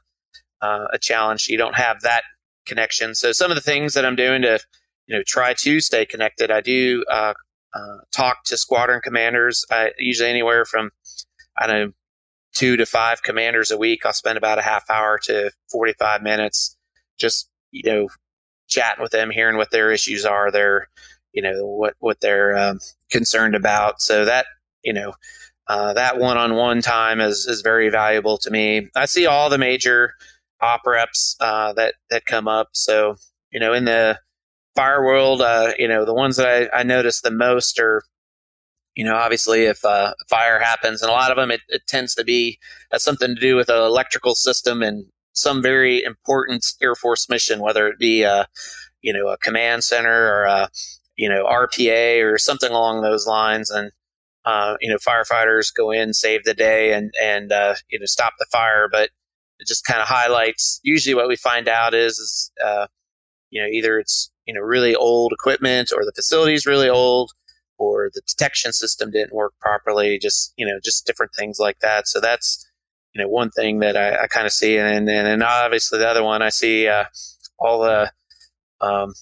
uh, 0.60 0.86
a 0.92 0.98
challenge. 0.98 1.48
You 1.48 1.56
don't 1.56 1.76
have 1.76 2.02
that 2.02 2.24
connection. 2.66 3.14
So 3.14 3.32
some 3.32 3.50
of 3.50 3.54
the 3.54 3.62
things 3.62 3.94
that 3.94 4.04
I'm 4.04 4.16
doing 4.16 4.42
to 4.42 4.58
you 5.06 5.16
know 5.16 5.22
try 5.26 5.54
to 5.54 5.80
stay 5.80 6.04
connected, 6.04 6.50
I 6.50 6.60
do 6.60 7.04
uh, 7.10 7.34
uh, 7.74 7.98
talk 8.12 8.44
to 8.46 8.56
squadron 8.56 9.00
commanders. 9.02 9.64
I, 9.70 9.92
usually 9.98 10.28
anywhere 10.28 10.64
from 10.64 10.90
I 11.56 11.66
don't 11.68 11.76
know 11.76 11.92
two 12.54 12.76
to 12.76 12.86
five 12.86 13.22
commanders 13.22 13.70
a 13.70 13.78
week. 13.78 14.04
I'll 14.04 14.12
spend 14.12 14.36
about 14.36 14.58
a 14.58 14.62
half 14.62 14.90
hour 14.90 15.18
to 15.24 15.50
45 15.70 16.22
minutes 16.22 16.76
just, 17.18 17.48
you 17.70 17.82
know, 17.90 18.08
chatting 18.72 19.02
with 19.02 19.12
them, 19.12 19.30
hearing 19.30 19.56
what 19.56 19.70
their 19.70 19.92
issues 19.92 20.24
are, 20.24 20.50
their, 20.50 20.88
you 21.32 21.42
know, 21.42 21.64
what, 21.64 21.94
what 22.00 22.20
they're 22.20 22.56
um, 22.56 22.78
concerned 23.10 23.54
about. 23.54 24.00
So 24.00 24.24
that, 24.24 24.46
you 24.82 24.92
know, 24.92 25.12
uh, 25.68 25.92
that 25.94 26.18
one-on-one 26.18 26.82
time 26.82 27.20
is, 27.20 27.46
is 27.46 27.60
very 27.62 27.88
valuable 27.90 28.38
to 28.38 28.50
me. 28.50 28.88
I 28.96 29.06
see 29.06 29.26
all 29.26 29.50
the 29.50 29.58
major 29.58 30.14
op 30.60 30.86
reps 30.86 31.36
uh, 31.40 31.72
that, 31.74 31.94
that 32.10 32.26
come 32.26 32.48
up. 32.48 32.70
So, 32.72 33.16
you 33.52 33.60
know, 33.60 33.72
in 33.72 33.84
the 33.84 34.18
fire 34.74 35.04
world, 35.04 35.42
uh, 35.42 35.72
you 35.78 35.88
know, 35.88 36.04
the 36.04 36.14
ones 36.14 36.36
that 36.36 36.70
I, 36.74 36.80
I 36.80 36.82
notice 36.82 37.20
the 37.20 37.30
most 37.30 37.78
are 37.78 38.02
you 38.94 39.04
know, 39.04 39.14
obviously, 39.14 39.64
if 39.64 39.84
uh, 39.84 40.12
fire 40.28 40.58
happens, 40.58 41.02
and 41.02 41.10
a 41.10 41.14
lot 41.14 41.30
of 41.30 41.36
them, 41.36 41.50
it, 41.50 41.62
it 41.68 41.82
tends 41.86 42.14
to 42.14 42.24
be 42.24 42.58
has 42.92 43.02
something 43.02 43.34
to 43.34 43.40
do 43.40 43.56
with 43.56 43.68
an 43.70 43.76
electrical 43.76 44.34
system 44.34 44.82
and 44.82 45.06
some 45.32 45.62
very 45.62 46.02
important 46.02 46.64
Air 46.82 46.94
Force 46.94 47.28
mission, 47.28 47.60
whether 47.60 47.88
it 47.88 47.98
be 47.98 48.22
a, 48.22 48.46
you 49.00 49.12
know, 49.12 49.28
a 49.28 49.38
command 49.38 49.84
center 49.84 50.10
or 50.10 50.44
a, 50.44 50.70
you 51.16 51.28
know, 51.28 51.44
RPA 51.44 52.22
or 52.22 52.38
something 52.38 52.70
along 52.70 53.02
those 53.02 53.26
lines. 53.26 53.70
And, 53.70 53.92
uh, 54.44 54.76
you 54.80 54.90
know, 54.90 54.96
firefighters 54.96 55.74
go 55.74 55.90
in, 55.90 56.12
save 56.14 56.44
the 56.44 56.54
day 56.54 56.92
and, 56.92 57.12
and, 57.20 57.52
uh, 57.52 57.74
you 57.90 57.98
know, 57.98 58.06
stop 58.06 58.34
the 58.38 58.46
fire. 58.50 58.88
But 58.90 59.10
it 59.58 59.66
just 59.66 59.84
kind 59.84 60.00
of 60.00 60.08
highlights, 60.08 60.80
usually 60.82 61.14
what 61.14 61.28
we 61.28 61.36
find 61.36 61.68
out 61.68 61.94
is, 61.94 62.18
is, 62.18 62.52
uh, 62.64 62.86
you 63.50 63.62
know, 63.62 63.68
either 63.68 63.98
it's, 63.98 64.30
you 64.46 64.54
know, 64.54 64.60
really 64.60 64.94
old 64.94 65.32
equipment 65.32 65.92
or 65.94 66.04
the 66.04 66.12
facility 66.14 66.54
is 66.54 66.66
really 66.66 66.88
old 66.88 67.30
or 67.78 68.10
the 68.12 68.22
detection 68.26 68.72
system 68.72 69.10
didn't 69.10 69.34
work 69.34 69.52
properly, 69.60 70.18
just, 70.18 70.52
you 70.56 70.66
know, 70.66 70.78
just 70.82 71.06
different 71.06 71.32
things 71.36 71.58
like 71.58 71.78
that. 71.80 72.08
So 72.08 72.20
that's, 72.20 72.68
you 73.14 73.22
know, 73.22 73.28
one 73.28 73.50
thing 73.50 73.80
that 73.80 73.96
I, 73.96 74.24
I 74.24 74.26
kind 74.26 74.46
of 74.46 74.52
see. 74.52 74.78
And, 74.78 75.08
and, 75.08 75.28
and 75.28 75.42
obviously 75.42 75.98
the 75.98 76.08
other 76.08 76.22
one, 76.22 76.42
I 76.42 76.48
see 76.48 76.88
uh, 76.88 77.04
all 77.58 77.82
the 77.82 78.12
um, 78.80 79.14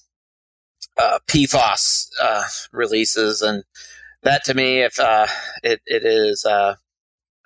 uh, 0.97 1.19
PFAS 1.27 2.09
uh, 2.23 2.45
releases. 2.73 3.43
And 3.43 3.65
that 4.23 4.45
to 4.45 4.55
me, 4.55 4.81
if 4.81 4.99
uh, 4.99 5.27
it, 5.63 5.81
it 5.87 6.05
is, 6.05 6.45
uh, 6.45 6.77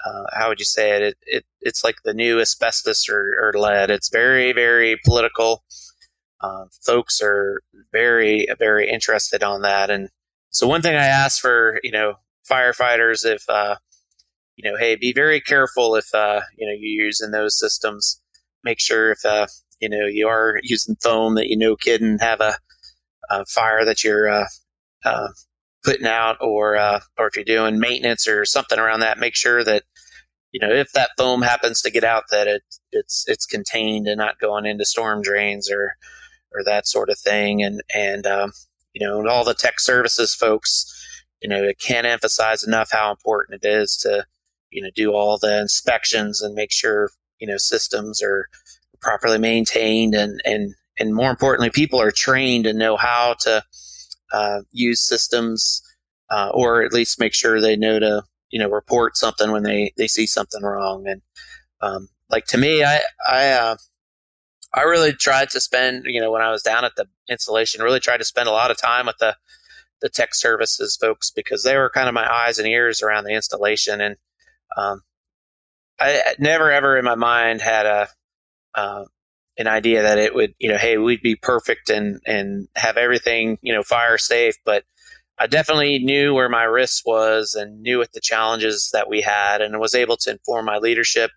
uh, 0.05 0.25
how 0.35 0.49
would 0.49 0.59
you 0.59 0.67
say 0.67 0.91
it? 0.97 1.03
it? 1.03 1.17
It, 1.23 1.45
It's 1.61 1.83
like 1.83 1.97
the 2.05 2.15
new 2.15 2.41
asbestos 2.41 3.09
or, 3.09 3.37
or 3.41 3.59
lead. 3.59 3.91
It's 3.91 4.11
very, 4.11 4.53
very 4.53 4.99
political. 5.05 5.65
folks 6.83 7.23
are 7.23 7.63
very, 7.91 8.47
very 8.59 8.91
interested 8.91 9.43
on 9.43 9.63
that. 9.63 9.89
And 9.89 10.11
so 10.51 10.67
one 10.67 10.83
thing 10.83 10.95
I 10.95 11.07
ask 11.07 11.41
for, 11.41 11.81
you 11.83 11.91
know, 11.91 12.17
firefighters, 12.49 13.25
if, 13.25 13.49
uh, 13.49 13.77
you 14.57 14.71
know, 14.71 14.77
hey, 14.79 14.97
be 14.97 15.13
very 15.13 15.41
careful 15.41 15.97
if, 15.97 16.15
uh, 16.15 16.41
you 16.57 16.67
know, 16.67 16.75
you're 16.79 17.07
using 17.07 17.31
those 17.31 17.59
systems. 17.59 18.21
Make 18.63 18.81
sure 18.81 19.11
if, 19.11 19.25
uh, 19.25 19.47
you 19.81 19.89
know, 19.89 20.07
you 20.07 20.29
are 20.29 20.61
using 20.63 20.97
foam 21.03 21.35
that 21.35 21.49
you 21.49 21.57
know 21.57 21.77
can 21.77 22.19
have 22.19 22.41
a, 22.41 22.55
a 23.31 23.45
fire 23.47 23.85
that 23.85 24.05
you're, 24.05 24.29
uh, 24.29 24.47
uh, 25.05 25.29
putting 25.85 26.07
out 26.07 26.37
or, 26.41 26.77
uh, 26.77 27.01
or 27.19 27.27
if 27.27 27.37
you're 27.37 27.45
doing 27.45 27.79
maintenance 27.79 28.27
or 28.27 28.45
something 28.45 28.79
around 28.79 29.01
that, 29.01 29.19
make 29.19 29.35
sure 29.35 29.63
that, 29.65 29.83
you 30.53 30.61
know, 30.61 30.73
if 30.73 30.93
that 30.93 31.11
foam 31.19 31.43
happens 31.43 31.83
to 31.83 31.91
get 31.91 32.05
out, 32.05 32.25
that 32.31 32.47
it, 32.47 32.63
it's, 32.93 33.25
it's 33.27 33.45
contained 33.45 34.07
and 34.07 34.19
not 34.19 34.39
going 34.39 34.67
into 34.67 34.85
storm 34.85 35.21
drains 35.21 35.71
or, 35.71 35.97
or 36.53 36.63
that 36.65 36.87
sort 36.87 37.11
of 37.11 37.19
thing. 37.19 37.63
And, 37.63 37.83
and, 37.93 38.27
um, 38.27 38.53
you 38.93 39.05
know, 39.05 39.19
and 39.19 39.29
all 39.29 39.45
the 39.45 39.53
tech 39.53 39.81
services 39.81 40.33
folks, 40.33 40.87
you 41.43 41.49
know, 41.49 41.71
can't 41.81 42.07
emphasize 42.07 42.63
enough 42.63 42.91
how 42.93 43.11
important 43.11 43.63
it 43.63 43.69
is 43.69 43.97
to, 43.99 44.25
you 44.75 44.83
know, 44.83 44.91
do 44.95 45.13
all 45.13 45.39
the 45.39 45.61
inspections 45.61 46.43
and 46.43 46.55
make 46.55 46.73
sure, 46.73 47.11
you 47.39 47.47
know, 47.47 47.57
systems 47.57 48.23
are 48.23 48.49
properly 49.01 49.39
maintained 49.39 50.15
and, 50.15 50.41
and, 50.45 50.75
and 50.99 51.15
more 51.15 51.31
importantly, 51.31 51.71
people 51.71 52.01
are 52.01 52.11
trained 52.11 52.67
and 52.67 52.79
know 52.79 52.97
how 52.97 53.35
to 53.41 53.63
uh, 54.33 54.61
use 54.73 55.01
systems 55.01 55.83
uh, 56.31 56.51
or 56.53 56.83
at 56.83 56.93
least 56.93 57.21
make 57.21 57.35
sure 57.35 57.61
they 57.61 57.77
know 57.77 57.99
to, 57.99 58.23
you 58.51 58.59
know, 58.59 58.69
report 58.69 59.17
something 59.17 59.53
when 59.53 59.63
they, 59.63 59.93
they 59.97 60.09
see 60.09 60.27
something 60.27 60.63
wrong. 60.63 61.07
And 61.07 61.23
um, 61.81 62.09
like 62.31 62.47
to 62.47 62.59
me, 62.59 62.83
I, 62.83 63.01
I, 63.27 63.51
uh, 63.51 63.77
I 64.75 64.83
really 64.83 65.13
tried 65.13 65.51
to 65.51 65.61
spend, 65.61 66.07
you 66.07 66.21
know, 66.21 66.33
when 66.33 66.43
I 66.43 66.51
was 66.51 66.63
down 66.63 66.85
at 66.85 66.97
the 66.97 67.07
installation, 67.31 67.83
really 67.83 68.01
tried 68.01 68.17
to 68.17 68.25
spend 68.25 68.49
a 68.49 68.53
lot 68.53 68.73
of 68.73 68.77
time 68.77 69.07
with 69.07 69.19
the 69.19 69.37
the 70.05 70.11
tech 70.11 70.35
services 70.35 70.97
folks 70.97 71.31
because 71.31 71.63
they 71.63 71.77
were 71.79 71.89
kind 71.89 72.09
of 72.09 72.15
my 72.15 72.31
eyes 72.31 72.59
and 72.59 72.69
ears 72.69 73.01
around 73.01 73.25
the 73.25 73.35
installation. 73.35 74.03
And 74.03 74.17
um, 74.77 75.03
I 76.01 76.35
never 76.39 76.71
ever 76.71 76.99
in 76.99 77.05
my 77.05 77.15
mind 77.15 77.61
had 77.61 77.87
a 77.87 78.09
uh, 78.75 79.05
an 79.57 79.69
idea 79.69 80.03
that 80.03 80.19
it 80.19 80.35
would, 80.35 80.55
you 80.59 80.69
know, 80.69 80.79
hey, 80.79 80.99
we'd 80.99 81.23
be 81.23 81.37
perfect 81.37 81.91
and 81.91 82.21
and 82.27 82.69
have 82.77 82.97
everything, 82.97 83.59
you 83.63 83.73
know, 83.73 83.83
fire 83.83 84.19
safe. 84.19 84.55
But 84.65 84.85
I 85.39 85.47
definitely 85.47 85.99
knew 86.01 86.35
where 86.35 86.49
my 86.49 86.65
risk 86.65 87.07
was 87.07 87.55
and 87.55 87.83
knew 87.83 87.99
what 87.99 88.13
the 88.13 88.21
challenges 88.21 88.91
that 88.93 89.09
we 89.09 89.23
had, 89.23 89.63
and 89.63 89.81
was 89.81 89.95
able 89.95 90.17
to 90.19 90.31
inform 90.31 90.67
my 90.67 90.79
leadership 90.79 91.31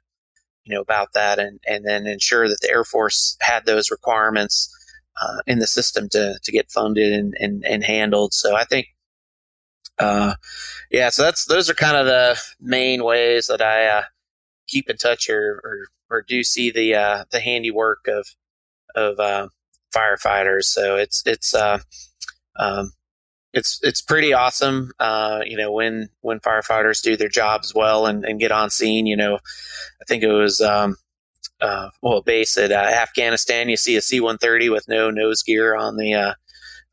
you 0.68 0.76
know, 0.76 0.82
about 0.82 1.14
that 1.14 1.40
and, 1.40 1.60
and 1.66 1.86
then 1.86 2.06
ensure 2.06 2.48
that 2.50 2.60
the 2.62 2.70
Air 2.70 2.84
Force 2.84 3.38
had 3.40 3.66
those 3.66 3.90
requirements 3.90 4.70
uh, 5.22 5.38
in 5.48 5.60
the 5.60 5.68
system 5.68 6.10
to, 6.10 6.38
to 6.44 6.52
get 6.52 6.70
funded 6.70 7.14
and, 7.14 7.34
and, 7.40 7.64
and 7.66 7.84
handled. 7.84 8.34
So 8.34 8.56
I 8.56 8.66
think, 8.66 8.88
uh, 10.00 10.36
yeah, 10.92 11.10
so 11.10 11.24
that's, 11.24 11.46
those 11.46 11.70
are 11.70 11.74
kind 11.76 11.98
of 11.98 12.06
the 12.06 12.40
main 12.60 13.04
ways 13.04 13.48
that 13.48 13.62
I, 13.62 13.88
uh, 13.88 14.04
keep 14.68 14.90
in 14.90 14.98
touch 14.98 15.30
or, 15.30 15.62
or, 15.64 15.88
or 16.10 16.22
do 16.22 16.44
see 16.44 16.72
the, 16.72 16.96
uh, 16.96 17.26
the 17.32 17.40
handiwork 17.40 18.08
of, 18.08 18.28
of, 18.96 19.20
uh, 19.20 19.48
firefighters. 19.96 20.66
So 20.66 20.98
it's, 20.98 21.24
it's, 21.26 21.56
uh, 21.56 21.80
um, 22.60 22.92
it's 23.54 23.80
it's 23.82 24.02
pretty 24.02 24.34
awesome. 24.34 24.92
Uh, 25.00 25.42
you 25.46 25.58
know, 25.58 25.72
when 25.72 26.10
when 26.22 26.40
firefighters 26.40 27.02
do 27.02 27.18
their 27.18 27.30
jobs 27.30 27.74
well 27.74 28.06
and, 28.06 28.24
and 28.24 28.40
get 28.40 28.52
on 28.52 28.70
scene. 28.70 29.08
You 29.08 29.18
know, 29.18 29.36
I 29.36 30.06
think 30.08 30.22
it 30.24 30.32
was 30.32 30.62
um, 30.62 30.98
uh, 31.60 31.90
well, 32.02 32.22
base 32.22 32.58
at 32.58 32.72
Afghanistan. 32.72 33.70
You 33.70 33.78
see 33.78 33.96
a 33.96 34.02
C 34.02 34.20
one 34.20 34.38
thirty 34.38 34.70
with 34.70 34.88
no 34.88 35.10
nose 35.10 35.44
gear 35.44 35.76
on 35.76 35.98
the 35.98 36.14
uh, 36.14 36.34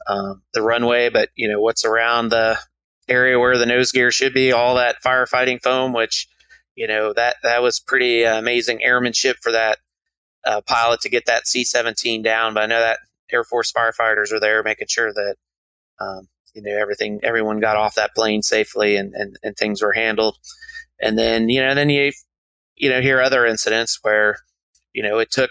um, 0.07 0.43
the 0.55 0.63
runway, 0.63 1.11
but 1.11 1.29
you 1.35 1.49
know 1.49 1.61
what's 1.61 1.85
around 1.85 2.31
the 2.31 2.59
area 3.09 3.39
where 3.39 3.59
the 3.59 3.67
nose 3.67 3.93
gear 3.93 4.11
should 4.11 4.35
be, 4.35 4.53
all 4.53 4.77
that 4.77 4.97
firefighting 5.05 5.63
foam, 5.63 5.93
which 5.93 6.29
you 6.75 6.87
know 6.87 7.13
that 7.13 7.37
that 7.43 7.63
was 7.63 7.81
pretty 7.81 8.25
amazing 8.25 8.83
airmanship 8.83 9.37
for 9.41 9.53
that 9.53 9.79
uh, 10.45 10.61
pilot 10.63 11.01
to 11.03 11.09
get 11.09 11.27
that 11.27 11.47
C 11.47 11.65
seventeen 11.65 12.23
down. 12.23 12.55
But 12.55 12.65
I 12.65 12.67
know 12.67 12.81
that 12.81 13.01
Air 13.33 13.45
Force 13.45 13.73
firefighters 13.73 14.33
are 14.33 14.41
there 14.41 14.63
making 14.63 14.89
sure 14.89 15.13
that 15.13 15.37
um, 16.01 16.29
you 16.55 16.63
know 16.63 16.77
everything 16.77 17.21
everyone 17.23 17.61
got 17.61 17.77
off 17.77 17.97
that 17.97 18.15
plane 18.15 18.43
safely 18.43 18.97
and, 18.97 19.13
and, 19.15 19.37
and 19.43 19.57
things 19.57 19.83
were 19.83 19.93
handled 19.93 20.37
and 21.01 21.19
then 21.19 21.49
you 21.49 21.61
know 21.61 21.75
then 21.75 21.91
you 21.91 22.13
you 22.77 22.89
know 22.89 23.01
hear 23.01 23.21
other 23.21 23.45
incidents 23.45 23.99
where 24.03 24.37
you 24.93 25.03
know 25.03 25.19
it 25.19 25.31
took 25.31 25.51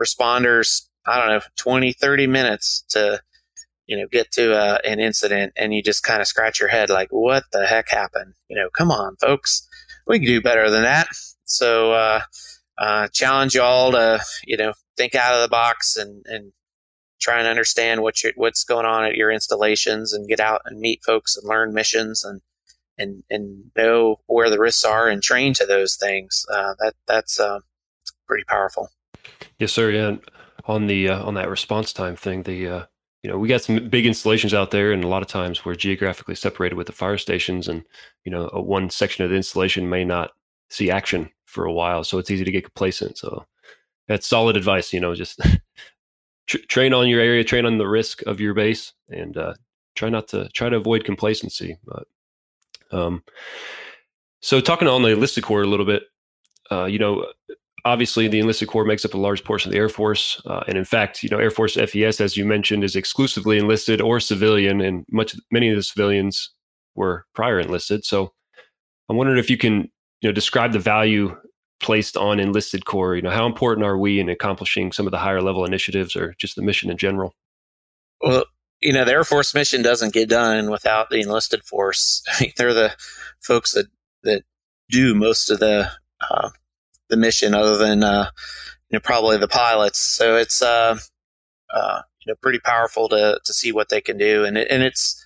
responders 0.00 0.86
i 1.06 1.18
don't 1.18 1.28
know 1.28 1.40
20 1.56 1.92
30 1.92 2.26
minutes 2.26 2.84
to 2.88 3.20
you 3.86 3.96
know 3.96 4.06
get 4.10 4.30
to 4.32 4.54
uh, 4.54 4.78
an 4.84 5.00
incident 5.00 5.52
and 5.56 5.74
you 5.74 5.82
just 5.82 6.02
kind 6.02 6.20
of 6.20 6.26
scratch 6.26 6.60
your 6.60 6.68
head 6.68 6.90
like 6.90 7.08
what 7.10 7.44
the 7.52 7.66
heck 7.66 7.90
happened 7.90 8.34
you 8.48 8.56
know 8.56 8.68
come 8.76 8.90
on 8.90 9.16
folks 9.16 9.68
we 10.06 10.18
can 10.18 10.26
do 10.26 10.40
better 10.40 10.70
than 10.70 10.82
that 10.82 11.08
so 11.44 11.92
uh, 11.92 12.20
uh, 12.78 13.08
challenge 13.08 13.54
you 13.54 13.62
all 13.62 13.92
to 13.92 14.20
you 14.44 14.56
know 14.56 14.72
think 14.96 15.14
out 15.14 15.34
of 15.34 15.42
the 15.42 15.48
box 15.48 15.96
and 15.96 16.24
and 16.26 16.52
try 17.20 17.38
and 17.38 17.46
understand 17.46 18.02
what 18.02 18.22
you 18.22 18.32
what's 18.36 18.64
going 18.64 18.86
on 18.86 19.04
at 19.04 19.14
your 19.14 19.30
installations 19.30 20.12
and 20.12 20.28
get 20.28 20.40
out 20.40 20.60
and 20.64 20.80
meet 20.80 21.02
folks 21.04 21.36
and 21.36 21.48
learn 21.48 21.72
missions 21.72 22.24
and 22.24 22.40
and 22.98 23.22
and 23.30 23.70
know 23.76 24.16
where 24.26 24.50
the 24.50 24.58
risks 24.58 24.84
are 24.84 25.08
and 25.08 25.22
train 25.22 25.54
to 25.54 25.64
those 25.64 25.96
things. 25.96 26.44
Uh, 26.52 26.74
that 26.78 26.94
that's 27.06 27.40
uh, 27.40 27.60
pretty 28.26 28.44
powerful. 28.44 28.88
Yes, 29.58 29.72
sir. 29.72 29.90
Yeah, 29.90 30.16
on 30.66 30.86
the 30.86 31.08
on 31.08 31.34
that 31.34 31.48
response 31.48 31.92
time 31.92 32.16
thing, 32.16 32.42
the 32.42 32.68
uh, 32.68 32.84
you 33.22 33.30
know 33.30 33.38
we 33.38 33.48
got 33.48 33.62
some 33.62 33.88
big 33.88 34.06
installations 34.06 34.52
out 34.52 34.70
there, 34.70 34.92
and 34.92 35.04
a 35.04 35.08
lot 35.08 35.22
of 35.22 35.28
times 35.28 35.64
we're 35.64 35.74
geographically 35.74 36.34
separated 36.34 36.76
with 36.76 36.86
the 36.86 36.92
fire 36.92 37.18
stations, 37.18 37.68
and 37.68 37.84
you 38.24 38.32
know 38.32 38.48
one 38.54 38.90
section 38.90 39.24
of 39.24 39.30
the 39.30 39.36
installation 39.36 39.88
may 39.88 40.04
not 40.04 40.32
see 40.70 40.90
action 40.90 41.30
for 41.44 41.64
a 41.64 41.72
while, 41.72 42.02
so 42.02 42.18
it's 42.18 42.30
easy 42.30 42.44
to 42.44 42.50
get 42.50 42.64
complacent. 42.64 43.18
So 43.18 43.46
that's 44.08 44.26
solid 44.26 44.56
advice. 44.56 44.92
You 44.92 45.00
know, 45.00 45.14
just 45.14 45.40
train 46.46 46.92
on 46.92 47.08
your 47.08 47.20
area, 47.20 47.44
train 47.44 47.66
on 47.66 47.78
the 47.78 47.88
risk 47.88 48.22
of 48.22 48.40
your 48.40 48.54
base, 48.54 48.92
and 49.08 49.36
uh, 49.36 49.54
try 49.94 50.08
not 50.08 50.28
to 50.28 50.48
try 50.48 50.68
to 50.68 50.76
avoid 50.76 51.04
complacency. 51.04 51.78
But 51.84 52.06
um, 52.90 53.22
so 54.40 54.60
talking 54.60 54.88
on 54.88 55.02
the 55.02 55.10
enlisted 55.10 55.44
corps 55.44 55.62
a 55.62 55.68
little 55.68 55.86
bit, 55.86 56.04
uh, 56.70 56.86
you 56.86 56.98
know, 56.98 57.26
obviously 57.84 58.28
the 58.28 58.38
enlisted 58.38 58.68
corps 58.68 58.84
makes 58.84 59.04
up 59.04 59.14
a 59.14 59.18
large 59.18 59.44
portion 59.44 59.68
of 59.68 59.72
the 59.72 59.78
Air 59.78 59.88
Force, 59.88 60.40
uh, 60.46 60.62
and 60.66 60.78
in 60.78 60.84
fact, 60.84 61.22
you 61.22 61.28
know, 61.28 61.38
Air 61.38 61.50
Force 61.50 61.74
FES, 61.74 62.20
as 62.20 62.36
you 62.36 62.44
mentioned, 62.44 62.84
is 62.84 62.96
exclusively 62.96 63.58
enlisted 63.58 64.00
or 64.00 64.20
civilian, 64.20 64.80
and 64.80 65.04
much 65.10 65.34
many 65.50 65.68
of 65.68 65.76
the 65.76 65.82
civilians 65.82 66.50
were 66.94 67.26
prior 67.34 67.58
enlisted. 67.58 68.04
So 68.04 68.32
I'm 69.08 69.16
wondering 69.16 69.38
if 69.38 69.50
you 69.50 69.56
can, 69.56 69.90
you 70.20 70.28
know, 70.28 70.32
describe 70.32 70.72
the 70.72 70.78
value 70.78 71.36
placed 71.80 72.16
on 72.16 72.38
enlisted 72.38 72.84
corps. 72.84 73.16
You 73.16 73.22
know, 73.22 73.30
how 73.30 73.46
important 73.46 73.84
are 73.84 73.98
we 73.98 74.20
in 74.20 74.28
accomplishing 74.28 74.92
some 74.92 75.06
of 75.06 75.10
the 75.10 75.18
higher 75.18 75.42
level 75.42 75.64
initiatives, 75.64 76.16
or 76.16 76.34
just 76.38 76.56
the 76.56 76.62
mission 76.62 76.90
in 76.90 76.96
general? 76.96 77.34
Well, 78.20 78.44
you 78.80 78.92
know, 78.92 79.04
the 79.04 79.12
Air 79.12 79.24
Force 79.24 79.54
mission 79.54 79.82
doesn't 79.82 80.12
get 80.12 80.28
done 80.28 80.70
without 80.70 81.10
the 81.10 81.20
enlisted 81.20 81.64
force. 81.64 82.22
I 82.28 82.42
mean, 82.42 82.52
they're 82.56 82.74
the 82.74 82.94
folks 83.40 83.72
that 83.72 83.86
that 84.22 84.42
do 84.88 85.14
most 85.14 85.50
of 85.50 85.58
the 85.58 85.90
uh, 86.30 86.50
the 87.12 87.16
mission, 87.16 87.54
other 87.54 87.76
than 87.76 88.02
uh, 88.02 88.30
you 88.90 88.96
know 88.96 89.00
probably 89.00 89.36
the 89.36 89.46
pilots. 89.46 90.00
So 90.00 90.36
it's 90.36 90.60
uh, 90.60 90.98
uh, 91.72 92.02
you 92.20 92.32
know 92.32 92.36
pretty 92.42 92.58
powerful 92.58 93.08
to 93.10 93.38
to 93.44 93.52
see 93.52 93.70
what 93.70 93.90
they 93.90 94.00
can 94.00 94.18
do, 94.18 94.44
and 94.44 94.58
it, 94.58 94.66
and 94.70 94.82
it's 94.82 95.24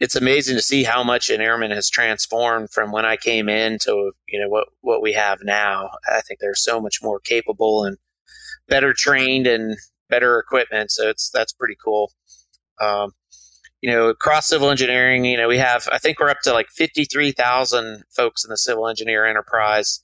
it's 0.00 0.16
amazing 0.16 0.56
to 0.56 0.62
see 0.62 0.82
how 0.82 1.04
much 1.04 1.30
an 1.30 1.40
airman 1.40 1.70
has 1.70 1.88
transformed 1.88 2.70
from 2.70 2.90
when 2.90 3.06
I 3.06 3.16
came 3.16 3.48
in 3.48 3.78
to 3.82 4.12
you 4.28 4.40
know 4.40 4.48
what 4.48 4.68
what 4.80 5.00
we 5.00 5.14
have 5.14 5.38
now. 5.42 5.90
I 6.06 6.20
think 6.20 6.40
they're 6.40 6.54
so 6.54 6.80
much 6.80 6.98
more 7.02 7.20
capable 7.20 7.84
and 7.84 7.96
better 8.68 8.92
trained 8.92 9.46
and 9.46 9.76
better 10.10 10.38
equipment. 10.38 10.90
So 10.90 11.08
it's 11.08 11.30
that's 11.30 11.52
pretty 11.52 11.76
cool. 11.82 12.12
Um, 12.80 13.12
you 13.82 13.90
know, 13.90 14.08
across 14.08 14.46
civil 14.46 14.70
engineering, 14.70 15.24
you 15.24 15.36
know, 15.36 15.48
we 15.48 15.58
have, 15.58 15.88
I 15.90 15.98
think 15.98 16.20
we're 16.20 16.30
up 16.30 16.40
to 16.44 16.52
like 16.52 16.68
53,000 16.68 18.04
folks 18.10 18.44
in 18.44 18.50
the 18.50 18.56
civil 18.56 18.88
engineer 18.88 19.26
enterprise, 19.26 20.00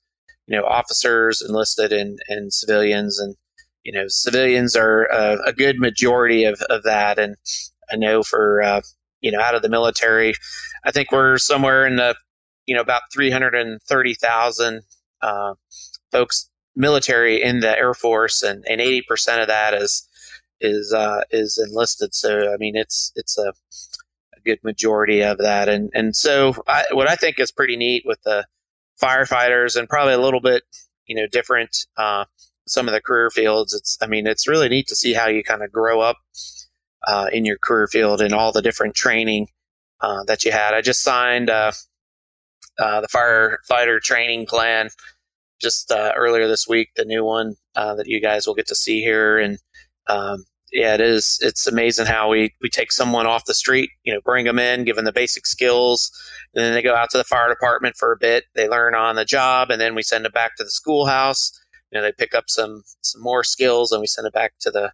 you 0.48 0.56
know, 0.56 0.64
officers 0.64 1.42
enlisted 1.46 1.92
and, 1.92 2.18
and 2.28 2.52
civilians. 2.52 3.18
And, 3.18 3.36
you 3.84 3.92
know, 3.92 4.04
civilians 4.08 4.74
are 4.74 5.04
a, 5.04 5.38
a 5.46 5.52
good 5.52 5.78
majority 5.78 6.44
of, 6.44 6.60
of 6.70 6.82
that. 6.84 7.18
And 7.18 7.36
I 7.92 7.96
know 7.96 8.22
for, 8.22 8.62
uh, 8.62 8.80
you 9.20 9.30
know, 9.30 9.40
out 9.40 9.54
of 9.54 9.62
the 9.62 9.68
military, 9.68 10.34
I 10.84 10.90
think 10.90 11.12
we're 11.12 11.38
somewhere 11.38 11.86
in 11.86 11.96
the, 11.96 12.16
you 12.66 12.74
know, 12.74 12.80
about 12.80 13.02
330,000 13.12 14.82
uh, 15.20 15.54
folks 16.10 16.50
military 16.76 17.42
in 17.42 17.60
the 17.60 17.76
Air 17.76 17.92
Force, 17.92 18.42
and, 18.42 18.64
and 18.68 18.80
80% 18.80 19.42
of 19.42 19.48
that 19.48 19.74
is 19.74 20.08
is 20.60 20.92
uh, 20.92 21.22
is 21.30 21.62
enlisted. 21.64 22.14
So 22.14 22.52
I 22.52 22.56
mean, 22.56 22.76
it's 22.76 23.12
it's 23.14 23.38
a, 23.38 23.52
a 24.36 24.40
good 24.44 24.58
majority 24.62 25.22
of 25.22 25.38
that, 25.38 25.68
and 25.68 25.90
and 25.94 26.16
so 26.16 26.54
I, 26.66 26.84
what 26.92 27.08
I 27.08 27.16
think 27.16 27.38
is 27.38 27.52
pretty 27.52 27.76
neat 27.76 28.04
with 28.06 28.22
the 28.22 28.46
firefighters, 29.02 29.76
and 29.76 29.88
probably 29.88 30.14
a 30.14 30.20
little 30.20 30.40
bit 30.40 30.62
you 31.06 31.16
know 31.16 31.26
different 31.26 31.86
uh, 31.96 32.24
some 32.66 32.86
of 32.86 32.94
the 32.94 33.00
career 33.00 33.30
fields. 33.30 33.74
It's 33.74 33.98
I 34.00 34.06
mean, 34.06 34.26
it's 34.26 34.46
really 34.46 34.68
neat 34.68 34.86
to 34.88 34.96
see 34.96 35.14
how 35.14 35.28
you 35.28 35.42
kind 35.42 35.62
of 35.62 35.72
grow 35.72 36.00
up 36.00 36.18
uh, 37.06 37.28
in 37.32 37.44
your 37.44 37.58
career 37.58 37.88
field 37.88 38.20
and 38.20 38.34
all 38.34 38.52
the 38.52 38.62
different 38.62 38.94
training 38.94 39.48
uh, 40.00 40.24
that 40.24 40.44
you 40.44 40.52
had. 40.52 40.74
I 40.74 40.80
just 40.80 41.02
signed 41.02 41.50
uh, 41.50 41.72
uh, 42.78 43.00
the 43.00 43.08
firefighter 43.08 44.00
training 44.00 44.46
plan 44.46 44.90
just 45.60 45.92
earlier 45.92 46.46
this 46.46 46.68
week, 46.68 46.90
the 46.94 47.04
new 47.04 47.24
one 47.24 47.56
that 47.74 48.06
you 48.06 48.20
guys 48.20 48.46
will 48.46 48.54
get 48.54 48.68
to 48.68 48.76
see 48.76 49.00
here, 49.00 49.38
and 49.38 49.58
um, 50.08 50.44
yeah, 50.72 50.94
it 50.94 51.00
is. 51.00 51.38
It's 51.40 51.66
amazing 51.66 52.06
how 52.06 52.28
we, 52.28 52.54
we 52.60 52.68
take 52.68 52.92
someone 52.92 53.26
off 53.26 53.46
the 53.46 53.54
street, 53.54 53.90
you 54.04 54.12
know, 54.12 54.20
bring 54.24 54.44
them 54.44 54.58
in, 54.58 54.84
give 54.84 54.96
them 54.96 55.04
the 55.04 55.12
basic 55.12 55.46
skills, 55.46 56.10
and 56.54 56.64
then 56.64 56.74
they 56.74 56.82
go 56.82 56.94
out 56.94 57.10
to 57.10 57.18
the 57.18 57.24
fire 57.24 57.48
department 57.48 57.96
for 57.96 58.12
a 58.12 58.16
bit. 58.18 58.44
They 58.54 58.68
learn 58.68 58.94
on 58.94 59.16
the 59.16 59.24
job, 59.24 59.70
and 59.70 59.80
then 59.80 59.94
we 59.94 60.02
send 60.02 60.24
them 60.24 60.32
back 60.32 60.56
to 60.56 60.64
the 60.64 60.70
schoolhouse. 60.70 61.52
You 61.90 61.98
know, 61.98 62.02
they 62.02 62.12
pick 62.12 62.34
up 62.34 62.44
some 62.48 62.82
some 63.02 63.22
more 63.22 63.44
skills, 63.44 63.92
and 63.92 64.00
we 64.00 64.06
send 64.06 64.26
them 64.26 64.32
back 64.32 64.52
to 64.60 64.70
the 64.70 64.92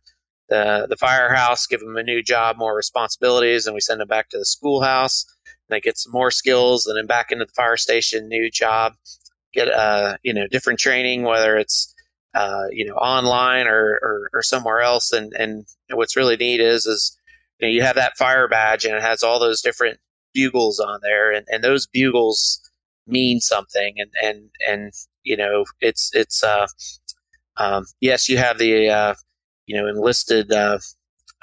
the, 0.48 0.86
the 0.88 0.96
firehouse, 0.96 1.66
give 1.66 1.80
them 1.80 1.96
a 1.96 2.02
new 2.02 2.22
job, 2.22 2.56
more 2.58 2.76
responsibilities, 2.76 3.66
and 3.66 3.74
we 3.74 3.80
send 3.80 4.00
them 4.00 4.08
back 4.08 4.28
to 4.28 4.38
the 4.38 4.44
schoolhouse. 4.44 5.24
And 5.46 5.74
they 5.74 5.80
get 5.80 5.96
some 5.98 6.12
more 6.12 6.30
skills, 6.30 6.86
and 6.86 6.96
then 6.96 7.06
back 7.06 7.32
into 7.32 7.46
the 7.46 7.52
fire 7.52 7.76
station, 7.78 8.28
new 8.28 8.50
job, 8.50 8.94
get 9.52 9.68
uh 9.68 10.16
you 10.22 10.34
know 10.34 10.46
different 10.48 10.78
training, 10.78 11.22
whether 11.22 11.56
it's 11.56 11.93
uh, 12.34 12.64
you 12.72 12.84
know, 12.84 12.94
online 12.94 13.66
or, 13.66 13.98
or, 14.02 14.30
or, 14.34 14.42
somewhere 14.42 14.80
else. 14.80 15.12
And, 15.12 15.32
and 15.34 15.66
what's 15.90 16.16
really 16.16 16.36
neat 16.36 16.60
is, 16.60 16.84
is 16.84 17.16
you, 17.60 17.68
know, 17.68 17.72
you 17.72 17.82
have 17.82 17.94
that 17.94 18.16
fire 18.16 18.48
badge 18.48 18.84
and 18.84 18.94
it 18.94 19.02
has 19.02 19.22
all 19.22 19.38
those 19.38 19.62
different 19.62 20.00
bugles 20.32 20.80
on 20.80 20.98
there 21.02 21.30
and, 21.30 21.46
and 21.48 21.62
those 21.62 21.86
bugles 21.86 22.60
mean 23.06 23.38
something. 23.38 23.94
And, 23.98 24.10
and, 24.20 24.50
and, 24.68 24.92
you 25.22 25.36
know, 25.36 25.64
it's, 25.80 26.10
it's, 26.12 26.42
uh, 26.42 26.66
um, 27.56 27.84
yes, 28.00 28.28
you 28.28 28.36
have 28.38 28.58
the, 28.58 28.88
uh, 28.88 29.14
you 29.66 29.76
know, 29.76 29.86
enlisted, 29.86 30.50
uh, 30.50 30.78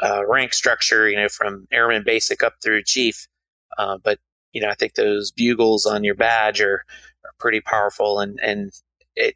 uh, 0.04 0.28
rank 0.28 0.54
structure, 0.54 1.08
you 1.10 1.16
know, 1.16 1.30
from 1.30 1.68
airman 1.72 2.04
basic 2.06 2.44
up 2.44 2.56
through 2.62 2.84
chief. 2.84 3.28
Uh, 3.78 3.98
but, 4.04 4.20
you 4.52 4.62
know, 4.62 4.68
I 4.68 4.76
think 4.76 4.96
those 4.96 5.32
bugles 5.32 5.86
on 5.86 6.04
your 6.04 6.16
badge 6.16 6.60
are, 6.60 6.84
are 7.24 7.34
pretty 7.40 7.62
powerful 7.62 8.20
and, 8.20 8.38
and, 8.42 8.72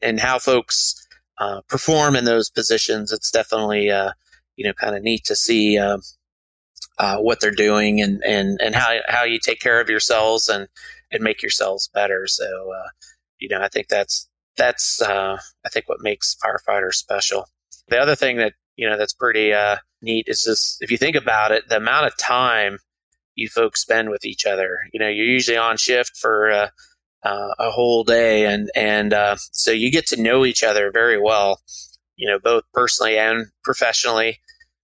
and 0.02 0.20
how 0.20 0.40
folks, 0.40 1.05
uh, 1.38 1.62
perform 1.68 2.16
in 2.16 2.26
those 2.26 2.50
positions, 2.50 3.12
it's 3.12 3.32
definitely 3.32 3.90
uh, 3.90 4.12
you 4.56 4.66
know 4.66 4.74
kind 4.74 4.96
of 4.96 5.04
neat 5.04 5.24
to 5.26 5.36
see 5.36 5.78
uh, 5.78 5.98
uh, 6.98 7.18
what 7.18 7.42
they're 7.42 7.52
doing 7.52 8.02
and, 8.02 8.24
and 8.24 8.60
and 8.62 8.76
how 8.76 8.96
how 9.08 9.24
you 9.24 9.40
take 9.40 9.60
care 9.60 9.82
of 9.82 9.90
yourselves 9.90 10.48
and 10.50 10.68
and 11.12 11.24
make 11.24 11.42
yourselves 11.42 11.90
better. 11.94 12.28
So 12.28 12.72
uh, 12.72 12.90
you 13.40 13.50
know 13.50 13.62
I 13.62 13.68
think 13.68 13.88
that's 13.88 14.30
that's 14.58 15.02
uh, 15.02 15.38
I 15.66 15.70
think 15.70 15.90
what 15.90 16.02
makes 16.02 16.36
firefighters 16.44 16.94
special. 16.94 17.48
The 17.88 17.98
other 18.00 18.16
thing 18.16 18.38
that 18.38 18.54
you 18.78 18.90
know 18.90 18.98
that's 18.98 19.14
pretty 19.14 19.54
neat 20.02 20.28
is 20.28 20.44
just 20.44 20.82
if 20.82 20.92
you 20.92 20.98
think 20.98 21.16
about 21.16 21.52
it, 21.52 21.68
the 21.70 21.78
amount 21.78 22.08
of 22.08 22.18
time 22.18 22.80
you 23.36 23.50
folks 23.50 23.82
spend 23.82 24.10
with 24.10 24.24
each 24.24 24.46
other. 24.46 24.80
You 24.94 25.00
know, 25.02 25.10
you're 25.10 25.26
usually 25.26 25.58
on 25.58 25.76
shift 25.76 26.16
for 26.16 26.70
uh, 27.26 27.56
a 27.58 27.72
whole 27.72 28.04
day, 28.04 28.46
and 28.46 28.70
and 28.76 29.12
uh, 29.12 29.36
so 29.52 29.72
you 29.72 29.92
get 29.92 30.06
to 30.08 30.22
know 30.22 30.46
each 30.46 30.64
other 30.64 30.92
very 30.92 31.20
well, 31.20 31.60
you 32.16 32.28
know, 32.30 32.40
both 32.40 32.64
personally 32.74 33.18
and 33.18 33.48
professionally, 33.64 34.40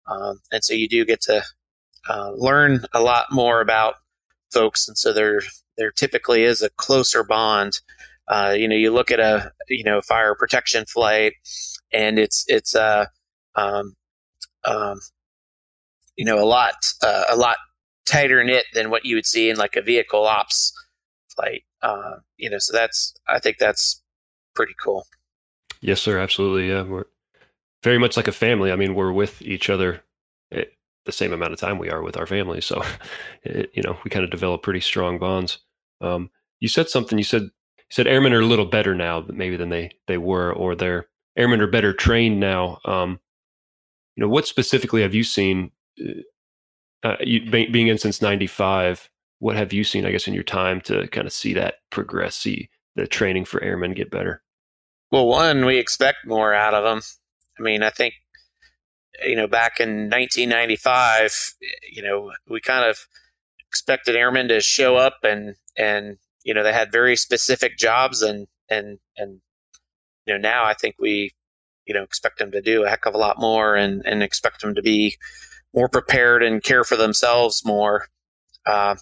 um, 0.06 0.40
and 0.52 0.62
so 0.62 0.72
you 0.72 0.88
do 0.88 1.04
get 1.04 1.20
to 1.22 1.42
uh, 2.08 2.30
learn 2.36 2.84
a 2.94 3.00
lot 3.00 3.26
more 3.32 3.60
about 3.60 3.96
folks, 4.52 4.86
and 4.86 4.96
so 4.96 5.12
there 5.12 5.42
there 5.76 5.90
typically 5.90 6.44
is 6.44 6.62
a 6.62 6.70
closer 6.70 7.24
bond. 7.24 7.80
Uh, 8.28 8.54
you 8.56 8.68
know, 8.68 8.76
you 8.76 8.92
look 8.92 9.10
at 9.10 9.20
a 9.20 9.50
you 9.68 9.82
know 9.82 10.00
fire 10.00 10.36
protection 10.36 10.84
flight, 10.86 11.32
and 11.92 12.20
it's 12.20 12.44
it's 12.46 12.76
a 12.76 13.08
uh, 13.56 13.60
um, 13.60 13.96
um, 14.64 15.00
you 16.16 16.24
know 16.24 16.38
a 16.38 16.46
lot 16.46 16.74
uh, 17.02 17.24
a 17.30 17.36
lot 17.36 17.56
tighter 18.06 18.44
knit 18.44 18.66
than 18.74 18.90
what 18.90 19.04
you 19.04 19.16
would 19.16 19.26
see 19.26 19.50
in 19.50 19.56
like 19.56 19.74
a 19.74 19.82
vehicle 19.82 20.24
ops 20.24 20.72
flight. 21.38 21.62
Uh, 21.82 22.16
you 22.36 22.50
know, 22.50 22.58
so 22.58 22.76
that's 22.76 23.14
I 23.26 23.38
think 23.38 23.58
that's 23.58 24.02
pretty 24.54 24.74
cool. 24.82 25.06
Yes, 25.80 26.02
sir. 26.02 26.18
Absolutely. 26.18 26.68
Yeah, 26.68 26.82
we're 26.82 27.04
very 27.82 27.98
much 27.98 28.16
like 28.16 28.28
a 28.28 28.32
family. 28.32 28.72
I 28.72 28.76
mean, 28.76 28.94
we're 28.94 29.12
with 29.12 29.40
each 29.42 29.70
other 29.70 30.02
at 30.52 30.68
the 31.06 31.12
same 31.12 31.32
amount 31.32 31.52
of 31.52 31.60
time 31.60 31.78
we 31.78 31.90
are 31.90 32.02
with 32.02 32.16
our 32.16 32.26
family. 32.26 32.60
So, 32.60 32.82
it, 33.44 33.70
you 33.74 33.82
know, 33.82 33.98
we 34.04 34.10
kind 34.10 34.24
of 34.24 34.30
develop 34.30 34.62
pretty 34.62 34.80
strong 34.80 35.18
bonds. 35.18 35.58
Um, 36.00 36.30
you 36.60 36.68
said 36.68 36.88
something. 36.88 37.18
You 37.18 37.24
said 37.24 37.42
you 37.42 37.92
said 37.92 38.06
airmen 38.06 38.32
are 38.32 38.40
a 38.40 38.46
little 38.46 38.66
better 38.66 38.94
now, 38.94 39.24
maybe 39.28 39.56
than 39.56 39.68
they 39.68 39.92
they 40.06 40.18
were, 40.18 40.52
or 40.52 40.74
their 40.74 41.08
airmen 41.36 41.60
are 41.60 41.68
better 41.68 41.92
trained 41.92 42.40
now. 42.40 42.80
Um, 42.84 43.20
you 44.16 44.22
know, 44.22 44.28
what 44.28 44.46
specifically 44.46 45.02
have 45.02 45.14
you 45.14 45.22
seen? 45.22 45.70
Uh, 46.00 47.06
uh 47.06 47.16
you, 47.20 47.48
being 47.48 47.86
in 47.86 47.98
since 47.98 48.20
'95, 48.20 49.08
what 49.38 49.56
have 49.56 49.72
you 49.72 49.84
seen, 49.84 50.04
I 50.04 50.10
guess, 50.10 50.26
in 50.26 50.34
your 50.34 50.42
time 50.42 50.80
to 50.82 51.06
kind 51.08 51.26
of 51.26 51.32
see 51.32 51.54
that 51.54 51.76
progress, 51.90 52.36
see 52.36 52.70
the 52.96 53.06
training 53.06 53.44
for 53.44 53.62
airmen 53.62 53.94
get 53.94 54.10
better? 54.10 54.42
Well, 55.10 55.26
one, 55.26 55.64
we 55.64 55.78
expect 55.78 56.26
more 56.26 56.52
out 56.52 56.74
of 56.74 56.84
them. 56.84 57.02
I 57.58 57.62
mean, 57.62 57.82
I 57.82 57.90
think, 57.90 58.14
you 59.24 59.36
know, 59.36 59.46
back 59.46 59.80
in 59.80 60.10
1995, 60.10 61.54
you 61.92 62.02
know, 62.02 62.32
we 62.48 62.60
kind 62.60 62.88
of 62.88 62.98
expected 63.68 64.16
airmen 64.16 64.48
to 64.48 64.60
show 64.60 64.96
up 64.96 65.18
and, 65.22 65.54
and, 65.76 66.18
you 66.44 66.54
know, 66.54 66.62
they 66.62 66.72
had 66.72 66.92
very 66.92 67.16
specific 67.16 67.78
jobs 67.78 68.22
and, 68.22 68.46
and, 68.68 68.98
and, 69.16 69.40
you 70.26 70.34
know, 70.34 70.38
now 70.38 70.64
I 70.64 70.74
think 70.74 70.96
we, 70.98 71.32
you 71.86 71.94
know, 71.94 72.02
expect 72.02 72.38
them 72.38 72.50
to 72.52 72.60
do 72.60 72.84
a 72.84 72.90
heck 72.90 73.06
of 73.06 73.14
a 73.14 73.18
lot 73.18 73.40
more 73.40 73.76
and, 73.76 74.02
and 74.04 74.22
expect 74.22 74.60
them 74.60 74.74
to 74.74 74.82
be 74.82 75.16
more 75.74 75.88
prepared 75.88 76.42
and 76.42 76.62
care 76.62 76.84
for 76.84 76.96
themselves 76.96 77.64
more. 77.64 78.06
Uh, 78.66 78.96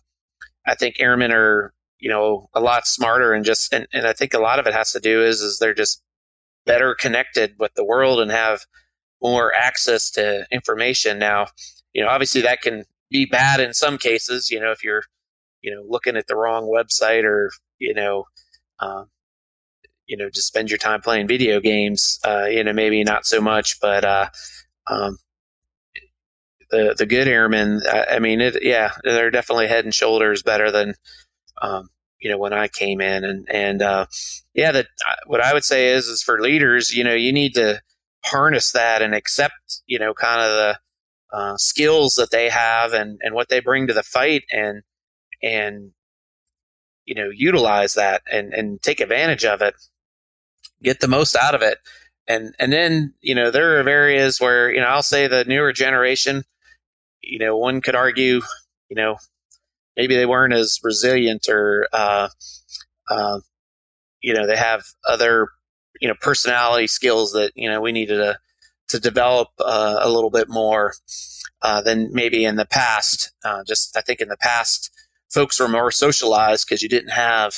I 0.66 0.74
think 0.74 0.96
airmen 0.98 1.32
are, 1.32 1.72
you 1.98 2.10
know, 2.10 2.48
a 2.54 2.60
lot 2.60 2.86
smarter 2.86 3.32
and 3.32 3.44
just, 3.44 3.72
and, 3.72 3.86
and 3.92 4.06
I 4.06 4.12
think 4.12 4.34
a 4.34 4.40
lot 4.40 4.58
of 4.58 4.66
it 4.66 4.74
has 4.74 4.92
to 4.92 5.00
do 5.00 5.22
is, 5.22 5.40
is 5.40 5.58
they're 5.58 5.74
just 5.74 6.02
better 6.66 6.94
connected 6.94 7.54
with 7.58 7.72
the 7.74 7.84
world 7.84 8.20
and 8.20 8.30
have 8.30 8.66
more 9.22 9.54
access 9.54 10.10
to 10.12 10.46
information. 10.50 11.18
Now, 11.18 11.46
you 11.92 12.02
know, 12.02 12.08
obviously 12.08 12.42
that 12.42 12.60
can 12.60 12.84
be 13.10 13.24
bad 13.24 13.60
in 13.60 13.72
some 13.72 13.98
cases, 13.98 14.50
you 14.50 14.60
know, 14.60 14.72
if 14.72 14.82
you're, 14.82 15.04
you 15.62 15.74
know, 15.74 15.82
looking 15.88 16.16
at 16.16 16.26
the 16.26 16.36
wrong 16.36 16.64
website 16.64 17.24
or, 17.24 17.50
you 17.78 17.94
know, 17.94 18.24
um, 18.80 19.06
you 20.06 20.16
know, 20.16 20.28
just 20.28 20.46
spend 20.48 20.70
your 20.70 20.78
time 20.78 21.00
playing 21.00 21.26
video 21.28 21.60
games, 21.60 22.18
uh, 22.24 22.46
you 22.46 22.62
know, 22.62 22.72
maybe 22.72 23.02
not 23.04 23.26
so 23.26 23.40
much, 23.40 23.80
but, 23.80 24.04
uh, 24.04 24.28
um, 24.88 25.18
the, 26.70 26.94
the 26.96 27.06
good 27.06 27.28
airmen, 27.28 27.82
I, 27.88 28.16
I 28.16 28.18
mean, 28.18 28.40
it, 28.40 28.62
yeah, 28.62 28.92
they're 29.04 29.30
definitely 29.30 29.68
head 29.68 29.84
and 29.84 29.94
shoulders 29.94 30.42
better 30.42 30.70
than, 30.70 30.94
um, 31.62 31.88
you 32.20 32.30
know, 32.30 32.38
when 32.38 32.52
I 32.52 32.68
came 32.68 33.00
in 33.00 33.24
and, 33.24 33.46
and, 33.50 33.82
uh, 33.82 34.06
yeah, 34.54 34.72
that 34.72 34.86
what 35.26 35.40
I 35.40 35.52
would 35.52 35.64
say 35.64 35.88
is, 35.88 36.06
is 36.06 36.22
for 36.22 36.40
leaders, 36.40 36.94
you 36.94 37.04
know, 37.04 37.14
you 37.14 37.32
need 37.32 37.54
to 37.54 37.80
harness 38.24 38.72
that 38.72 39.02
and 39.02 39.14
accept, 39.14 39.82
you 39.86 39.98
know, 39.98 40.14
kind 40.14 40.40
of 40.40 40.50
the, 40.50 40.78
uh, 41.36 41.56
skills 41.56 42.14
that 42.14 42.30
they 42.30 42.48
have 42.48 42.92
and, 42.92 43.20
and 43.22 43.34
what 43.34 43.48
they 43.48 43.60
bring 43.60 43.86
to 43.86 43.92
the 43.92 44.02
fight 44.02 44.44
and, 44.50 44.82
and, 45.42 45.92
you 47.04 47.14
know, 47.14 47.30
utilize 47.32 47.94
that 47.94 48.22
and, 48.30 48.52
and 48.52 48.82
take 48.82 49.00
advantage 49.00 49.44
of 49.44 49.62
it, 49.62 49.74
get 50.82 51.00
the 51.00 51.08
most 51.08 51.36
out 51.36 51.54
of 51.54 51.62
it. 51.62 51.78
And, 52.26 52.54
and 52.58 52.72
then, 52.72 53.14
you 53.20 53.34
know, 53.34 53.52
there 53.52 53.78
are 53.78 53.88
areas 53.88 54.40
where, 54.40 54.72
you 54.72 54.80
know, 54.80 54.86
I'll 54.86 55.02
say 55.02 55.28
the 55.28 55.44
newer 55.44 55.72
generation, 55.72 56.42
you 57.26 57.38
know, 57.38 57.56
one 57.56 57.80
could 57.80 57.94
argue, 57.94 58.40
you 58.88 58.96
know, 58.96 59.16
maybe 59.96 60.14
they 60.14 60.26
weren't 60.26 60.54
as 60.54 60.80
resilient 60.82 61.48
or, 61.48 61.88
uh, 61.92 62.28
uh, 63.10 63.40
you 64.20 64.34
know, 64.34 64.46
they 64.46 64.56
have 64.56 64.84
other, 65.08 65.48
you 66.00 66.08
know, 66.08 66.14
personality 66.20 66.86
skills 66.86 67.32
that, 67.32 67.52
you 67.54 67.68
know, 67.68 67.80
we 67.80 67.92
needed 67.92 68.16
to, 68.16 68.38
to 68.88 69.00
develop 69.00 69.48
uh, 69.60 69.98
a 70.00 70.08
little 70.08 70.30
bit 70.30 70.48
more 70.48 70.94
uh, 71.62 71.82
than 71.82 72.10
maybe 72.12 72.44
in 72.44 72.56
the 72.56 72.66
past. 72.66 73.32
Uh, 73.44 73.62
just, 73.66 73.96
I 73.96 74.00
think 74.00 74.20
in 74.20 74.28
the 74.28 74.36
past, 74.36 74.90
folks 75.32 75.58
were 75.58 75.68
more 75.68 75.90
socialized 75.90 76.66
because 76.66 76.82
you 76.82 76.88
didn't 76.88 77.10
have, 77.10 77.54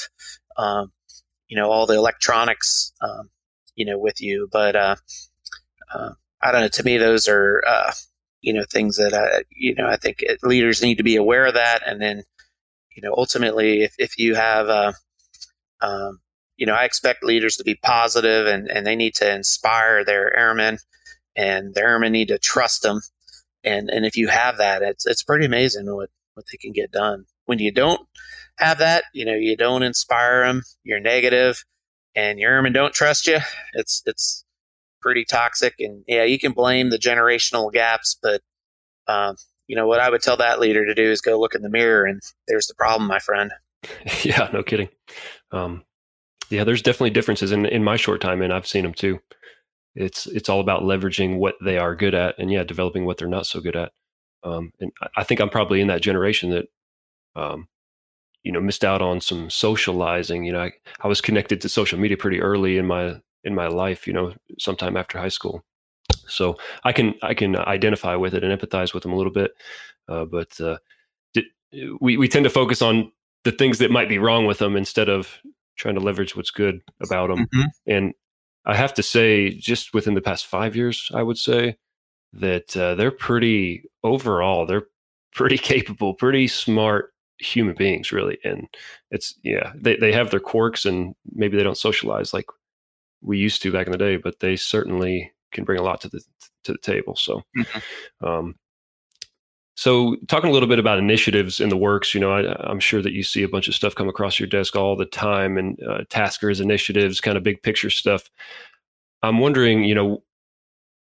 um, 0.57 0.93
you 1.49 1.57
know, 1.57 1.71
all 1.71 1.87
the 1.87 1.97
electronics, 1.97 2.93
um, 3.01 3.31
you 3.75 3.85
know, 3.85 3.99
with 3.99 4.21
you. 4.21 4.49
But 4.51 4.77
uh, 4.77 4.97
I 6.43 6.53
don't 6.53 6.63
know. 6.63 6.69
To 6.69 6.85
me, 6.85 6.99
those 6.99 7.29
are 7.29 7.63
you 8.41 8.53
know 8.53 8.65
things 8.71 8.97
that 8.97 9.15
I, 9.15 9.43
you 9.51 9.75
know 9.75 9.87
I 9.87 9.97
think 9.97 10.25
leaders 10.43 10.83
need 10.83 10.97
to 10.99 11.05
be 11.05 11.17
aware 11.17 11.47
of 11.47 11.55
that, 11.55 11.83
and 11.87 12.01
then 12.01 12.25
you 12.95 13.03
know 13.03 13.15
ultimately, 13.17 13.83
if 13.83 13.95
if 13.99 14.19
you 14.19 14.35
have 14.35 14.69
uh, 14.69 14.93
um, 15.81 16.21
you 16.59 16.67
know, 16.67 16.75
I 16.75 16.85
expect 16.85 17.25
leaders 17.25 17.57
to 17.57 17.65
be 17.65 17.77
positive 17.77 18.47
and, 18.47 18.69
and 18.69 18.87
they 18.87 18.97
need 18.97 19.15
to 19.15 19.35
inspire 19.35 20.05
their 20.05 20.37
airmen 20.37 20.79
and 21.37 21.75
their 21.75 21.89
airmen 21.89 22.13
need 22.13 22.29
to 22.29 22.39
trust 22.39 22.83
them. 22.83 23.01
And, 23.63 23.89
and 23.89 24.05
if 24.05 24.17
you 24.17 24.29
have 24.29 24.59
that, 24.59 24.83
it's, 24.83 25.07
it's 25.07 25.23
pretty 25.23 25.47
amazing 25.47 25.87
what, 25.95 26.11
what 26.35 26.47
they 26.51 26.59
can 26.59 26.73
get 26.73 26.91
done. 26.91 27.27
When 27.47 27.61
you 27.61 27.71
don't 27.71 28.01
have 28.59 28.79
that, 28.79 29.05
you 29.15 29.25
know, 29.25 29.35
you 29.35 29.57
don't 29.57 29.85
inspire 29.85 30.45
them, 30.45 30.63
you're 30.83 31.01
negative 31.01 31.65
and 32.17 32.41
your 32.41 32.53
airmen 32.53 32.73
don't 32.73 32.93
trust 32.93 33.29
you. 33.29 33.39
It's, 33.75 34.03
it's 34.05 34.45
pretty 35.01 35.25
toxic. 35.25 35.75
And 35.79 36.05
yeah, 36.07 36.25
you 36.25 36.39
can 36.39 36.53
blame 36.53 36.91
the 36.91 36.99
generational 36.99 37.73
gaps, 37.73 38.19
but, 38.23 38.43
um, 39.07 39.37
you 39.67 39.77
know, 39.77 39.87
what 39.87 40.01
I 40.01 40.11
would 40.11 40.23
tell 40.23 40.37
that 40.39 40.61
leader 40.61 40.87
to 40.87 40.95
do 40.95 41.11
is 41.11 41.21
go 41.21 41.39
look 41.39 41.55
in 41.55 41.63
the 41.63 41.71
mirror 41.71 42.05
and 42.05 42.21
there's 42.47 42.67
the 42.67 42.75
problem, 42.75 43.09
my 43.09 43.19
friend. 43.19 43.53
Yeah, 44.25 44.51
no 44.53 44.63
kidding. 44.63 44.89
Um, 45.53 45.85
yeah, 46.51 46.65
there's 46.65 46.83
definitely 46.83 47.11
differences 47.11 47.53
in 47.53 47.67
in 47.67 47.85
my 47.85 47.97
short 47.97 48.21
time, 48.21 48.43
and 48.43 48.53
I've 48.53 48.67
seen 48.67 48.83
them 48.83 48.95
too. 48.95 49.21
It's 49.95 50.27
it's 50.27 50.49
all 50.49 50.61
about 50.61 50.83
leveraging 50.83 51.39
what 51.39 51.57
they 51.63 51.79
are 51.79 51.95
good 51.95 52.15
at, 52.15 52.39
and 52.39 52.51
yeah, 52.51 52.65
developing 52.65 53.05
what 53.05 53.19
they're 53.19 53.29
not 53.29 53.47
so 53.47 53.61
good 53.61 53.77
at. 53.77 53.93
Um, 54.45 54.73
and 54.81 54.93
I 55.17 55.25
think 55.25 55.41
I'm 55.41 55.51
probably 55.51 55.81
in 55.81 55.89
that 55.89 56.03
generation 56.03 56.51
that, 56.51 56.67
um, 57.37 57.69
you 58.43 58.53
know, 58.53 58.61
missed 58.61 58.85
out 58.85 59.03
on 59.03 59.21
some 59.21 59.51
socializing. 59.51 60.45
You 60.45 60.53
know, 60.53 60.63
I, 60.63 60.73
I 61.01 61.09
was 61.09 61.21
connected 61.21 61.61
to 61.61 61.69
social 61.69 61.99
media 61.99 62.17
pretty 62.17 62.41
early 62.41 62.79
in 62.79 62.87
my 62.87 63.21
in 63.49 63.55
my 63.55 63.67
life. 63.67 64.07
You 64.07 64.13
know, 64.13 64.35
sometime 64.59 64.97
after 64.97 65.19
high 65.19 65.29
school, 65.29 65.65
so 66.29 66.57
I 66.85 66.93
can 66.93 67.15
I 67.23 67.35
can 67.35 67.57
identify 67.57 68.15
with 68.15 68.35
it 68.35 68.45
and 68.45 68.59
empathize 68.59 68.95
with 68.95 69.03
them 69.03 69.13
a 69.13 69.17
little 69.17 69.33
bit. 69.33 69.53
Uh, 70.09 70.25
but 70.25 70.61
uh, 70.61 70.79
we 72.01 72.17
we 72.17 72.29
tend 72.29 72.45
to 72.45 72.51
focus 72.51 72.81
on 72.81 73.11
the 73.45 73.53
things 73.53 73.79
that 73.79 73.91
might 73.91 74.09
be 74.09 74.19
wrong 74.19 74.47
with 74.47 74.59
them 74.59 74.77
instead 74.77 75.09
of 75.09 75.41
trying 75.77 75.95
to 75.95 76.01
leverage 76.01 76.37
what's 76.37 76.51
good 76.51 76.81
about 77.01 77.29
them. 77.29 77.47
Mm-hmm. 77.47 77.69
And 77.87 78.15
I 78.67 78.75
have 78.75 78.93
to 78.95 79.03
say, 79.03 79.51
just 79.51 79.95
within 79.95 80.15
the 80.15 80.21
past 80.21 80.47
five 80.47 80.77
years, 80.77 81.11
I 81.15 81.23
would 81.23 81.39
say 81.39 81.77
that 82.33 82.77
uh, 82.77 82.95
they're 82.95 83.11
pretty 83.11 83.85
overall, 84.03 84.67
they're 84.67 84.89
pretty 85.33 85.59
capable, 85.73 86.15
pretty 86.15 86.49
smart 86.49 87.13
human 87.39 87.75
beings, 87.77 88.13
really. 88.13 88.39
And 88.45 88.67
it's, 89.11 89.39
yeah, 89.43 89.73
they, 89.75 89.97
they 89.97 90.13
have 90.13 90.31
their 90.31 90.41
quirks 90.41 90.85
and 90.85 91.15
maybe 91.33 91.57
they 91.57 91.63
don't 91.63 91.79
socialize 91.79 92.35
like 92.35 92.47
we 93.23 93.39
used 93.39 93.63
to 93.63 93.73
back 93.73 93.87
in 93.87 93.93
the 93.93 93.99
day, 93.99 94.17
but 94.17 94.41
they 94.41 94.57
certainly 94.57 95.33
can 95.53 95.65
bring 95.65 95.79
a 95.79 95.83
lot 95.83 96.01
to 96.03 96.09
the 96.09 96.23
to 96.65 96.73
the 96.73 96.79
table. 96.79 97.17
So, 97.17 97.43
mm-hmm. 97.57 98.27
um, 98.27 98.55
so, 99.79 100.17
talking 100.27 100.51
a 100.51 100.53
little 100.53 100.69
bit 100.69 100.81
about 100.81 100.99
initiatives 100.99 101.61
in 101.61 101.69
the 101.69 101.77
works, 101.77 102.13
you 102.13 102.21
know, 102.21 102.33
I, 102.33 102.71
am 102.71 102.81
sure 102.81 103.01
that 103.01 103.13
you 103.13 103.23
see 103.23 103.45
a 103.45 103.49
bunch 103.49 103.69
of 103.69 103.77
stuff 103.77 103.95
come 103.95 104.09
across 104.09 104.41
your 104.41 104.49
desk 104.49 104.75
all 104.75 104.97
the 104.97 105.07
time, 105.07 105.57
and 105.57 105.79
uh, 105.89 106.01
taskers, 106.11 106.61
initiatives, 106.61 107.21
kind 107.21 107.37
of 107.37 107.45
big 107.45 107.63
picture 107.63 107.89
stuff. 107.89 108.29
I'm 109.23 109.39
wondering, 109.39 109.85
you 109.85 109.95
know, 109.95 110.25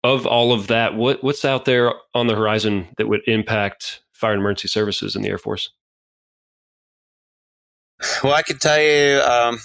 of 0.04 0.26
all 0.26 0.52
of 0.52 0.66
that, 0.66 0.94
what 0.94 1.24
what's 1.24 1.46
out 1.46 1.64
there 1.64 1.94
on 2.14 2.26
the 2.26 2.34
horizon 2.34 2.88
that 2.98 3.08
would 3.08 3.22
impact 3.26 4.02
fire 4.12 4.32
and 4.32 4.40
emergency 4.40 4.68
services 4.68 5.16
in 5.16 5.22
the 5.22 5.30
Air 5.30 5.38
Force? 5.38 5.70
Well, 8.22 8.34
I 8.34 8.42
can 8.42 8.58
tell 8.58 8.80
you, 8.80 9.20
um, 9.22 9.58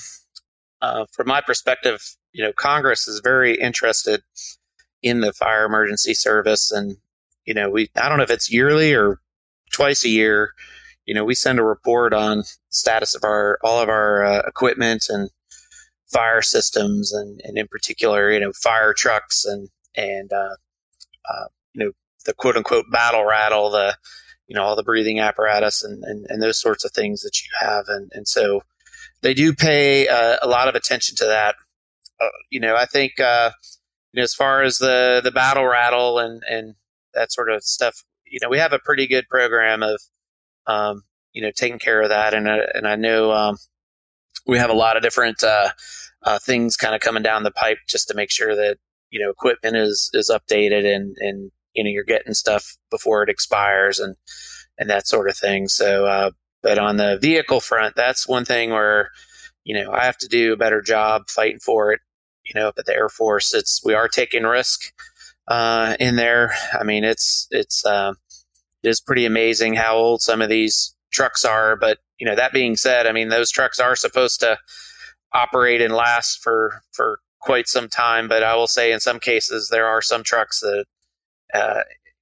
uh, 0.82 1.06
from 1.12 1.28
my 1.28 1.42
perspective, 1.42 2.02
you 2.34 2.44
know, 2.44 2.52
Congress 2.52 3.08
is 3.08 3.22
very 3.24 3.56
interested 3.56 4.24
in 5.02 5.22
the 5.22 5.34
fire 5.34 5.66
emergency 5.66 6.14
service 6.14 6.72
and 6.72 6.98
you 7.46 7.54
know, 7.54 7.70
we 7.70 7.90
I 7.96 8.10
don't 8.10 8.18
know 8.18 8.24
if 8.24 8.30
it's 8.30 8.52
yearly 8.52 8.94
or 8.94 9.20
twice 9.72 10.06
a 10.06 10.10
year. 10.10 10.54
You 11.06 11.14
know, 11.14 11.26
we 11.26 11.36
send 11.36 11.60
a 11.60 11.64
report 11.64 12.14
on 12.14 12.44
status 12.70 13.16
of 13.16 13.24
our 13.24 13.60
all 13.64 13.82
of 13.82 13.90
our 13.90 14.24
uh, 14.24 14.42
equipment 14.48 15.06
and 15.10 15.30
fire 16.08 16.42
systems, 16.42 17.12
and, 17.12 17.42
and 17.44 17.58
in 17.58 17.68
particular, 17.68 18.32
you 18.32 18.40
know, 18.40 18.54
fire 18.54 18.94
trucks 18.94 19.46
and 19.46 19.70
and 19.96 20.32
uh, 20.32 20.56
uh, 21.30 21.46
you 21.74 21.86
know 21.86 21.92
the 22.26 22.34
quote 22.34 22.56
unquote 22.56 22.86
battle 22.92 23.26
rattle, 23.26 23.70
the 23.70 23.98
you 24.48 24.56
know 24.56 24.64
all 24.64 24.76
the 24.76 24.84
breathing 24.84 25.20
apparatus 25.20 25.84
and, 25.84 26.04
and, 26.04 26.26
and 26.30 26.42
those 26.42 26.60
sorts 26.60 26.86
of 26.86 26.92
things 26.92 27.22
that 27.22 27.42
you 27.42 27.50
have, 27.60 27.86
and 27.90 28.12
and 28.14 28.28
so 28.28 28.64
they 29.22 29.34
do 29.34 29.54
pay 29.54 30.08
uh, 30.08 30.38
a 30.42 30.48
lot 30.48 30.70
of 30.70 30.76
attention 30.76 31.16
to 31.18 31.26
that. 31.26 31.56
Uh, 32.26 32.30
you 32.50 32.60
know, 32.60 32.76
I 32.76 32.86
think 32.86 33.20
uh, 33.20 33.52
you 34.12 34.20
know 34.20 34.24
as 34.24 34.34
far 34.34 34.64
as 34.64 34.78
the 34.78 35.22
the 35.24 35.32
battle 35.32 35.66
rattle 35.66 36.20
and 36.20 36.44
and 36.50 36.76
that 37.14 37.32
sort 37.32 37.52
of 37.52 37.64
stuff. 37.64 38.04
You 38.26 38.40
know, 38.42 38.50
we 38.50 38.58
have 38.58 38.74
a 38.74 38.80
pretty 38.80 39.06
good 39.06 39.30
program 39.30 39.84
of, 39.84 40.02
um, 40.66 41.04
you 41.34 41.44
know, 41.44 41.52
taking 41.56 41.78
care 41.78 42.02
of 42.02 42.10
that. 42.10 42.34
And, 42.34 42.48
uh, 42.48 42.66
and 42.74 42.88
I 42.88 42.96
know, 42.96 43.32
um, 43.32 43.58
we 44.48 44.58
have 44.58 44.72
a 44.72 44.74
lot 44.74 44.98
of 44.98 45.04
different, 45.04 45.44
uh, 45.44 45.70
uh, 46.24 46.40
things 46.40 46.76
kind 46.76 46.96
of 46.96 47.02
coming 47.02 47.22
down 47.22 47.44
the 47.44 47.52
pipe 47.52 47.78
just 47.88 48.08
to 48.08 48.16
make 48.16 48.32
sure 48.32 48.56
that, 48.56 48.78
you 49.12 49.24
know, 49.24 49.30
equipment 49.30 49.76
is, 49.76 50.10
is 50.14 50.32
updated 50.34 50.84
and, 50.84 51.16
and, 51.20 51.52
you 51.76 51.84
know, 51.84 51.92
you're 51.92 52.04
getting 52.04 52.34
stuff 52.34 52.76
before 52.90 53.22
it 53.22 53.30
expires 53.30 54.00
and, 54.00 54.16
and 54.80 54.90
that 54.90 55.06
sort 55.06 55.30
of 55.30 55.38
thing. 55.38 55.68
So, 55.68 56.08
uh, 56.08 56.32
but 56.64 56.80
on 56.80 56.98
the 56.98 57.20
vehicle 57.22 57.60
front, 57.60 57.96
that's 57.96 58.28
one 58.28 58.46
thing 58.46 58.72
where, 58.72 59.12
you 59.64 59.76
know, 59.76 59.92
I 59.92 60.06
have 60.06 60.18
to 60.18 60.28
do 60.28 60.54
a 60.54 60.58
better 60.58 60.82
job 60.82 61.30
fighting 61.30 61.60
for 61.60 61.92
it. 61.92 62.00
You 62.46 62.60
know, 62.60 62.68
up 62.68 62.76
at 62.78 62.86
the 62.86 62.94
Air 62.94 63.10
Force, 63.10 63.54
it's 63.54 63.82
we 63.84 63.94
are 63.94 64.08
taking 64.08 64.44
risk 64.44 64.94
uh, 65.48 65.96
in 66.00 66.16
there. 66.16 66.54
I 66.78 66.84
mean, 66.84 67.04
it's 67.04 67.48
it's 67.52 67.86
uh, 67.86 68.14
it 68.84 68.90
is 68.90 69.02
pretty 69.02 69.26
amazing 69.26 69.76
how 69.76 69.96
old 69.96 70.22
some 70.22 70.42
of 70.42 70.50
these 70.50 70.96
trucks 71.12 71.46
are. 71.46 71.76
But 71.76 72.00
you 72.20 72.28
know, 72.28 72.36
that 72.36 72.54
being 72.54 72.76
said, 72.76 73.08
I 73.08 73.12
mean, 73.12 73.30
those 73.30 73.52
trucks 73.52 73.80
are 73.80 73.96
supposed 73.96 74.40
to 74.42 74.58
operate 75.34 75.82
and 75.82 75.94
last 75.94 76.42
for 76.42 76.82
for 76.92 77.20
quite 77.44 77.68
some 77.68 77.90
time, 77.90 78.28
but 78.28 78.44
I 78.44 78.56
will 78.56 78.68
say 78.68 78.92
in 78.92 79.00
some 79.00 79.20
cases 79.20 79.70
there 79.70 79.86
are 79.86 80.02
some 80.02 80.24
trucks 80.24 80.62
that, 80.62 80.86
uh, 81.54 81.82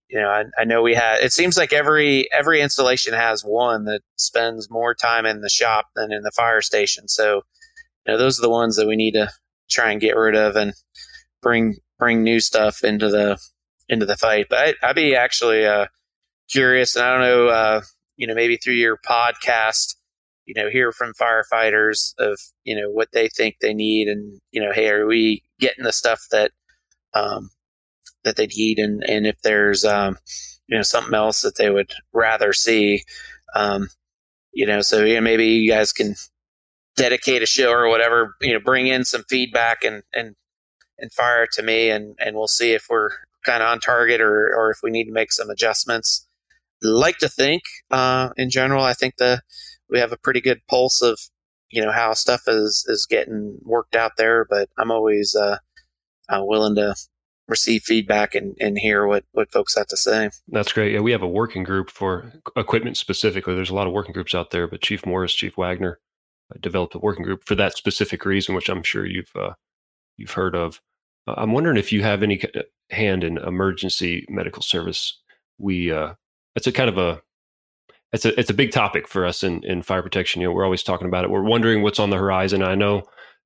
you 0.09 0.19
know, 0.19 0.27
I, 0.27 0.45
I 0.57 0.65
know 0.65 0.81
we 0.81 0.95
had. 0.95 1.19
It 1.23 1.31
seems 1.31 1.57
like 1.57 1.71
every 1.71 2.31
every 2.31 2.59
installation 2.61 3.13
has 3.13 3.43
one 3.43 3.85
that 3.85 4.01
spends 4.15 4.69
more 4.69 4.93
time 4.93 5.25
in 5.25 5.41
the 5.41 5.49
shop 5.49 5.87
than 5.95 6.11
in 6.11 6.23
the 6.23 6.31
fire 6.31 6.61
station. 6.61 7.07
So, 7.07 7.43
you 8.05 8.13
know, 8.13 8.17
those 8.17 8.39
are 8.39 8.41
the 8.41 8.49
ones 8.49 8.75
that 8.75 8.87
we 8.87 8.95
need 8.95 9.13
to 9.13 9.29
try 9.71 9.91
and 9.91 10.01
get 10.01 10.15
rid 10.15 10.35
of 10.35 10.55
and 10.55 10.73
bring 11.41 11.77
bring 11.97 12.23
new 12.23 12.39
stuff 12.39 12.83
into 12.83 13.09
the 13.09 13.39
into 13.89 14.05
the 14.05 14.17
fight. 14.17 14.47
But 14.49 14.75
I, 14.81 14.87
would 14.87 14.95
be 14.95 15.15
actually 15.15 15.65
uh, 15.65 15.87
curious, 16.49 16.95
and 16.95 17.05
I 17.05 17.11
don't 17.11 17.21
know, 17.21 17.47
uh, 17.47 17.81
you 18.17 18.27
know, 18.27 18.35
maybe 18.35 18.57
through 18.57 18.75
your 18.75 18.97
podcast, 18.97 19.95
you 20.45 20.53
know, 20.55 20.69
hear 20.69 20.91
from 20.91 21.13
firefighters 21.13 22.13
of 22.19 22.39
you 22.63 22.75
know 22.75 22.89
what 22.89 23.09
they 23.13 23.29
think 23.29 23.57
they 23.61 23.73
need, 23.73 24.07
and 24.07 24.39
you 24.51 24.61
know, 24.61 24.71
hey, 24.71 24.89
are 24.89 25.07
we 25.07 25.43
getting 25.59 25.83
the 25.83 25.93
stuff 25.93 26.25
that 26.31 26.51
um, 27.13 27.49
that 28.23 28.35
they 28.35 28.47
need, 28.47 28.79
and 28.79 29.03
and 29.03 29.27
if 29.27 29.41
there's 29.41 29.85
um, 29.85 30.17
you 30.67 30.77
know 30.77 30.83
something 30.83 31.13
else 31.13 31.41
that 31.41 31.57
they 31.57 31.69
would 31.69 31.91
rather 32.13 32.53
see, 32.53 33.03
um, 33.55 33.89
you 34.53 34.65
know, 34.65 34.81
so 34.81 35.03
yeah, 35.03 35.19
maybe 35.19 35.45
you 35.45 35.71
guys 35.71 35.93
can 35.93 36.15
dedicate 36.95 37.41
a 37.41 37.45
show 37.45 37.71
or 37.71 37.89
whatever, 37.89 38.35
you 38.41 38.53
know, 38.53 38.59
bring 38.59 38.87
in 38.87 39.05
some 39.05 39.23
feedback 39.29 39.83
and 39.83 40.03
and 40.13 40.35
and 40.97 41.11
fire 41.11 41.43
it 41.43 41.51
to 41.53 41.63
me, 41.63 41.89
and 41.89 42.15
and 42.19 42.35
we'll 42.35 42.47
see 42.47 42.73
if 42.73 42.87
we're 42.89 43.09
kind 43.45 43.63
of 43.63 43.69
on 43.69 43.79
target 43.79 44.21
or 44.21 44.53
or 44.55 44.69
if 44.71 44.77
we 44.83 44.91
need 44.91 45.05
to 45.05 45.13
make 45.13 45.31
some 45.31 45.49
adjustments. 45.49 46.27
Like 46.83 47.19
to 47.19 47.29
think, 47.29 47.61
uh, 47.91 48.29
in 48.37 48.49
general, 48.49 48.83
I 48.83 48.93
think 48.93 49.17
the 49.17 49.41
we 49.89 49.99
have 49.99 50.11
a 50.11 50.17
pretty 50.17 50.41
good 50.41 50.61
pulse 50.69 51.01
of 51.01 51.19
you 51.69 51.81
know 51.81 51.91
how 51.91 52.13
stuff 52.13 52.43
is 52.47 52.85
is 52.87 53.05
getting 53.09 53.59
worked 53.63 53.95
out 53.95 54.13
there, 54.17 54.45
but 54.49 54.69
I'm 54.77 54.91
always 54.91 55.35
uh, 55.35 55.57
uh, 56.29 56.43
willing 56.43 56.75
to 56.75 56.95
receive 57.47 57.83
feedback 57.83 58.33
and, 58.33 58.55
and 58.61 58.79
hear 58.79 59.05
what, 59.05 59.25
what 59.33 59.51
folks 59.51 59.75
have 59.75 59.87
to 59.87 59.97
say. 59.97 60.29
That's 60.47 60.71
great. 60.71 60.93
Yeah, 60.93 61.01
we 61.01 61.11
have 61.11 61.21
a 61.21 61.27
working 61.27 61.63
group 61.63 61.89
for 61.91 62.31
equipment 62.55 62.95
specifically. 62.95 63.53
There's 63.53 63.69
a 63.69 63.75
lot 63.75 63.87
of 63.87 63.93
working 63.93 64.13
groups 64.13 64.33
out 64.33 64.51
there, 64.51 64.67
but 64.67 64.81
Chief 64.81 65.05
Morris, 65.05 65.33
Chief 65.33 65.57
Wagner 65.57 65.99
developed 66.59 66.95
a 66.95 66.99
working 66.99 67.23
group 67.23 67.43
for 67.45 67.55
that 67.55 67.77
specific 67.77 68.25
reason, 68.25 68.55
which 68.55 68.69
I'm 68.69 68.83
sure 68.83 69.05
you've 69.05 69.31
uh, 69.35 69.53
you've 70.17 70.31
heard 70.31 70.55
of. 70.55 70.81
Uh, 71.27 71.35
I'm 71.37 71.53
wondering 71.53 71.77
if 71.77 71.91
you 71.91 72.03
have 72.03 72.23
any 72.23 72.41
uh, 72.43 72.61
hand 72.89 73.23
in 73.23 73.37
emergency 73.37 74.25
medical 74.29 74.61
service. 74.61 75.19
We 75.57 75.91
uh, 75.91 76.13
it's 76.55 76.67
a 76.67 76.71
kind 76.71 76.89
of 76.89 76.97
a 76.97 77.21
it's 78.13 78.25
a 78.25 78.39
it's 78.39 78.49
a 78.49 78.55
big 78.55 78.71
topic 78.71 79.07
for 79.07 79.25
us 79.25 79.43
in 79.43 79.63
in 79.63 79.81
fire 79.81 80.03
protection. 80.03 80.41
You 80.41 80.47
know, 80.47 80.53
we're 80.53 80.65
always 80.65 80.83
talking 80.83 81.07
about 81.07 81.23
it. 81.23 81.29
We're 81.29 81.43
wondering 81.43 81.81
what's 81.81 81.99
on 81.99 82.09
the 82.09 82.17
horizon. 82.17 82.63
I 82.63 82.75
know 82.75 83.03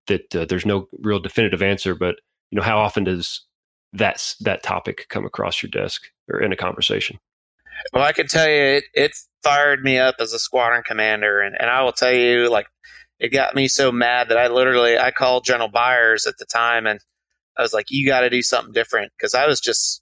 that 0.08 0.36
uh, 0.36 0.46
there's 0.46 0.66
no 0.66 0.88
real 1.00 1.20
definitive 1.20 1.62
answer, 1.62 1.96
but 1.96 2.16
you 2.52 2.58
know, 2.58 2.64
how 2.64 2.78
often 2.80 3.04
does 3.04 3.42
that 3.94 4.36
that 4.42 4.64
topic 4.64 5.08
come 5.10 5.26
across 5.26 5.62
your 5.62 5.70
desk 5.70 6.04
or 6.32 6.42
in 6.42 6.52
a 6.52 6.58
conversation? 6.58 7.20
Well, 7.94 8.04
I 8.04 8.14
can 8.14 8.28
tell 8.28 8.48
you, 8.48 8.56
it, 8.56 8.84
it 8.94 9.18
fired 9.46 9.84
me 9.84 10.00
up 10.00 10.16
as 10.20 10.34
a 10.34 10.40
squadron 10.40 10.82
commander, 10.84 11.40
and, 11.40 11.56
and 11.60 11.70
I 11.70 11.84
will 11.84 11.92
tell 11.92 12.12
you, 12.12 12.50
like, 12.50 12.66
it 13.20 13.30
got 13.30 13.56
me 13.56 13.68
so 13.68 13.92
mad 13.92 14.30
that 14.30 14.40
I 14.40 14.48
literally 14.48 14.98
I 14.98 15.12
called 15.12 15.46
General 15.46 15.70
Byers 15.70 16.26
at 16.26 16.38
the 16.40 16.46
time, 16.46 16.88
and 16.88 17.00
I 17.58 17.62
was 17.62 17.74
like, 17.74 17.86
"You 17.90 18.08
got 18.08 18.22
to 18.22 18.30
do 18.30 18.42
something 18.42 18.74
different," 18.74 19.14
because 19.18 19.34
I 19.34 19.48
was 19.48 19.62
just 19.62 20.02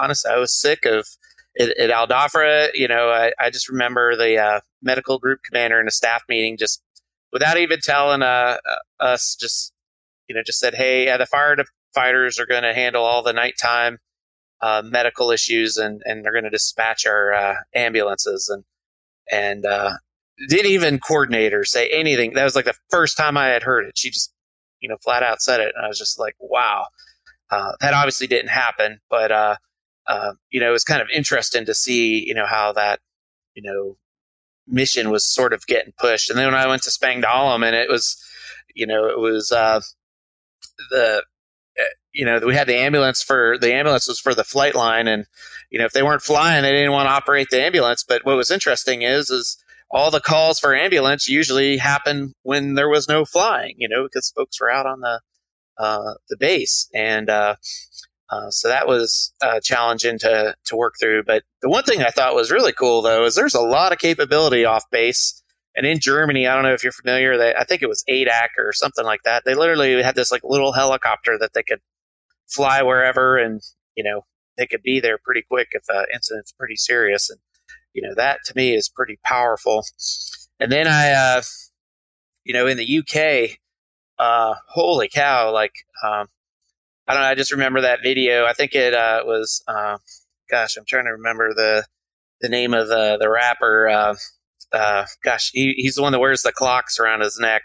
honestly, 0.00 0.30
I 0.30 0.36
was 0.36 0.52
sick 0.52 0.84
of 0.84 1.08
it 1.54 1.76
at 1.78 1.90
Al 1.90 2.06
Dhafra. 2.06 2.68
You 2.74 2.86
know, 2.86 3.08
I, 3.08 3.32
I 3.40 3.50
just 3.50 3.68
remember 3.68 4.14
the 4.14 4.38
uh, 4.38 4.60
medical 4.82 5.18
group 5.18 5.40
commander 5.42 5.80
in 5.80 5.88
a 5.88 5.90
staff 5.90 6.22
meeting 6.28 6.56
just 6.58 6.82
without 7.32 7.56
even 7.56 7.80
telling 7.80 8.22
uh, 8.22 8.58
uh 8.64 9.04
us, 9.04 9.36
just 9.40 9.72
you 10.28 10.34
know, 10.34 10.42
just 10.44 10.60
said, 10.60 10.74
"Hey, 10.74 11.08
uh, 11.08 11.16
the 11.16 11.26
fire 11.26 11.56
fighters 11.94 12.38
are 12.38 12.46
going 12.46 12.62
to 12.62 12.74
handle 12.74 13.04
all 13.04 13.22
the 13.22 13.32
nighttime 13.32 13.98
uh, 14.62 14.82
medical 14.84 15.30
issues 15.30 15.76
and, 15.76 16.02
and 16.04 16.24
they're 16.24 16.32
going 16.32 16.44
to 16.44 16.50
dispatch 16.50 17.06
our 17.06 17.32
uh, 17.32 17.54
ambulances 17.74 18.48
and 18.48 18.64
and 19.30 19.64
uh, 19.64 19.92
didn't 20.48 20.70
even 20.70 20.98
coordinate 20.98 21.54
or 21.54 21.64
say 21.64 21.88
anything. 21.88 22.34
That 22.34 22.44
was 22.44 22.56
like 22.56 22.64
the 22.64 22.74
first 22.90 23.16
time 23.16 23.36
I 23.36 23.48
had 23.48 23.62
heard 23.62 23.86
it. 23.86 23.96
She 23.96 24.10
just 24.10 24.32
you 24.80 24.88
know 24.88 24.96
flat 25.02 25.22
out 25.22 25.42
said 25.42 25.60
it, 25.60 25.72
and 25.76 25.84
I 25.84 25.88
was 25.88 25.98
just 25.98 26.18
like, 26.18 26.36
wow. 26.40 26.86
Uh, 27.50 27.72
that 27.80 27.92
obviously 27.92 28.26
didn't 28.26 28.48
happen, 28.48 29.00
but 29.10 29.30
uh, 29.30 29.56
uh, 30.06 30.32
you 30.50 30.60
know 30.60 30.68
it 30.68 30.72
was 30.72 30.84
kind 30.84 31.02
of 31.02 31.08
interesting 31.14 31.66
to 31.66 31.74
see 31.74 32.24
you 32.26 32.34
know 32.34 32.46
how 32.46 32.72
that 32.72 33.00
you 33.54 33.62
know 33.62 33.96
mission 34.66 35.10
was 35.10 35.24
sort 35.24 35.52
of 35.52 35.66
getting 35.66 35.92
pushed. 35.98 36.30
And 36.30 36.38
then 36.38 36.46
when 36.46 36.54
I 36.54 36.66
went 36.66 36.82
to 36.84 36.90
Spangdahlem, 36.90 37.64
and 37.66 37.76
it 37.76 37.90
was 37.90 38.16
you 38.74 38.86
know 38.86 39.06
it 39.06 39.18
was 39.18 39.52
uh, 39.52 39.80
the 40.90 41.22
you 42.12 42.26
know, 42.26 42.40
we 42.44 42.54
had 42.54 42.66
the 42.66 42.76
ambulance 42.76 43.22
for 43.22 43.58
the 43.58 43.74
ambulance 43.74 44.06
was 44.06 44.20
for 44.20 44.34
the 44.34 44.44
flight 44.44 44.74
line, 44.74 45.08
and 45.08 45.26
you 45.72 45.78
know, 45.78 45.86
if 45.86 45.92
they 45.92 46.02
weren't 46.02 46.22
flying, 46.22 46.62
they 46.62 46.70
didn't 46.70 46.92
want 46.92 47.06
to 47.06 47.12
operate 47.12 47.48
the 47.50 47.64
ambulance. 47.64 48.04
But 48.06 48.26
what 48.26 48.36
was 48.36 48.50
interesting 48.50 49.00
is, 49.00 49.30
is 49.30 49.56
all 49.90 50.10
the 50.10 50.20
calls 50.20 50.60
for 50.60 50.76
ambulance 50.76 51.28
usually 51.28 51.78
happen 51.78 52.34
when 52.42 52.74
there 52.74 52.90
was 52.90 53.08
no 53.08 53.24
flying, 53.24 53.74
you 53.78 53.88
know, 53.88 54.04
because 54.04 54.30
folks 54.36 54.60
were 54.60 54.70
out 54.70 54.86
on 54.86 55.00
the 55.00 55.20
uh, 55.78 56.14
the 56.28 56.36
base, 56.36 56.88
and 56.94 57.30
uh, 57.30 57.56
uh, 58.28 58.50
so 58.50 58.68
that 58.68 58.86
was 58.86 59.32
uh, 59.40 59.60
challenging 59.60 60.18
to 60.18 60.54
to 60.66 60.76
work 60.76 60.94
through. 61.00 61.22
But 61.24 61.42
the 61.62 61.70
one 61.70 61.84
thing 61.84 62.02
I 62.02 62.10
thought 62.10 62.34
was 62.34 62.50
really 62.50 62.72
cool 62.72 63.00
though 63.00 63.24
is 63.24 63.34
there's 63.34 63.54
a 63.54 63.60
lot 63.62 63.92
of 63.92 63.98
capability 63.98 64.66
off 64.66 64.84
base. 64.90 65.42
And 65.74 65.86
in 65.86 66.00
Germany, 66.00 66.46
I 66.46 66.54
don't 66.54 66.64
know 66.64 66.74
if 66.74 66.82
you're 66.82 66.92
familiar, 66.92 67.38
they, 67.38 67.54
I 67.54 67.64
think 67.64 67.80
it 67.80 67.88
was 67.88 68.04
ADAC 68.06 68.48
or 68.58 68.74
something 68.74 69.06
like 69.06 69.22
that. 69.22 69.44
They 69.46 69.54
literally 69.54 70.02
had 70.02 70.14
this 70.14 70.30
like 70.30 70.42
little 70.44 70.72
helicopter 70.74 71.38
that 71.40 71.54
they 71.54 71.62
could 71.62 71.80
fly 72.46 72.82
wherever 72.82 73.38
and, 73.38 73.62
you 73.96 74.04
know, 74.04 74.26
they 74.56 74.66
could 74.66 74.82
be 74.82 75.00
there 75.00 75.18
pretty 75.18 75.42
quick 75.42 75.68
if 75.72 75.84
an 75.88 76.06
incident's 76.12 76.52
pretty 76.52 76.76
serious. 76.76 77.30
And, 77.30 77.40
you 77.92 78.02
know, 78.02 78.14
that 78.14 78.38
to 78.46 78.52
me 78.56 78.74
is 78.74 78.88
pretty 78.88 79.18
powerful. 79.24 79.84
And 80.60 80.70
then 80.70 80.86
I, 80.86 81.12
uh, 81.12 81.42
you 82.44 82.54
know, 82.54 82.66
in 82.66 82.76
the 82.76 82.98
UK, 82.98 83.58
uh, 84.18 84.54
holy 84.68 85.08
cow, 85.08 85.52
like, 85.52 85.72
um, 86.04 86.28
I 87.08 87.14
don't 87.14 87.22
know, 87.22 87.28
I 87.28 87.34
just 87.34 87.52
remember 87.52 87.80
that 87.82 88.00
video. 88.02 88.44
I 88.46 88.52
think 88.52 88.74
it, 88.74 88.94
uh, 88.94 89.22
was, 89.24 89.62
uh, 89.66 89.98
gosh, 90.50 90.76
I'm 90.76 90.84
trying 90.86 91.06
to 91.06 91.12
remember 91.12 91.52
the, 91.54 91.84
the 92.40 92.48
name 92.48 92.74
of 92.74 92.88
the, 92.88 93.16
the 93.20 93.30
rapper. 93.30 93.88
Uh, 93.88 94.14
uh, 94.72 95.06
gosh, 95.24 95.50
he, 95.52 95.74
he's 95.76 95.96
the 95.96 96.02
one 96.02 96.12
that 96.12 96.20
wears 96.20 96.42
the 96.42 96.52
clocks 96.52 96.98
around 96.98 97.20
his 97.20 97.38
neck. 97.38 97.62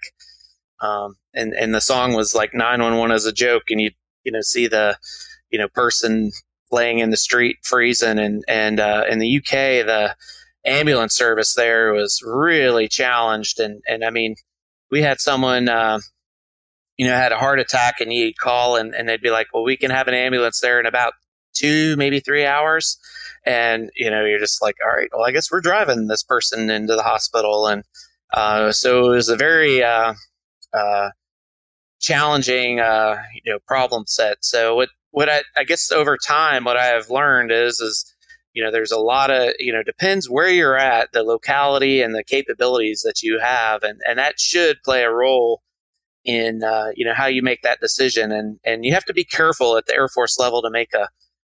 Um, 0.81 1.15
and, 1.33 1.53
and 1.53 1.73
the 1.73 1.81
song 1.81 2.13
was 2.13 2.35
like 2.35 2.53
911 2.53 3.15
as 3.15 3.25
a 3.25 3.31
joke. 3.33 3.63
And 3.69 3.81
you 3.81 3.91
you 4.27 4.31
know 4.33 4.41
see 4.41 4.67
the 4.67 4.97
you 5.49 5.57
know 5.57 5.69
person 5.69 6.31
laying 6.71 6.99
in 6.99 7.09
the 7.09 7.17
street 7.17 7.57
freezing 7.63 8.19
and 8.19 8.43
and 8.47 8.79
uh, 8.79 9.03
in 9.09 9.19
the 9.19 9.37
UK 9.37 9.85
the 9.85 10.15
ambulance 10.65 11.15
service 11.15 11.53
there 11.55 11.93
was 11.93 12.21
really 12.25 12.87
challenged. 12.87 13.59
And 13.59 13.81
and 13.87 14.03
I 14.03 14.09
mean 14.09 14.35
we 14.91 15.01
had 15.01 15.19
someone 15.19 15.69
uh, 15.69 15.99
you 16.97 17.07
know 17.07 17.13
had 17.13 17.31
a 17.31 17.37
heart 17.37 17.59
attack 17.59 17.95
and 17.99 18.11
you'd 18.11 18.37
call 18.37 18.75
and, 18.75 18.93
and 18.93 19.07
they'd 19.07 19.21
be 19.21 19.31
like 19.31 19.47
well 19.53 19.63
we 19.63 19.77
can 19.77 19.91
have 19.91 20.07
an 20.07 20.13
ambulance 20.13 20.59
there 20.59 20.79
in 20.79 20.85
about 20.85 21.13
two 21.53 21.95
maybe 21.97 22.19
three 22.19 22.45
hours. 22.45 22.97
And 23.45 23.89
you 23.95 24.11
know 24.11 24.25
you're 24.25 24.39
just 24.39 24.61
like 24.61 24.75
all 24.83 24.95
right 24.95 25.09
well 25.13 25.25
I 25.25 25.31
guess 25.31 25.51
we're 25.51 25.61
driving 25.61 26.07
this 26.07 26.23
person 26.23 26.69
into 26.69 26.95
the 26.95 27.03
hospital. 27.03 27.67
And 27.67 27.83
uh, 28.33 28.71
so 28.73 29.11
it 29.11 29.15
was 29.15 29.29
a 29.29 29.37
very 29.37 29.81
uh, 29.81 30.13
uh, 30.73 31.09
challenging 31.99 32.79
uh, 32.79 33.17
you 33.33 33.53
know 33.53 33.59
problem 33.67 34.05
set. 34.07 34.37
So 34.41 34.75
what 34.75 34.89
what 35.11 35.29
I, 35.29 35.43
I 35.55 35.63
guess 35.63 35.91
over 35.91 36.17
time 36.17 36.63
what 36.63 36.77
I 36.77 36.85
have 36.85 37.09
learned 37.09 37.51
is 37.51 37.79
is 37.79 38.13
you 38.53 38.63
know 38.63 38.71
there's 38.71 38.91
a 38.91 38.99
lot 38.99 39.29
of 39.29 39.53
you 39.59 39.71
know 39.71 39.83
depends 39.83 40.29
where 40.29 40.49
you're 40.49 40.77
at 40.77 41.11
the 41.11 41.23
locality 41.23 42.01
and 42.01 42.15
the 42.15 42.23
capabilities 42.23 43.01
that 43.03 43.21
you 43.21 43.39
have 43.39 43.83
and 43.83 43.99
and 44.07 44.19
that 44.19 44.39
should 44.39 44.83
play 44.83 45.03
a 45.03 45.11
role 45.11 45.61
in 46.25 46.63
uh, 46.63 46.89
you 46.95 47.05
know 47.05 47.13
how 47.13 47.25
you 47.27 47.41
make 47.41 47.61
that 47.61 47.79
decision 47.79 48.31
and 48.31 48.59
and 48.63 48.83
you 48.83 48.93
have 48.93 49.05
to 49.05 49.13
be 49.13 49.23
careful 49.23 49.77
at 49.77 49.85
the 49.85 49.95
Air 49.95 50.09
Force 50.09 50.37
level 50.37 50.61
to 50.61 50.69
make 50.69 50.93
a 50.93 51.07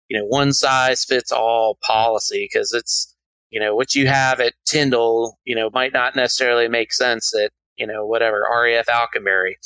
you 0.08 0.18
know 0.18 0.26
one 0.26 0.54
size 0.54 1.04
fits 1.04 1.32
all 1.32 1.78
policy 1.84 2.48
because 2.52 2.72
it's 2.74 3.16
you 3.50 3.60
know 3.60 3.76
what 3.76 3.96
you 3.96 4.08
have 4.08 4.40
at 4.40 4.54
Tyndall 4.66 5.38
you 5.44 5.56
know 5.56 5.70
might 5.74 5.94
not 5.94 6.16
necessarily 6.16 6.68
make 6.70 6.94
sense 6.94 7.36
at 7.36 7.52
you 7.78 7.86
know 7.86 8.06
whatever 8.06 8.48
RAF 8.50 8.88
Alconbury. 8.88 9.58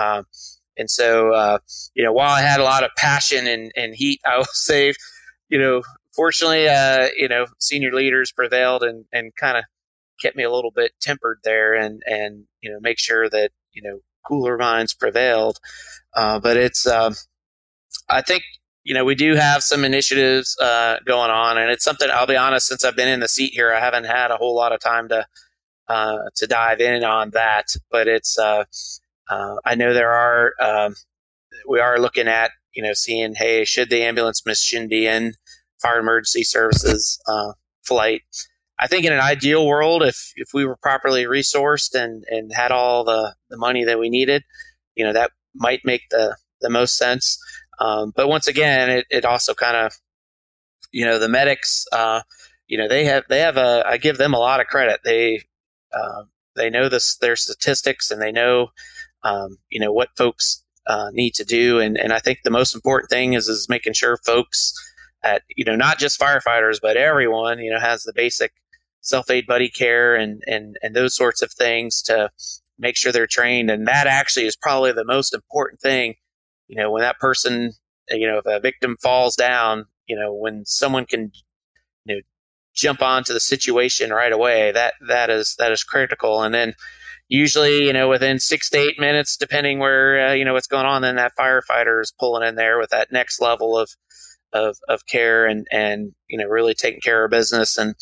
Um, 0.00 0.26
and 0.76 0.90
so, 0.90 1.32
uh, 1.32 1.58
you 1.94 2.04
know, 2.04 2.12
while 2.12 2.30
I 2.30 2.40
had 2.42 2.60
a 2.60 2.64
lot 2.64 2.84
of 2.84 2.90
passion 2.96 3.46
and, 3.46 3.72
and 3.76 3.94
heat, 3.94 4.20
I 4.24 4.38
will 4.38 4.44
say, 4.52 4.94
you 5.48 5.58
know, 5.58 5.82
fortunately, 6.14 6.68
uh, 6.68 7.08
you 7.16 7.28
know, 7.28 7.46
senior 7.58 7.92
leaders 7.92 8.32
prevailed 8.32 8.82
and, 8.82 9.04
and 9.12 9.34
kind 9.36 9.56
of 9.56 9.64
kept 10.20 10.36
me 10.36 10.44
a 10.44 10.50
little 10.50 10.70
bit 10.70 10.92
tempered 11.00 11.40
there 11.44 11.74
and, 11.74 12.02
and, 12.06 12.44
you 12.60 12.70
know, 12.70 12.78
make 12.80 12.98
sure 12.98 13.28
that, 13.28 13.50
you 13.72 13.82
know, 13.82 13.98
cooler 14.26 14.56
minds 14.56 14.94
prevailed. 14.94 15.58
Uh, 16.14 16.38
but 16.38 16.56
it's, 16.56 16.86
um, 16.86 17.14
I 18.08 18.22
think, 18.22 18.44
you 18.84 18.94
know, 18.94 19.04
we 19.04 19.14
do 19.14 19.34
have 19.34 19.62
some 19.62 19.84
initiatives 19.84 20.58
uh, 20.58 20.96
going 21.06 21.30
on, 21.30 21.56
and 21.56 21.70
it's 21.70 21.84
something. 21.84 22.08
I'll 22.12 22.26
be 22.26 22.36
honest. 22.36 22.66
Since 22.66 22.84
I've 22.84 22.96
been 22.96 23.08
in 23.08 23.20
the 23.20 23.28
seat 23.28 23.52
here, 23.52 23.72
I 23.72 23.80
haven't 23.80 24.04
had 24.04 24.30
a 24.30 24.36
whole 24.36 24.56
lot 24.56 24.72
of 24.72 24.80
time 24.80 25.08
to 25.08 25.26
uh, 25.88 26.18
to 26.36 26.46
dive 26.46 26.80
in 26.80 27.04
on 27.04 27.30
that. 27.30 27.76
But 27.90 28.08
it's 28.08 28.38
uh, 28.38 28.64
uh, 29.28 29.56
I 29.64 29.74
know 29.74 29.92
there 29.92 30.12
are 30.12 30.52
um, 30.60 30.94
we 31.68 31.80
are 31.80 31.98
looking 31.98 32.28
at 32.28 32.52
you 32.74 32.82
know 32.82 32.94
seeing 32.94 33.34
hey 33.34 33.64
should 33.64 33.90
the 33.90 34.02
ambulance 34.02 34.44
mission 34.46 34.88
be 34.88 35.06
in 35.06 35.34
fire 35.80 36.00
emergency 36.00 36.44
services 36.44 37.20
uh, 37.26 37.52
flight 37.82 38.22
I 38.82 38.88
think 38.88 39.04
in 39.04 39.12
an 39.12 39.20
ideal 39.20 39.64
world, 39.64 40.02
if 40.02 40.32
if 40.34 40.48
we 40.52 40.66
were 40.66 40.76
properly 40.76 41.24
resourced 41.24 41.94
and 41.94 42.24
and 42.28 42.52
had 42.52 42.72
all 42.72 43.04
the 43.04 43.34
the 43.48 43.56
money 43.56 43.84
that 43.84 44.00
we 44.00 44.10
needed, 44.10 44.42
you 44.96 45.04
know, 45.04 45.12
that 45.12 45.30
might 45.54 45.82
make 45.84 46.08
the 46.10 46.36
the 46.60 46.68
most 46.68 46.96
sense. 46.96 47.38
Um, 47.78 48.12
but 48.16 48.28
once 48.28 48.48
again, 48.48 48.90
it, 48.90 49.06
it 49.08 49.24
also 49.24 49.54
kind 49.54 49.76
of, 49.76 49.92
you 50.90 51.04
know, 51.04 51.18
the 51.20 51.28
medics, 51.28 51.86
uh, 51.92 52.22
you 52.66 52.76
know, 52.76 52.88
they 52.88 53.04
have 53.04 53.22
they 53.28 53.38
have 53.38 53.56
a 53.56 53.84
I 53.86 53.98
give 53.98 54.18
them 54.18 54.34
a 54.34 54.40
lot 54.40 54.60
of 54.60 54.66
credit. 54.66 55.00
They 55.04 55.42
uh, 55.92 56.24
they 56.56 56.68
know 56.68 56.88
this 56.88 57.16
their 57.18 57.36
statistics 57.36 58.10
and 58.10 58.20
they 58.20 58.32
know, 58.32 58.68
um, 59.24 59.58
you 59.70 59.80
know, 59.80 59.92
what 59.92 60.10
folks 60.16 60.64
uh, 60.86 61.10
need 61.12 61.34
to 61.34 61.44
do. 61.44 61.78
And 61.80 61.96
and 61.98 62.12
I 62.12 62.18
think 62.18 62.40
the 62.44 62.50
most 62.50 62.74
important 62.74 63.10
thing 63.10 63.34
is 63.34 63.48
is 63.48 63.68
making 63.68 63.94
sure 63.94 64.18
folks 64.18 64.72
at 65.22 65.42
you 65.56 65.64
know 65.64 65.76
not 65.76 66.00
just 66.00 66.18
firefighters 66.18 66.78
but 66.82 66.96
everyone 66.96 67.60
you 67.60 67.70
know 67.70 67.78
has 67.78 68.02
the 68.02 68.12
basic 68.12 68.50
self 69.02 69.28
aid 69.30 69.46
buddy 69.46 69.68
care 69.68 70.14
and, 70.14 70.42
and, 70.46 70.76
and 70.82 70.96
those 70.96 71.14
sorts 71.14 71.42
of 71.42 71.52
things 71.52 72.00
to 72.02 72.30
make 72.78 72.96
sure 72.96 73.12
they're 73.12 73.26
trained. 73.26 73.70
And 73.70 73.86
that 73.86 74.06
actually 74.06 74.46
is 74.46 74.56
probably 74.56 74.92
the 74.92 75.04
most 75.04 75.34
important 75.34 75.80
thing. 75.80 76.14
You 76.68 76.76
know, 76.76 76.90
when 76.90 77.02
that 77.02 77.18
person, 77.18 77.72
you 78.08 78.26
know, 78.26 78.38
if 78.38 78.46
a 78.46 78.60
victim 78.60 78.96
falls 79.02 79.36
down, 79.36 79.86
you 80.06 80.16
know, 80.16 80.32
when 80.32 80.64
someone 80.64 81.04
can, 81.04 81.32
you 82.06 82.16
know, 82.16 82.20
jump 82.74 83.02
onto 83.02 83.34
the 83.34 83.40
situation 83.40 84.10
right 84.10 84.32
away, 84.32 84.72
that, 84.72 84.94
that 85.06 85.28
is, 85.28 85.56
that 85.58 85.72
is 85.72 85.84
critical. 85.84 86.42
And 86.42 86.54
then 86.54 86.74
usually, 87.32 87.86
you 87.86 87.94
know, 87.94 88.10
within 88.10 88.38
six 88.38 88.68
to 88.68 88.78
eight 88.78 89.00
minutes, 89.00 89.38
depending 89.38 89.78
where, 89.78 90.28
uh, 90.28 90.32
you 90.34 90.44
know, 90.44 90.52
what's 90.52 90.66
going 90.66 90.84
on, 90.84 91.00
then 91.00 91.16
that 91.16 91.32
firefighter 91.38 92.02
is 92.02 92.12
pulling 92.20 92.46
in 92.46 92.56
there 92.56 92.78
with 92.78 92.90
that 92.90 93.10
next 93.10 93.40
level 93.40 93.78
of, 93.78 93.88
of, 94.52 94.76
of 94.86 95.06
care 95.06 95.46
and, 95.46 95.66
and, 95.72 96.12
you 96.28 96.36
know, 96.36 96.44
really 96.44 96.74
taking 96.74 97.00
care 97.00 97.24
of 97.24 97.30
business. 97.30 97.78
And, 97.78 97.94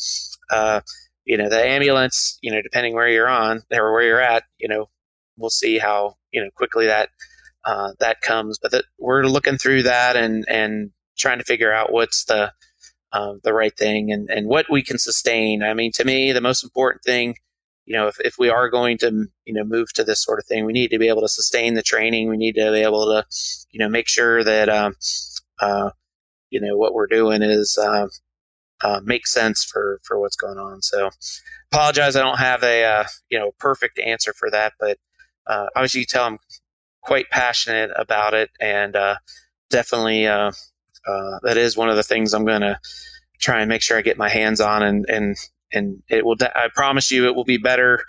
uh, 0.51 0.81
you 1.23 1.37
know, 1.37 1.47
the 1.47 1.65
ambulance, 1.65 2.37
you 2.41 2.51
know, 2.51 2.61
depending 2.61 2.93
where 2.93 3.07
you're 3.07 3.29
on 3.29 3.61
or 3.71 3.93
where 3.93 4.03
you're 4.03 4.19
at, 4.19 4.43
you 4.57 4.67
know, 4.67 4.89
we'll 5.37 5.49
see 5.49 5.77
how, 5.77 6.15
you 6.33 6.43
know, 6.43 6.49
quickly 6.53 6.87
that, 6.87 7.07
uh, 7.63 7.93
that 7.99 8.19
comes. 8.19 8.59
But 8.61 8.71
that 8.71 8.83
we're 8.99 9.23
looking 9.23 9.57
through 9.57 9.83
that 9.83 10.17
and, 10.17 10.43
and 10.49 10.91
trying 11.17 11.37
to 11.37 11.45
figure 11.45 11.71
out 11.71 11.93
what's 11.93 12.25
the, 12.25 12.51
uh, 13.13 13.35
the 13.45 13.53
right 13.53 13.77
thing 13.77 14.11
and, 14.11 14.29
and 14.29 14.47
what 14.47 14.65
we 14.69 14.83
can 14.83 14.97
sustain. 14.97 15.63
I 15.63 15.73
mean, 15.73 15.93
to 15.93 16.03
me, 16.03 16.33
the 16.33 16.41
most 16.41 16.65
important 16.65 17.05
thing, 17.05 17.35
you 17.85 17.95
know, 17.95 18.07
if, 18.07 18.17
if 18.23 18.35
we 18.37 18.49
are 18.49 18.69
going 18.69 18.97
to, 18.99 19.25
you 19.45 19.53
know, 19.53 19.63
move 19.63 19.91
to 19.93 20.03
this 20.03 20.23
sort 20.23 20.39
of 20.39 20.45
thing, 20.45 20.65
we 20.65 20.73
need 20.73 20.89
to 20.89 20.99
be 20.99 21.07
able 21.07 21.21
to 21.21 21.27
sustain 21.27 21.73
the 21.73 21.81
training. 21.81 22.29
We 22.29 22.37
need 22.37 22.55
to 22.55 22.71
be 22.71 22.81
able 22.81 23.05
to, 23.07 23.25
you 23.71 23.79
know, 23.79 23.89
make 23.89 24.07
sure 24.07 24.43
that, 24.43 24.69
um, 24.69 24.95
uh, 25.59 25.91
you 26.49 26.61
know, 26.61 26.77
what 26.77 26.93
we're 26.93 27.07
doing 27.07 27.41
is, 27.41 27.77
uh, 27.77 28.07
uh, 28.83 28.99
make 29.03 29.27
sense 29.27 29.63
for 29.63 29.99
for 30.03 30.19
what's 30.19 30.35
going 30.35 30.57
on. 30.57 30.81
So, 30.81 31.09
apologize, 31.71 32.15
I 32.15 32.21
don't 32.21 32.39
have 32.39 32.63
a 32.63 32.83
uh, 32.83 33.03
you 33.29 33.39
know 33.39 33.51
perfect 33.59 33.99
answer 33.99 34.33
for 34.33 34.49
that, 34.51 34.73
but 34.79 34.97
uh, 35.47 35.67
obviously 35.75 36.01
you 36.01 36.05
tell 36.05 36.25
I'm 36.25 36.39
quite 37.01 37.29
passionate 37.29 37.91
about 37.95 38.33
it, 38.33 38.49
and 38.59 38.95
uh, 38.95 39.15
definitely 39.69 40.27
uh, 40.27 40.51
uh, 41.07 41.39
that 41.43 41.57
is 41.57 41.77
one 41.77 41.89
of 41.89 41.95
the 41.95 42.03
things 42.03 42.33
I'm 42.33 42.45
going 42.45 42.61
to 42.61 42.79
try 43.39 43.61
and 43.61 43.69
make 43.69 43.81
sure 43.81 43.97
I 43.97 44.01
get 44.01 44.17
my 44.17 44.29
hands 44.29 44.61
on, 44.61 44.83
and 44.83 45.05
and 45.07 45.37
and 45.73 46.03
it 46.09 46.25
will. 46.25 46.37
I 46.41 46.69
promise 46.73 47.11
you, 47.11 47.27
it 47.27 47.35
will 47.35 47.45
be 47.45 47.57
better 47.57 48.03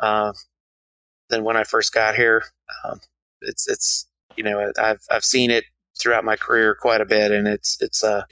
than 0.00 1.44
when 1.44 1.56
I 1.56 1.64
first 1.64 1.92
got 1.92 2.14
here. 2.14 2.42
Um, 2.84 3.00
it's 3.40 3.68
it's 3.68 4.06
you 4.36 4.44
know 4.44 4.72
I've 4.78 5.00
I've 5.10 5.24
seen 5.24 5.50
it 5.50 5.64
throughout 6.00 6.24
my 6.24 6.36
career 6.36 6.76
quite 6.78 7.00
a 7.00 7.06
bit, 7.06 7.30
and 7.32 7.46
it's 7.46 7.80
it's 7.80 8.02
uh 8.02 8.22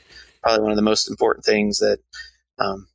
probably 0.43 0.63
one 0.63 0.73
of 0.73 0.77
the 0.77 0.83
most 0.83 1.09
important 1.09 1.45
things 1.45 1.79
that 1.79 1.99
um, 2.59 2.89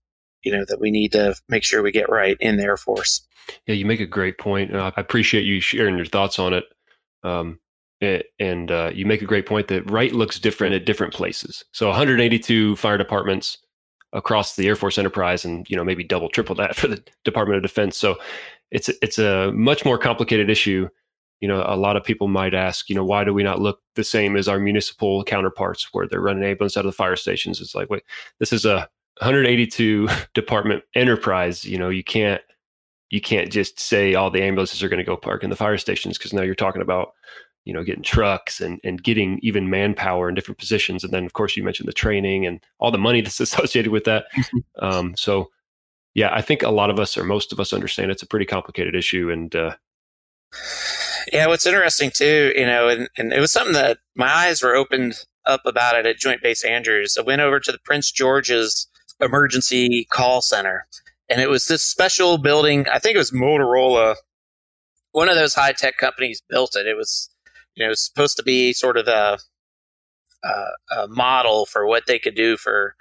you 0.43 0.51
know 0.51 0.65
that 0.67 0.79
we 0.79 0.91
need 0.91 1.11
to 1.13 1.35
make 1.49 1.63
sure 1.63 1.81
we 1.81 1.91
get 1.91 2.09
right 2.09 2.37
in 2.39 2.57
the 2.57 2.63
Air 2.63 2.77
Force. 2.77 3.25
Yeah, 3.65 3.75
you 3.75 3.85
make 3.85 4.01
a 4.01 4.05
great 4.05 4.37
point. 4.37 4.75
Uh, 4.75 4.91
I 4.95 5.01
appreciate 5.01 5.45
you 5.45 5.61
sharing 5.61 5.95
your 5.95 6.05
thoughts 6.05 6.37
on 6.39 6.53
it. 6.53 6.65
Um, 7.23 7.59
it 7.99 8.27
and 8.39 8.69
uh, 8.69 8.91
you 8.93 9.05
make 9.05 9.21
a 9.21 9.25
great 9.25 9.45
point 9.45 9.69
that 9.69 9.89
right 9.89 10.13
looks 10.13 10.39
different 10.39 10.75
at 10.75 10.85
different 10.85 11.13
places. 11.13 11.63
So 11.71 11.87
182 11.87 12.75
fire 12.75 12.97
departments 12.97 13.57
across 14.13 14.55
the 14.55 14.67
Air 14.67 14.75
Force 14.75 14.97
enterprise, 14.97 15.45
and 15.45 15.67
you 15.69 15.75
know 15.75 15.83
maybe 15.83 16.03
double, 16.03 16.29
triple 16.29 16.55
that 16.55 16.75
for 16.77 16.87
the 16.87 17.03
Department 17.23 17.57
of 17.57 17.63
Defense. 17.63 17.97
So 17.97 18.17
it's 18.71 18.89
it's 19.01 19.19
a 19.19 19.51
much 19.53 19.85
more 19.85 19.97
complicated 19.97 20.49
issue 20.49 20.89
you 21.39 21.47
know, 21.47 21.63
a 21.67 21.75
lot 21.75 21.95
of 21.95 22.03
people 22.03 22.27
might 22.27 22.53
ask, 22.53 22.89
you 22.89 22.95
know, 22.95 23.05
why 23.05 23.23
do 23.23 23.33
we 23.33 23.43
not 23.43 23.61
look 23.61 23.81
the 23.95 24.03
same 24.03 24.35
as 24.35 24.47
our 24.47 24.59
municipal 24.59 25.23
counterparts 25.23 25.87
where 25.91 26.07
they're 26.07 26.21
running 26.21 26.43
ambulance 26.43 26.75
out 26.75 26.85
of 26.85 26.91
the 26.91 26.95
fire 26.95 27.15
stations? 27.15 27.61
It's 27.61 27.75
like, 27.75 27.89
wait, 27.89 28.03
this 28.39 28.51
is 28.51 28.65
a 28.65 28.89
182 29.19 30.07
department 30.33 30.83
enterprise. 30.95 31.63
You 31.63 31.77
know, 31.77 31.89
you 31.89 32.03
can't 32.03 32.41
you 33.09 33.21
can't 33.21 33.51
just 33.51 33.79
say 33.79 34.15
all 34.15 34.29
the 34.29 34.43
ambulances 34.43 34.83
are 34.83 34.89
going 34.89 34.97
to 34.97 35.03
go 35.03 35.15
park 35.15 35.43
in 35.43 35.49
the 35.49 35.55
fire 35.55 35.77
stations 35.77 36.17
because 36.17 36.33
now 36.33 36.41
you're 36.41 36.55
talking 36.55 36.81
about 36.81 37.13
you 37.67 37.73
know 37.73 37.83
getting 37.83 38.03
trucks 38.03 38.61
and 38.61 38.79
and 38.83 39.03
getting 39.03 39.39
even 39.43 39.69
manpower 39.69 40.29
in 40.29 40.35
different 40.35 40.57
positions 40.57 41.03
and 41.03 41.13
then 41.13 41.25
of 41.25 41.33
course 41.33 41.55
you 41.57 41.63
mentioned 41.63 41.87
the 41.87 41.93
training 41.93 42.45
and 42.45 42.59
all 42.79 42.91
the 42.91 42.97
money 42.97 43.21
that's 43.23 43.39
associated 43.39 43.91
with 43.91 44.05
that 44.05 44.25
um, 44.79 45.15
so 45.15 45.49
yeah 46.13 46.29
i 46.33 46.41
think 46.41 46.63
a 46.63 46.71
lot 46.71 46.89
of 46.89 46.99
us 46.99 47.17
or 47.17 47.23
most 47.23 47.51
of 47.51 47.59
us 47.59 47.73
understand 47.73 48.09
it's 48.09 48.23
a 48.23 48.27
pretty 48.27 48.45
complicated 48.45 48.95
issue 48.95 49.29
and 49.29 49.55
uh, 49.55 49.75
yeah, 51.31 51.47
what's 51.47 51.65
interesting 51.65 52.11
too, 52.13 52.53
you 52.55 52.65
know, 52.65 52.87
and, 52.87 53.09
and 53.17 53.33
it 53.33 53.39
was 53.39 53.51
something 53.51 53.73
that 53.73 53.99
my 54.15 54.31
eyes 54.31 54.61
were 54.61 54.75
opened 54.75 55.25
up 55.45 55.61
about 55.65 55.95
it 55.97 56.05
at 56.05 56.17
Joint 56.17 56.41
Base 56.41 56.63
Andrews. 56.63 57.17
I 57.17 57.21
went 57.21 57.41
over 57.41 57.59
to 57.59 57.71
the 57.71 57.79
Prince 57.83 58.11
George's 58.11 58.87
emergency 59.19 60.07
call 60.09 60.41
center, 60.41 60.87
and 61.29 61.41
it 61.41 61.49
was 61.49 61.67
this 61.67 61.83
special 61.83 62.37
building. 62.37 62.87
I 62.87 62.99
think 62.99 63.15
it 63.15 63.19
was 63.19 63.31
Motorola. 63.31 64.15
One 65.11 65.29
of 65.29 65.35
those 65.35 65.55
high 65.55 65.73
tech 65.73 65.97
companies 65.97 66.41
built 66.49 66.75
it. 66.75 66.87
It 66.87 66.95
was, 66.95 67.29
you 67.77 67.85
know, 67.85 67.93
supposed 67.93 68.37
to 68.37 68.43
be 68.43 68.73
sort 68.73 68.97
of 68.97 69.07
a, 69.07 69.37
a, 70.43 71.03
a 71.03 71.07
model 71.07 71.65
for 71.67 71.85
what 71.85 72.07
they 72.07 72.17
could 72.17 72.35
do 72.35 72.57
for 72.57 72.95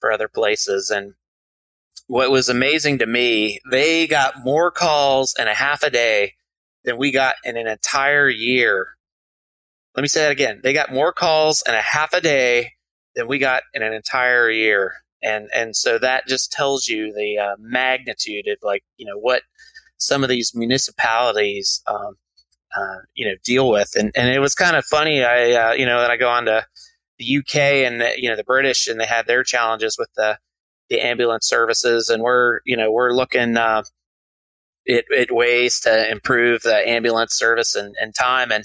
for 0.00 0.10
other 0.10 0.26
places. 0.26 0.90
And 0.90 1.14
what 2.06 2.30
was 2.30 2.48
amazing 2.48 2.98
to 2.98 3.06
me, 3.06 3.60
they 3.70 4.06
got 4.06 4.42
more 4.42 4.70
calls 4.70 5.34
in 5.38 5.46
a 5.48 5.54
half 5.54 5.82
a 5.82 5.90
day 5.90 6.32
than 6.84 6.96
we 6.96 7.12
got 7.12 7.36
in 7.44 7.56
an 7.56 7.68
entire 7.68 8.28
year. 8.28 8.88
Let 9.94 10.02
me 10.02 10.08
say 10.08 10.22
that 10.22 10.32
again. 10.32 10.60
They 10.62 10.72
got 10.72 10.92
more 10.92 11.12
calls 11.12 11.62
in 11.68 11.74
a 11.74 11.82
half 11.82 12.14
a 12.14 12.20
day 12.20 12.72
than 13.14 13.28
we 13.28 13.38
got 13.38 13.62
in 13.74 13.82
an 13.82 13.92
entire 13.92 14.50
year. 14.50 14.94
And, 15.22 15.50
and 15.54 15.76
so 15.76 15.98
that 15.98 16.26
just 16.26 16.50
tells 16.50 16.88
you 16.88 17.12
the 17.12 17.38
uh, 17.38 17.56
magnitude 17.58 18.48
of 18.48 18.56
like, 18.62 18.82
you 18.96 19.06
know, 19.06 19.18
what 19.18 19.42
some 19.98 20.24
of 20.24 20.30
these 20.30 20.52
municipalities, 20.54 21.82
um, 21.86 22.16
uh, 22.76 22.98
you 23.14 23.26
know, 23.26 23.34
deal 23.44 23.70
with. 23.70 23.94
And, 23.96 24.12
and 24.16 24.28
it 24.28 24.38
was 24.38 24.54
kind 24.54 24.76
of 24.76 24.84
funny. 24.84 25.24
I, 25.24 25.52
uh, 25.52 25.72
you 25.72 25.86
know, 25.86 26.00
that 26.00 26.10
I 26.10 26.16
go 26.16 26.28
on 26.28 26.46
to 26.46 26.66
the 27.18 27.38
UK 27.38 27.56
and, 27.56 28.00
the, 28.00 28.14
you 28.16 28.28
know, 28.28 28.36
the 28.36 28.44
British 28.44 28.88
and 28.88 29.00
they 29.00 29.06
had 29.06 29.26
their 29.26 29.42
challenges 29.42 29.96
with 29.98 30.08
the, 30.16 30.38
the 30.88 31.00
ambulance 31.00 31.46
services. 31.46 32.08
And 32.08 32.22
we're, 32.22 32.60
you 32.64 32.76
know, 32.76 32.90
we're 32.90 33.12
looking, 33.12 33.56
uh, 33.56 33.82
it, 34.84 35.04
it 35.10 35.34
ways 35.34 35.80
to 35.80 36.10
improve 36.10 36.62
the 36.62 36.88
ambulance 36.88 37.34
service 37.34 37.74
and, 37.76 37.94
and 38.00 38.14
time. 38.14 38.50
And, 38.50 38.64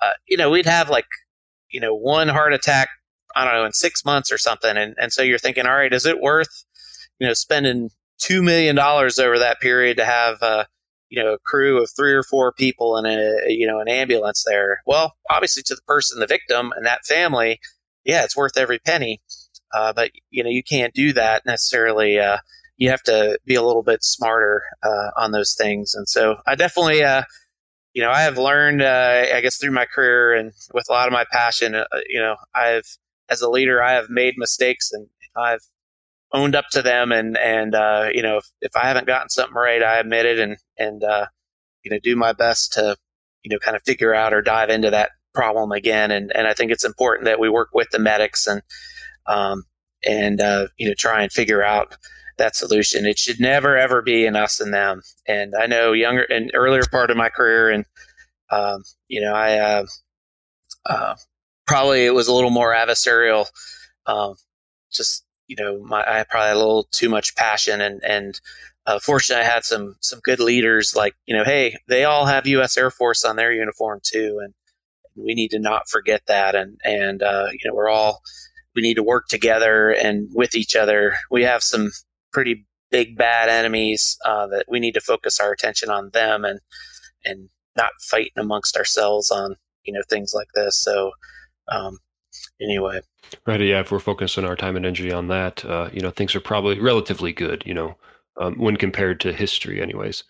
uh, 0.00 0.12
you 0.28 0.36
know, 0.36 0.50
we'd 0.50 0.66
have 0.66 0.88
like, 0.88 1.06
you 1.70 1.80
know, 1.80 1.94
one 1.94 2.28
heart 2.28 2.52
attack, 2.52 2.88
I 3.36 3.44
don't 3.44 3.54
know, 3.54 3.64
in 3.64 3.72
six 3.72 4.04
months 4.04 4.32
or 4.32 4.38
something. 4.38 4.76
And, 4.76 4.94
and 4.98 5.12
so 5.12 5.22
you're 5.22 5.38
thinking, 5.38 5.66
all 5.66 5.74
right, 5.74 5.92
is 5.92 6.06
it 6.06 6.20
worth, 6.20 6.64
you 7.18 7.26
know, 7.26 7.34
spending 7.34 7.90
$2 8.22 8.42
million 8.42 8.78
over 8.78 9.38
that 9.38 9.60
period 9.60 9.96
to 9.98 10.04
have, 10.04 10.42
uh, 10.42 10.64
you 11.10 11.22
know, 11.22 11.34
a 11.34 11.38
crew 11.38 11.82
of 11.82 11.90
three 11.94 12.14
or 12.14 12.22
four 12.22 12.52
people 12.52 12.96
in 12.96 13.04
a, 13.04 13.34
you 13.48 13.66
know, 13.66 13.80
an 13.80 13.88
ambulance 13.88 14.44
there? 14.46 14.80
Well, 14.86 15.14
obviously 15.28 15.62
to 15.64 15.74
the 15.74 15.82
person, 15.82 16.20
the 16.20 16.26
victim 16.26 16.72
and 16.74 16.86
that 16.86 17.04
family, 17.04 17.60
yeah, 18.04 18.24
it's 18.24 18.36
worth 18.36 18.56
every 18.56 18.78
penny. 18.78 19.20
Uh, 19.74 19.92
but, 19.92 20.10
you 20.30 20.42
know, 20.42 20.50
you 20.50 20.62
can't 20.62 20.94
do 20.94 21.12
that 21.12 21.44
necessarily, 21.44 22.18
uh, 22.18 22.38
you 22.76 22.88
have 22.88 23.02
to 23.02 23.38
be 23.44 23.54
a 23.54 23.62
little 23.62 23.82
bit 23.82 24.02
smarter 24.02 24.62
uh, 24.82 25.10
on 25.16 25.32
those 25.32 25.54
things. 25.54 25.94
And 25.94 26.08
so 26.08 26.36
I 26.46 26.54
definitely, 26.54 27.04
uh, 27.04 27.24
you 27.92 28.02
know, 28.02 28.10
I 28.10 28.22
have 28.22 28.38
learned, 28.38 28.82
uh, 28.82 29.26
I 29.34 29.40
guess, 29.40 29.56
through 29.56 29.72
my 29.72 29.84
career 29.84 30.32
and 30.34 30.52
with 30.72 30.86
a 30.88 30.92
lot 30.92 31.06
of 31.08 31.12
my 31.12 31.24
passion, 31.30 31.74
uh, 31.74 31.84
you 32.08 32.20
know, 32.20 32.36
I've, 32.54 32.96
as 33.28 33.42
a 33.42 33.50
leader, 33.50 33.82
I 33.82 33.92
have 33.92 34.08
made 34.08 34.34
mistakes 34.36 34.92
and 34.92 35.08
I've 35.36 35.62
owned 36.32 36.54
up 36.54 36.66
to 36.72 36.82
them. 36.82 37.12
And, 37.12 37.36
and, 37.36 37.74
uh, 37.74 38.08
you 38.12 38.22
know, 38.22 38.38
if, 38.38 38.46
if 38.60 38.76
I 38.76 38.86
haven't 38.86 39.06
gotten 39.06 39.28
something 39.28 39.54
right, 39.54 39.82
I 39.82 39.98
admit 39.98 40.26
it 40.26 40.38
and, 40.38 40.56
and, 40.78 41.02
uh, 41.02 41.26
you 41.82 41.90
know, 41.90 41.98
do 42.02 42.16
my 42.16 42.32
best 42.32 42.72
to, 42.74 42.96
you 43.42 43.50
know, 43.50 43.58
kind 43.58 43.76
of 43.76 43.82
figure 43.84 44.14
out 44.14 44.32
or 44.32 44.42
dive 44.42 44.70
into 44.70 44.90
that 44.90 45.10
problem 45.34 45.72
again. 45.72 46.10
And, 46.10 46.30
and 46.34 46.46
I 46.46 46.54
think 46.54 46.70
it's 46.70 46.84
important 46.84 47.24
that 47.26 47.40
we 47.40 47.48
work 47.48 47.70
with 47.72 47.90
the 47.90 47.98
medics 47.98 48.46
and, 48.46 48.62
um, 49.26 49.64
and, 50.06 50.40
you 50.78 50.88
know, 50.88 50.94
try 50.96 51.22
and 51.22 51.32
figure 51.32 51.62
out, 51.62 51.96
that 52.40 52.56
solution. 52.56 53.06
It 53.06 53.18
should 53.18 53.38
never 53.38 53.76
ever 53.76 54.02
be 54.02 54.26
an 54.26 54.34
us 54.34 54.60
and 54.60 54.74
them. 54.74 55.02
And 55.28 55.54
I 55.54 55.66
know 55.66 55.92
younger 55.92 56.22
and 56.22 56.50
earlier 56.54 56.82
part 56.90 57.10
of 57.10 57.16
my 57.16 57.28
career, 57.28 57.70
and 57.70 57.84
um, 58.50 58.82
you 59.08 59.20
know, 59.20 59.32
I 59.32 59.58
uh, 59.58 59.86
uh, 60.86 61.14
probably 61.66 62.06
it 62.06 62.14
was 62.14 62.26
a 62.26 62.34
little 62.34 62.50
more 62.50 62.74
adversarial. 62.74 63.46
Um, 64.06 64.34
just 64.90 65.24
you 65.50 65.56
know, 65.58 65.82
my, 65.82 66.00
I 66.06 66.24
probably 66.30 66.46
had 66.46 66.56
a 66.56 66.60
little 66.60 66.86
too 66.92 67.08
much 67.08 67.34
passion, 67.34 67.80
and 67.80 68.00
and 68.04 68.40
uh, 68.86 69.00
fortunately, 69.00 69.44
I 69.44 69.52
had 69.52 69.64
some 69.64 69.96
some 70.00 70.20
good 70.22 70.38
leaders. 70.38 70.94
Like 70.94 71.16
you 71.26 71.36
know, 71.36 71.42
hey, 71.42 71.76
they 71.88 72.04
all 72.04 72.26
have 72.26 72.46
U.S. 72.46 72.78
Air 72.78 72.90
Force 72.90 73.24
on 73.24 73.34
their 73.34 73.52
uniform 73.52 73.98
too, 74.00 74.38
and 74.44 74.54
we 75.16 75.34
need 75.34 75.48
to 75.48 75.58
not 75.58 75.88
forget 75.88 76.22
that. 76.26 76.54
And 76.54 76.78
and 76.84 77.20
uh, 77.20 77.48
you 77.50 77.68
know, 77.68 77.74
we're 77.74 77.90
all 77.90 78.20
we 78.76 78.82
need 78.82 78.94
to 78.94 79.02
work 79.02 79.26
together 79.26 79.90
and 79.90 80.28
with 80.32 80.54
each 80.54 80.76
other. 80.76 81.14
We 81.32 81.42
have 81.42 81.64
some 81.64 81.90
pretty 82.32 82.68
big 82.92 83.16
bad 83.16 83.48
enemies 83.48 84.16
uh, 84.24 84.46
that 84.48 84.66
we 84.68 84.78
need 84.78 84.94
to 84.94 85.00
focus 85.00 85.40
our 85.40 85.50
attention 85.50 85.90
on 85.90 86.10
them 86.10 86.44
and 86.44 86.60
and 87.24 87.48
not 87.76 87.90
fighting 88.00 88.32
amongst 88.36 88.76
ourselves 88.76 89.32
on 89.32 89.56
you 89.82 89.92
know 89.92 90.02
things 90.08 90.32
like 90.32 90.50
this. 90.54 90.78
So 90.78 91.10
um, 91.66 91.98
anyway, 92.60 93.00
right? 93.46 93.60
Yeah, 93.60 93.80
if 93.80 93.90
we're 93.90 93.98
focusing 93.98 94.44
our 94.44 94.56
time 94.56 94.76
and 94.76 94.86
energy 94.86 95.12
on 95.12 95.28
that, 95.28 95.64
uh, 95.64 95.90
you 95.92 96.00
know, 96.00 96.10
things 96.10 96.34
are 96.34 96.40
probably 96.40 96.78
relatively 96.80 97.32
good. 97.32 97.62
You 97.66 97.74
know, 97.74 97.96
um, 98.40 98.54
when 98.58 98.76
compared 98.76 99.20
to 99.20 99.32
history, 99.32 99.80
anyways. 99.80 100.24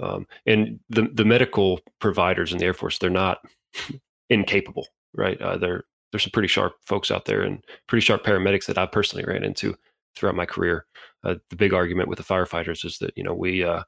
Um, 0.00 0.26
and 0.46 0.80
the 0.88 1.08
the 1.12 1.24
medical 1.24 1.80
providers 2.00 2.52
in 2.52 2.58
the 2.58 2.64
Air 2.64 2.74
Force, 2.74 2.98
they're 2.98 3.10
not 3.10 3.38
incapable, 4.30 4.86
right? 5.14 5.40
Uh, 5.40 5.56
they're 5.56 5.84
there's 6.12 6.22
some 6.22 6.30
pretty 6.30 6.48
sharp 6.48 6.74
folks 6.86 7.10
out 7.10 7.26
there 7.26 7.42
and 7.42 7.62
pretty 7.86 8.04
sharp 8.04 8.24
paramedics 8.24 8.66
that 8.66 8.78
I 8.78 8.86
personally 8.86 9.24
ran 9.26 9.44
into 9.44 9.76
throughout 10.16 10.34
my 10.34 10.46
career. 10.46 10.86
Uh, 11.24 11.34
the 11.50 11.56
big 11.56 11.74
argument 11.74 12.08
with 12.08 12.18
the 12.18 12.24
firefighters 12.24 12.84
is 12.84 12.98
that 12.98 13.12
you 13.16 13.24
know 13.24 13.34
we 13.34 13.64
uh, 13.64 13.82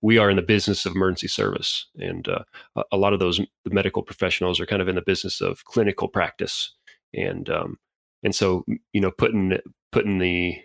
we 0.00 0.18
are 0.18 0.30
in 0.30 0.36
the 0.36 0.42
business 0.42 0.86
of 0.86 0.94
emergency 0.94 1.28
service, 1.28 1.86
and 1.96 2.28
uh, 2.28 2.44
a 2.92 2.96
lot 2.96 3.12
of 3.12 3.18
those 3.18 3.40
medical 3.66 4.02
professionals 4.02 4.60
are 4.60 4.66
kind 4.66 4.80
of 4.80 4.88
in 4.88 4.94
the 4.94 5.02
business 5.02 5.40
of 5.40 5.64
clinical 5.64 6.08
practice, 6.08 6.74
and 7.14 7.48
um, 7.48 7.78
and 8.22 8.34
so 8.34 8.64
you 8.92 9.00
know 9.00 9.10
putting 9.10 9.58
putting 9.92 10.18
the 10.18 10.58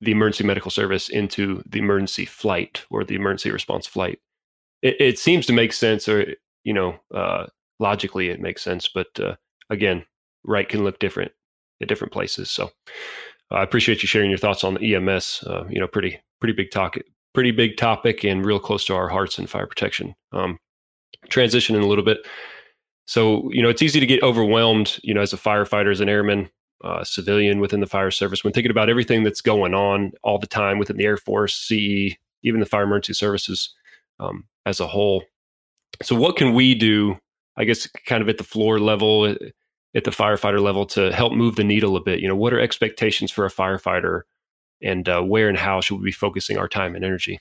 the 0.00 0.12
emergency 0.12 0.44
medical 0.44 0.70
service 0.70 1.08
into 1.08 1.62
the 1.66 1.78
emergency 1.78 2.24
flight 2.24 2.84
or 2.90 3.04
the 3.04 3.14
emergency 3.14 3.50
response 3.50 3.86
flight, 3.86 4.18
it, 4.82 4.96
it 5.00 5.18
seems 5.18 5.46
to 5.46 5.52
make 5.52 5.72
sense, 5.72 6.08
or 6.08 6.34
you 6.64 6.72
know 6.72 6.96
uh, 7.14 7.46
logically 7.80 8.28
it 8.28 8.40
makes 8.40 8.62
sense, 8.62 8.88
but 8.88 9.08
uh, 9.18 9.36
again, 9.70 10.04
right 10.44 10.68
can 10.68 10.84
look 10.84 10.98
different 10.98 11.32
at 11.80 11.88
different 11.88 12.12
places. 12.12 12.50
So 12.50 12.70
I 13.50 13.62
appreciate 13.62 14.02
you 14.02 14.08
sharing 14.08 14.30
your 14.30 14.38
thoughts 14.38 14.64
on 14.64 14.74
the 14.74 14.94
EMS. 14.94 15.44
Uh, 15.46 15.64
you 15.68 15.80
know, 15.80 15.86
pretty 15.86 16.20
pretty 16.40 16.54
big 16.54 16.70
talk, 16.70 16.96
pretty 17.32 17.50
big 17.50 17.76
topic, 17.76 18.24
and 18.24 18.44
real 18.44 18.60
close 18.60 18.84
to 18.86 18.94
our 18.94 19.08
hearts 19.08 19.38
in 19.38 19.46
fire 19.46 19.66
protection. 19.66 20.14
Um, 20.32 20.58
transitioning 21.28 21.82
a 21.82 21.86
little 21.86 22.04
bit. 22.04 22.18
So 23.06 23.50
you 23.52 23.62
know, 23.62 23.68
it's 23.68 23.82
easy 23.82 24.00
to 24.00 24.06
get 24.06 24.22
overwhelmed. 24.22 24.98
You 25.02 25.14
know, 25.14 25.20
as 25.20 25.32
a 25.32 25.38
firefighter, 25.38 25.90
as 25.90 26.00
an 26.00 26.08
airman, 26.08 26.50
uh, 26.82 27.04
civilian 27.04 27.60
within 27.60 27.80
the 27.80 27.86
fire 27.86 28.10
service, 28.10 28.44
when 28.44 28.52
thinking 28.52 28.70
about 28.70 28.90
everything 28.90 29.22
that's 29.22 29.40
going 29.40 29.74
on 29.74 30.12
all 30.22 30.38
the 30.38 30.46
time 30.46 30.78
within 30.78 30.96
the 30.96 31.04
Air 31.04 31.16
Force, 31.16 31.54
CE, 31.54 32.16
even 32.42 32.60
the 32.60 32.66
fire 32.66 32.84
emergency 32.84 33.14
services 33.14 33.74
um, 34.20 34.44
as 34.66 34.80
a 34.80 34.86
whole. 34.86 35.24
So, 36.02 36.14
what 36.16 36.36
can 36.36 36.54
we 36.54 36.74
do? 36.74 37.18
I 37.56 37.64
guess, 37.64 37.86
kind 38.06 38.20
of 38.20 38.28
at 38.28 38.38
the 38.38 38.44
floor 38.44 38.80
level 38.80 39.36
at 39.94 40.04
the 40.04 40.10
firefighter 40.10 40.60
level 40.60 40.86
to 40.86 41.12
help 41.12 41.32
move 41.32 41.56
the 41.56 41.64
needle 41.64 41.96
a 41.96 42.02
bit? 42.02 42.20
You 42.20 42.28
know, 42.28 42.36
what 42.36 42.52
are 42.52 42.60
expectations 42.60 43.30
for 43.30 43.46
a 43.46 43.50
firefighter, 43.50 44.22
and 44.82 45.08
uh, 45.08 45.22
where 45.22 45.48
and 45.48 45.58
how 45.58 45.80
should 45.80 45.98
we 45.98 46.06
be 46.06 46.12
focusing 46.12 46.58
our 46.58 46.68
time 46.68 46.94
and 46.94 47.04
energy? 47.04 47.40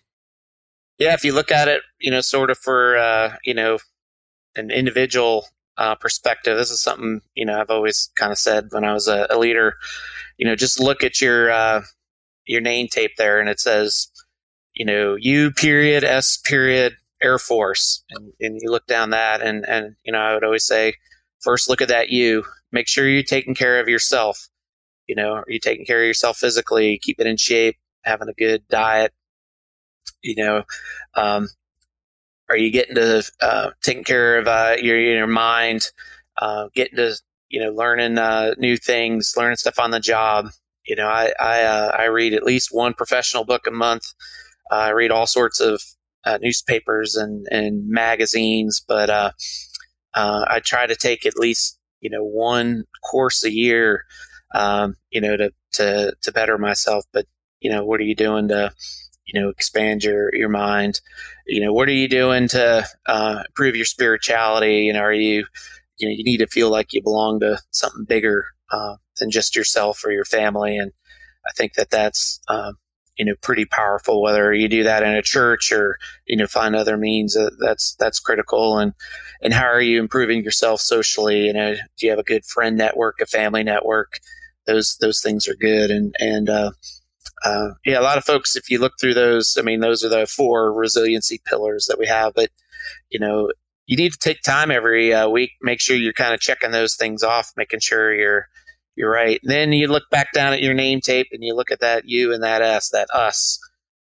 Yeah, 0.99 1.13
if 1.13 1.23
you 1.23 1.33
look 1.33 1.51
at 1.51 1.67
it, 1.67 1.81
you 1.99 2.11
know, 2.11 2.21
sort 2.21 2.49
of 2.49 2.57
for 2.57 2.97
uh, 2.97 3.35
you 3.43 3.53
know 3.53 3.79
an 4.55 4.69
individual 4.69 5.47
uh, 5.77 5.95
perspective, 5.95 6.57
this 6.57 6.71
is 6.71 6.81
something 6.81 7.21
you 7.35 7.45
know 7.45 7.59
I've 7.59 7.69
always 7.69 8.11
kind 8.15 8.31
of 8.31 8.37
said 8.37 8.67
when 8.71 8.83
I 8.83 8.93
was 8.93 9.07
a, 9.07 9.27
a 9.29 9.37
leader. 9.37 9.75
You 10.37 10.47
know, 10.47 10.55
just 10.55 10.79
look 10.79 11.03
at 11.03 11.21
your 11.21 11.51
uh, 11.51 11.81
your 12.45 12.61
name 12.61 12.87
tape 12.87 13.13
there, 13.17 13.39
and 13.39 13.49
it 13.49 13.59
says, 13.59 14.09
you 14.73 14.85
know, 14.85 15.15
U 15.15 15.51
period 15.51 16.03
S 16.03 16.37
period 16.37 16.97
Air 17.21 17.39
Force, 17.39 18.03
and, 18.11 18.33
and 18.39 18.59
you 18.61 18.69
look 18.69 18.85
down 18.87 19.11
that, 19.11 19.41
and 19.41 19.65
and 19.67 19.95
you 20.03 20.11
know, 20.11 20.19
I 20.19 20.33
would 20.33 20.43
always 20.43 20.65
say 20.65 20.95
first 21.41 21.69
look 21.69 21.81
at 21.81 21.87
that 21.89 22.09
U. 22.09 22.43
Make 22.71 22.87
sure 22.87 23.07
you're 23.07 23.23
taking 23.23 23.55
care 23.55 23.79
of 23.79 23.87
yourself. 23.87 24.49
You 25.07 25.15
know, 25.15 25.33
are 25.33 25.45
you 25.47 25.59
taking 25.59 25.85
care 25.85 26.01
of 26.01 26.07
yourself 26.07 26.37
physically, 26.37 26.99
keeping 27.01 27.27
in 27.27 27.37
shape, 27.37 27.77
having 28.03 28.29
a 28.29 28.33
good 28.33 28.67
diet? 28.67 29.13
You 30.21 30.35
know, 30.35 30.63
um, 31.15 31.49
are 32.53 32.57
you 32.57 32.71
getting 32.71 32.95
to 32.95 33.23
uh, 33.41 33.71
taking 33.83 34.03
care 34.03 34.37
of 34.39 34.47
uh, 34.47 34.75
your 34.79 34.99
your 34.99 35.27
mind, 35.27 35.91
uh, 36.37 36.67
getting 36.75 36.97
to 36.97 37.15
you 37.49 37.59
know 37.59 37.71
learning 37.71 38.17
uh, 38.17 38.53
new 38.57 38.77
things, 38.77 39.33
learning 39.37 39.57
stuff 39.57 39.79
on 39.79 39.91
the 39.91 39.99
job? 39.99 40.47
You 40.85 40.95
know, 40.95 41.07
I 41.07 41.33
I, 41.39 41.63
uh, 41.63 41.95
I 41.99 42.05
read 42.05 42.33
at 42.33 42.43
least 42.43 42.69
one 42.71 42.93
professional 42.93 43.45
book 43.45 43.67
a 43.67 43.71
month. 43.71 44.03
I 44.71 44.91
read 44.91 45.11
all 45.11 45.27
sorts 45.27 45.59
of 45.59 45.81
uh, 46.25 46.39
newspapers 46.41 47.15
and 47.15 47.47
and 47.51 47.89
magazines, 47.89 48.83
but 48.87 49.09
uh, 49.09 49.31
I 50.15 50.59
try 50.59 50.85
to 50.85 50.95
take 50.95 51.25
at 51.25 51.37
least 51.37 51.79
you 52.01 52.09
know 52.09 52.23
one 52.23 52.85
course 53.09 53.43
a 53.43 53.51
year, 53.51 54.05
um, 54.53 54.95
you 55.11 55.21
know, 55.21 55.37
to 55.37 55.51
to 55.73 56.13
to 56.21 56.31
better 56.31 56.57
myself. 56.57 57.05
But 57.13 57.25
you 57.61 57.71
know, 57.71 57.85
what 57.85 57.99
are 57.99 58.03
you 58.03 58.15
doing 58.15 58.47
to 58.49 58.73
you 59.25 59.39
know 59.39 59.49
expand 59.49 60.03
your 60.03 60.33
your 60.35 60.49
mind? 60.49 61.01
You 61.47 61.61
know, 61.61 61.73
what 61.73 61.87
are 61.89 61.93
you 61.93 62.07
doing 62.07 62.47
to 62.49 62.85
uh, 63.07 63.43
improve 63.47 63.75
your 63.75 63.85
spirituality? 63.85 64.89
and 64.89 64.97
are 64.97 65.13
you 65.13 65.45
you 65.97 66.07
know 66.07 66.13
you 66.15 66.23
need 66.23 66.37
to 66.37 66.47
feel 66.47 66.69
like 66.69 66.93
you 66.93 67.01
belong 67.01 67.39
to 67.41 67.59
something 67.71 68.05
bigger 68.05 68.45
uh, 68.71 68.95
than 69.19 69.31
just 69.31 69.55
yourself 69.55 70.03
or 70.05 70.11
your 70.11 70.25
family, 70.25 70.77
and 70.77 70.91
I 71.45 71.51
think 71.55 71.73
that 71.73 71.89
that's 71.89 72.39
um, 72.47 72.77
you 73.17 73.25
know 73.25 73.35
pretty 73.41 73.65
powerful. 73.65 74.21
Whether 74.21 74.53
you 74.53 74.67
do 74.67 74.83
that 74.83 75.03
in 75.03 75.15
a 75.15 75.21
church 75.21 75.71
or 75.71 75.97
you 76.25 76.37
know 76.37 76.47
find 76.47 76.75
other 76.75 76.97
means 76.97 77.37
uh, 77.37 77.49
that's 77.59 77.95
that's 77.95 78.19
critical. 78.19 78.77
And 78.77 78.93
and 79.41 79.53
how 79.53 79.65
are 79.65 79.81
you 79.81 79.99
improving 79.99 80.43
yourself 80.43 80.81
socially? 80.81 81.45
You 81.47 81.53
know 81.53 81.73
do 81.73 82.05
you 82.05 82.09
have 82.09 82.19
a 82.19 82.23
good 82.23 82.45
friend 82.45 82.77
network 82.77 83.19
a 83.21 83.25
family 83.25 83.63
network? 83.63 84.19
Those 84.65 84.97
those 84.97 85.21
things 85.21 85.47
are 85.47 85.55
good. 85.55 85.91
And 85.91 86.15
and 86.19 86.49
uh, 87.43 87.69
yeah 87.85 87.99
a 87.99 88.01
lot 88.01 88.17
of 88.17 88.23
folks 88.23 88.55
if 88.55 88.69
you 88.69 88.79
look 88.79 88.93
through 88.99 89.13
those 89.13 89.57
i 89.59 89.61
mean 89.61 89.79
those 89.79 90.03
are 90.03 90.09
the 90.09 90.25
four 90.25 90.73
resiliency 90.73 91.41
pillars 91.45 91.85
that 91.87 91.99
we 91.99 92.07
have 92.07 92.33
but 92.33 92.49
you 93.09 93.19
know 93.19 93.51
you 93.85 93.97
need 93.97 94.13
to 94.13 94.19
take 94.19 94.41
time 94.41 94.71
every 94.71 95.13
uh, 95.13 95.27
week 95.27 95.51
make 95.61 95.81
sure 95.81 95.95
you're 95.95 96.13
kind 96.13 96.33
of 96.33 96.39
checking 96.39 96.71
those 96.71 96.95
things 96.95 97.23
off 97.23 97.51
making 97.57 97.79
sure 97.79 98.13
you're 98.13 98.47
you're 98.95 99.11
right. 99.11 99.39
And 99.41 99.51
then 99.51 99.71
you 99.71 99.87
look 99.87 100.09
back 100.09 100.31
down 100.33 100.53
at 100.53 100.61
your 100.61 100.73
name 100.73 101.01
tape 101.01 101.27
and 101.31 101.43
you 101.43 101.55
look 101.55 101.71
at 101.71 101.79
that 101.79 102.03
you 102.05 102.33
and 102.33 102.43
that 102.43 102.61
us, 102.61 102.89
that 102.89 103.09
us, 103.13 103.59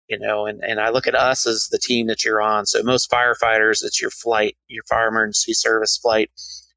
you 0.08 0.18
know, 0.18 0.46
and, 0.46 0.62
and 0.64 0.80
I 0.80 0.90
look 0.90 1.06
at 1.06 1.14
us 1.14 1.46
as 1.46 1.68
the 1.70 1.78
team 1.78 2.08
that 2.08 2.24
you're 2.24 2.42
on. 2.42 2.66
So 2.66 2.82
most 2.82 3.10
firefighters, 3.10 3.84
it's 3.84 4.00
your 4.00 4.10
flight, 4.10 4.56
your 4.68 4.82
fire 4.84 5.08
emergency 5.08 5.52
service 5.52 5.96
flight. 5.96 6.30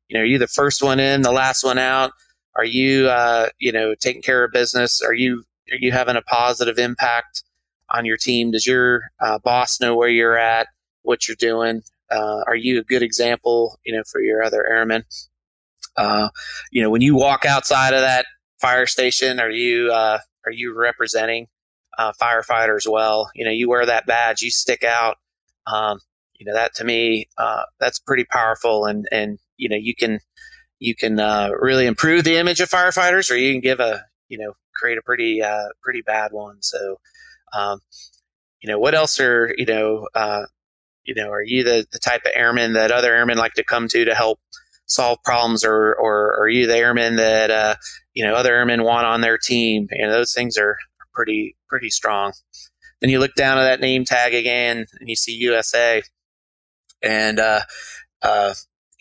You 0.08 0.18
know, 0.18 0.24
are 0.24 0.28
you 0.28 0.38
the 0.38 0.48
first 0.48 0.84
one 0.84 1.00
in, 1.00 1.22
the 1.22 1.32
last 1.32 1.64
one 1.64 1.80
out? 1.80 2.12
Are 2.56 2.66
you, 2.66 3.08
uh, 3.08 3.50
you 3.58 3.72
know, 3.72 3.96
taking 3.96 4.22
care 4.22 4.44
of 4.44 4.52
business? 4.52 5.02
Are 5.02 5.14
you, 5.14 5.44
are 5.72 5.78
you 5.80 5.92
having 5.92 6.16
a 6.16 6.22
positive 6.22 6.78
impact 6.78 7.44
on 7.90 8.06
your 8.06 8.18
team? 8.18 8.52
Does 8.52 8.66
your 8.66 9.04
uh, 9.22 9.40
boss 9.40 9.80
know 9.80 9.96
where 9.96 10.10
you're 10.10 10.38
at, 10.38 10.68
what 11.04 11.28
you're 11.28 11.38
doing? 11.38 11.84
Uh, 12.12 12.44
are 12.46 12.56
you 12.56 12.80
a 12.80 12.84
good 12.84 13.04
example, 13.04 13.80
you 13.86 13.96
know, 13.96 14.04
for 14.06 14.22
your 14.22 14.44
other 14.44 14.66
airmen? 14.68 15.06
Uh, 15.96 16.30
you 16.72 16.82
know, 16.82 16.90
when 16.90 17.02
you 17.02 17.16
walk 17.16 17.46
outside 17.46 17.94
of 17.94 18.02
that 18.02 18.26
fire 18.60 18.86
station, 18.86 19.40
are 19.40 19.50
you 19.50 19.92
uh, 19.92 20.20
are 20.46 20.52
you 20.52 20.78
representing 20.78 21.48
uh, 21.98 22.12
firefighters 22.22 22.90
well? 22.90 23.30
You 23.36 23.46
know, 23.46 23.52
you 23.52 23.70
wear 23.70 23.86
that 23.86 24.06
badge, 24.06 24.42
you 24.42 24.52
stick 24.52 24.84
out. 24.84 25.18
Um, 25.66 26.00
you 26.40 26.46
know, 26.46 26.54
that 26.54 26.76
to 26.76 26.84
me, 26.84 27.30
uh, 27.38 27.64
that's 27.80 28.00
pretty 28.00 28.26
powerful, 28.26 28.86
and 28.86 29.08
and 29.12 29.40
you 29.58 29.70
know, 29.70 29.78
you 29.78 29.96
can 29.96 30.20
you 30.80 30.96
can 30.96 31.18
really 31.18 31.86
improve 31.86 32.24
the 32.24 32.38
image 32.38 32.60
of 32.60 32.70
firefighters, 32.70 33.32
or 33.32 33.36
you 33.36 33.54
can 33.54 33.62
give 33.62 33.80
a 33.80 34.04
you 34.28 34.38
know 34.40 34.54
create 34.76 34.98
a 34.98 35.02
pretty 35.02 35.42
uh, 35.42 35.70
pretty 35.82 36.02
bad 36.02 36.32
one. 36.32 36.62
So, 36.62 37.00
um, 37.54 37.80
you 38.62 38.70
know, 38.70 38.80
what 38.80 38.96
else 38.96 39.20
are 39.20 39.54
you 39.58 39.66
know 39.66 40.08
you 41.06 41.16
know, 41.16 41.30
are 41.30 41.44
you 41.44 41.64
the, 41.64 41.86
the 41.92 42.00
type 42.00 42.22
of 42.26 42.32
airman 42.34 42.74
that 42.74 42.92
other 42.92 43.14
airmen 43.14 43.38
like 43.38 43.54
to 43.54 43.64
come 43.64 43.88
to 43.90 44.06
to 44.06 44.16
help 44.16 44.40
solve 44.86 45.20
problems, 45.24 45.64
or 45.64 45.96
or 45.96 46.40
are 46.40 46.50
you 46.50 46.68
the 46.68 46.78
airman 46.78 47.18
that 47.18 47.52
uh, 47.52 47.76
you 48.14 48.26
know 48.26 48.36
other 48.36 48.54
airmen 48.54 48.84
want 48.84 49.06
on 49.06 49.22
their 49.22 49.38
team? 49.38 49.88
And 49.92 50.12
those 50.12 50.34
things 50.34 50.58
are 50.58 50.78
pretty 51.14 51.56
pretty 51.68 51.90
strong. 51.90 52.34
Then 53.02 53.10
you 53.10 53.20
look 53.20 53.36
down 53.36 53.58
at 53.58 53.64
that 53.64 53.82
name 53.82 54.06
tag 54.06 54.34
again, 54.34 54.86
and 55.00 55.10
you 55.10 55.16
see 55.16 55.34
USA, 55.34 56.02
and 57.02 57.40
uh, 57.40 57.62
uh, 58.22 58.54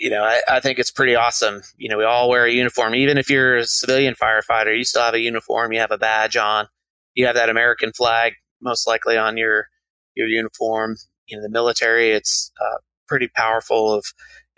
you 0.02 0.10
know 0.10 0.24
I, 0.24 0.40
I 0.48 0.60
think 0.60 0.80
it's 0.80 0.90
pretty 0.90 1.14
awesome. 1.14 1.62
You 1.76 1.88
know, 1.88 1.96
we 1.96 2.04
all 2.04 2.28
wear 2.28 2.44
a 2.44 2.52
uniform, 2.52 2.94
even 2.96 3.18
if 3.18 3.30
you're 3.30 3.56
a 3.56 3.64
civilian 3.64 4.14
firefighter, 4.14 4.76
you 4.76 4.84
still 4.84 5.02
have 5.02 5.14
a 5.14 5.20
uniform, 5.20 5.72
you 5.72 5.78
have 5.78 5.92
a 5.92 5.98
badge 5.98 6.36
on, 6.36 6.66
you 7.14 7.24
have 7.26 7.36
that 7.36 7.48
American 7.48 7.92
flag 7.92 8.34
most 8.60 8.84
likely 8.86 9.16
on 9.16 9.36
your 9.36 9.68
your 10.16 10.26
uniform. 10.26 10.96
You 11.26 11.36
know, 11.36 11.42
the 11.44 11.48
military, 11.48 12.10
it's 12.10 12.50
uh, 12.60 12.78
pretty 13.06 13.28
powerful 13.28 13.94
of 13.94 14.04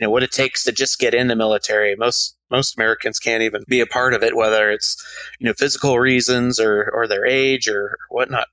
you 0.00 0.06
know 0.06 0.10
what 0.10 0.22
it 0.22 0.32
takes 0.32 0.64
to 0.64 0.72
just 0.72 0.98
get 0.98 1.12
in 1.12 1.28
the 1.28 1.36
military. 1.36 1.94
Most 1.94 2.38
most 2.50 2.78
Americans 2.78 3.18
can't 3.18 3.42
even 3.42 3.64
be 3.68 3.80
a 3.80 3.86
part 3.86 4.14
of 4.14 4.22
it, 4.22 4.34
whether 4.34 4.70
it's 4.70 4.96
you 5.38 5.46
know 5.46 5.52
physical 5.52 5.98
reasons 5.98 6.58
or 6.58 6.90
or 6.94 7.06
their 7.06 7.26
age 7.26 7.68
or 7.68 7.98
whatnot, 8.08 8.48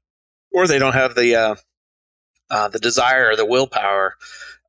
or 0.52 0.68
they 0.68 0.78
don't 0.78 0.96
have 0.96 1.16
the 1.16 1.36
uh, 1.36 1.56
uh, 2.50 2.68
the 2.68 2.80
desire 2.80 3.30
or 3.30 3.38
the 3.38 3.46
willpower, 3.46 4.16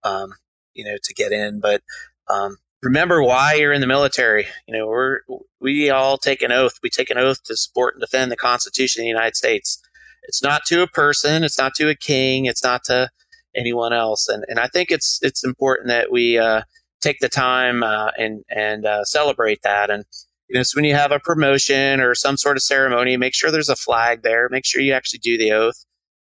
um, 0.04 0.34
you 0.72 0.84
know, 0.84 0.96
to 1.02 1.14
get 1.14 1.32
in. 1.32 1.58
But 1.58 1.82
um, 2.28 2.56
remember 2.82 3.22
why 3.22 3.54
you're 3.54 3.72
in 3.72 3.80
the 3.80 3.86
military. 3.86 4.46
You 4.66 4.76
know, 4.76 4.86
we're 4.86 5.20
we 5.60 5.90
all 5.90 6.18
take 6.18 6.42
an 6.42 6.52
oath. 6.52 6.74
We 6.82 6.90
take 6.90 7.10
an 7.10 7.18
oath 7.18 7.42
to 7.44 7.56
support 7.56 7.94
and 7.94 8.00
defend 8.00 8.30
the 8.30 8.36
Constitution 8.36 9.02
of 9.02 9.04
the 9.04 9.08
United 9.08 9.36
States. 9.36 9.80
It's 10.24 10.42
not 10.42 10.64
to 10.66 10.82
a 10.82 10.86
person. 10.86 11.44
It's 11.44 11.58
not 11.58 11.74
to 11.76 11.88
a 11.88 11.94
king. 11.94 12.46
It's 12.46 12.62
not 12.62 12.84
to 12.84 13.10
anyone 13.54 13.92
else. 13.92 14.28
And 14.28 14.44
and 14.48 14.58
I 14.58 14.66
think 14.68 14.90
it's 14.90 15.18
it's 15.22 15.44
important 15.44 15.88
that 15.88 16.10
we 16.10 16.38
uh, 16.38 16.62
take 17.00 17.20
the 17.20 17.28
time 17.28 17.82
uh, 17.82 18.10
and 18.18 18.44
and 18.50 18.84
uh, 18.86 19.04
celebrate 19.04 19.62
that. 19.62 19.90
And 19.90 20.04
you 20.48 20.56
know, 20.56 20.62
so 20.62 20.76
when 20.76 20.84
you 20.84 20.94
have 20.94 21.12
a 21.12 21.20
promotion 21.20 22.00
or 22.00 22.14
some 22.14 22.36
sort 22.36 22.56
of 22.56 22.62
ceremony, 22.62 23.16
make 23.16 23.34
sure 23.34 23.50
there's 23.50 23.68
a 23.68 23.76
flag 23.76 24.22
there. 24.22 24.48
Make 24.50 24.64
sure 24.66 24.80
you 24.80 24.92
actually 24.92 25.20
do 25.20 25.38
the 25.38 25.52
oath. 25.52 25.84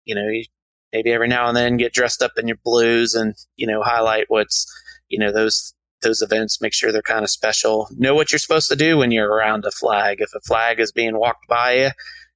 You 0.05 0.15
know, 0.15 0.27
you 0.27 0.45
maybe 0.91 1.11
every 1.11 1.27
now 1.27 1.47
and 1.47 1.55
then 1.55 1.77
get 1.77 1.93
dressed 1.93 2.21
up 2.21 2.31
in 2.37 2.47
your 2.47 2.57
blues 2.63 3.13
and 3.13 3.35
you 3.55 3.67
know 3.67 3.81
highlight 3.81 4.25
what's 4.27 4.65
you 5.07 5.19
know 5.19 5.31
those 5.31 5.73
those 6.01 6.21
events, 6.21 6.61
make 6.61 6.73
sure 6.73 6.91
they're 6.91 7.01
kind 7.01 7.23
of 7.23 7.29
special. 7.29 7.87
Know 7.97 8.15
what 8.15 8.31
you're 8.31 8.39
supposed 8.39 8.69
to 8.69 8.75
do 8.75 8.97
when 8.97 9.11
you're 9.11 9.31
around 9.31 9.65
a 9.65 9.71
flag. 9.71 10.21
If 10.21 10.33
a 10.33 10.39
flag 10.41 10.79
is 10.79 10.91
being 10.91 11.17
walked 11.17 11.47
by 11.47 11.73
you, 11.73 11.89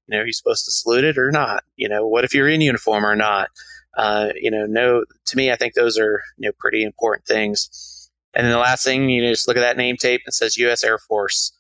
you 0.07 0.18
know, 0.18 0.20
are 0.20 0.32
supposed 0.32 0.66
to 0.66 0.72
salute 0.72 1.03
it 1.03 1.18
or 1.18 1.32
not? 1.32 1.64
You 1.76 1.89
know, 1.89 2.05
what 2.07 2.24
if 2.24 2.34
you're 2.34 2.49
in 2.49 2.61
uniform 2.61 3.05
or 3.05 3.16
not? 3.16 3.49
Uh, 3.97 4.30
you 4.36 4.49
know, 4.49 4.66
no, 4.66 5.05
to 5.26 5.38
me, 5.38 5.51
I 5.51 5.55
think 5.55 5.74
those 5.74 5.97
are, 5.97 6.22
you 6.38 6.47
know, 6.47 6.53
pretty 6.59 6.84
important 6.84 7.26
things. 7.26 8.09
And 8.34 8.45
then 8.45 8.51
the 8.51 8.59
last 8.59 8.84
thing, 8.84 9.09
you 9.09 9.22
know, 9.22 9.30
just 9.30 9.47
look 9.47 9.57
at 9.57 9.61
that 9.61 9.78
name 9.78 9.97
tape 9.97 10.22
and 10.26 10.34
says 10.34 10.57
U.S. 10.57 10.84
Air 10.84 10.97
Force. 10.97 11.53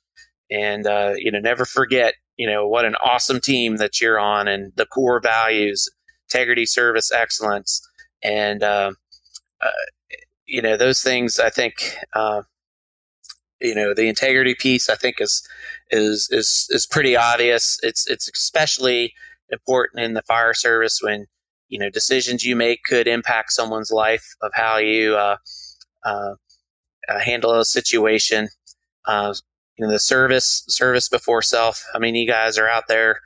And, 0.49 0.87
uh, 0.87 1.13
you 1.15 1.31
know, 1.31 1.39
never 1.39 1.65
forget, 1.65 2.15
you 2.37 2.47
know, 2.47 2.67
what 2.67 2.85
an 2.85 2.95
awesome 2.95 3.39
team 3.39 3.77
that 3.77 4.01
you're 4.01 4.19
on 4.19 4.47
and 4.47 4.73
the 4.75 4.85
core 4.85 5.19
values, 5.21 5.87
integrity, 6.27 6.65
service, 6.65 7.11
excellence. 7.11 7.81
And, 8.23 8.63
uh, 8.63 8.93
uh 9.61 9.69
you 10.45 10.61
know, 10.61 10.77
those 10.77 11.01
things 11.01 11.39
I 11.39 11.49
think, 11.49 11.95
uh, 12.13 12.43
you 13.61 13.75
know, 13.75 13.93
the 13.93 14.07
integrity 14.07 14.55
piece 14.55 14.89
I 14.89 14.95
think 14.95 15.21
is, 15.21 15.47
is, 15.91 16.29
is, 16.31 16.67
is 16.69 16.85
pretty 16.85 17.15
obvious. 17.15 17.79
It's, 17.83 18.07
it's 18.09 18.29
especially 18.29 19.13
important 19.49 20.03
in 20.03 20.13
the 20.13 20.21
fire 20.23 20.53
service 20.53 20.99
when, 21.01 21.27
you 21.69 21.79
know, 21.79 21.89
decisions 21.89 22.43
you 22.43 22.55
make 22.55 22.83
could 22.83 23.07
impact 23.07 23.51
someone's 23.51 23.91
life 23.91 24.35
of 24.41 24.51
how 24.53 24.77
you, 24.77 25.15
uh, 25.15 25.37
uh, 26.05 26.35
uh 27.09 27.19
handle 27.19 27.53
a 27.53 27.65
situation. 27.65 28.49
Uh, 29.05 29.33
you 29.77 29.85
know, 29.85 29.91
the 29.91 29.99
service, 29.99 30.63
service 30.67 31.09
before 31.09 31.41
self. 31.41 31.83
I 31.93 31.99
mean, 31.99 32.15
you 32.15 32.27
guys 32.27 32.57
are 32.57 32.69
out 32.69 32.87
there. 32.87 33.21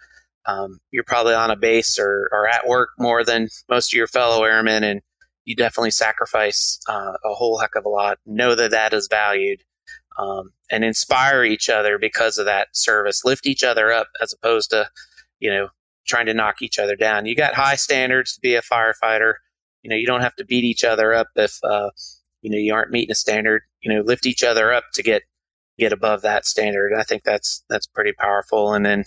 Um, 0.45 0.79
you're 0.91 1.03
probably 1.03 1.33
on 1.33 1.51
a 1.51 1.57
base 1.57 1.99
or, 1.99 2.29
or 2.31 2.47
at 2.47 2.67
work 2.67 2.89
more 2.97 3.23
than 3.23 3.49
most 3.69 3.93
of 3.93 3.97
your 3.97 4.07
fellow 4.07 4.43
airmen, 4.45 4.83
and 4.83 5.01
you 5.47 5.55
definitely 5.55 5.91
sacrifice 5.91 6.77
uh, 6.89 7.13
a 7.23 7.33
whole 7.33 7.57
heck 7.57 7.75
of 7.77 7.85
a 7.85 7.89
lot. 7.89 8.19
Know 8.25 8.53
that 8.53 8.71
that 8.71 8.93
is 8.93 9.07
valued 9.09 9.63
um, 10.19 10.51
and 10.69 10.83
inspire 10.83 11.45
each 11.45 11.69
other 11.69 11.97
because 11.97 12.37
of 12.37 12.45
that 12.45 12.67
service. 12.73 13.23
Lift 13.23 13.47
each 13.47 13.63
other 13.63 13.93
up 13.93 14.09
as 14.21 14.33
opposed 14.33 14.71
to, 14.71 14.89
you 15.39 15.49
know, 15.49 15.69
trying 16.05 16.25
to 16.25 16.33
knock 16.33 16.61
each 16.61 16.77
other 16.77 16.97
down. 16.97 17.25
You 17.25 17.33
got 17.33 17.53
high 17.53 17.77
standards 17.77 18.33
to 18.33 18.41
be 18.41 18.55
a 18.55 18.61
firefighter. 18.61 19.35
You 19.83 19.89
know, 19.89 19.95
you 19.95 20.05
don't 20.05 20.19
have 20.19 20.35
to 20.35 20.43
beat 20.43 20.65
each 20.65 20.83
other 20.83 21.13
up 21.13 21.27
if, 21.37 21.59
uh, 21.63 21.91
you 22.41 22.51
know, 22.51 22.57
you 22.57 22.73
aren't 22.73 22.91
meeting 22.91 23.11
a 23.11 23.15
standard. 23.15 23.61
You 23.81 23.93
know, 23.93 24.01
lift 24.01 24.25
each 24.25 24.43
other 24.43 24.73
up 24.73 24.83
to 24.95 25.03
get 25.03 25.21
get 25.79 25.93
above 25.93 26.23
that 26.23 26.45
standard. 26.45 26.91
I 26.93 27.03
think 27.03 27.23
that's 27.23 27.63
that's 27.69 27.87
pretty 27.87 28.11
powerful. 28.11 28.73
And 28.73 28.85
then 28.85 29.05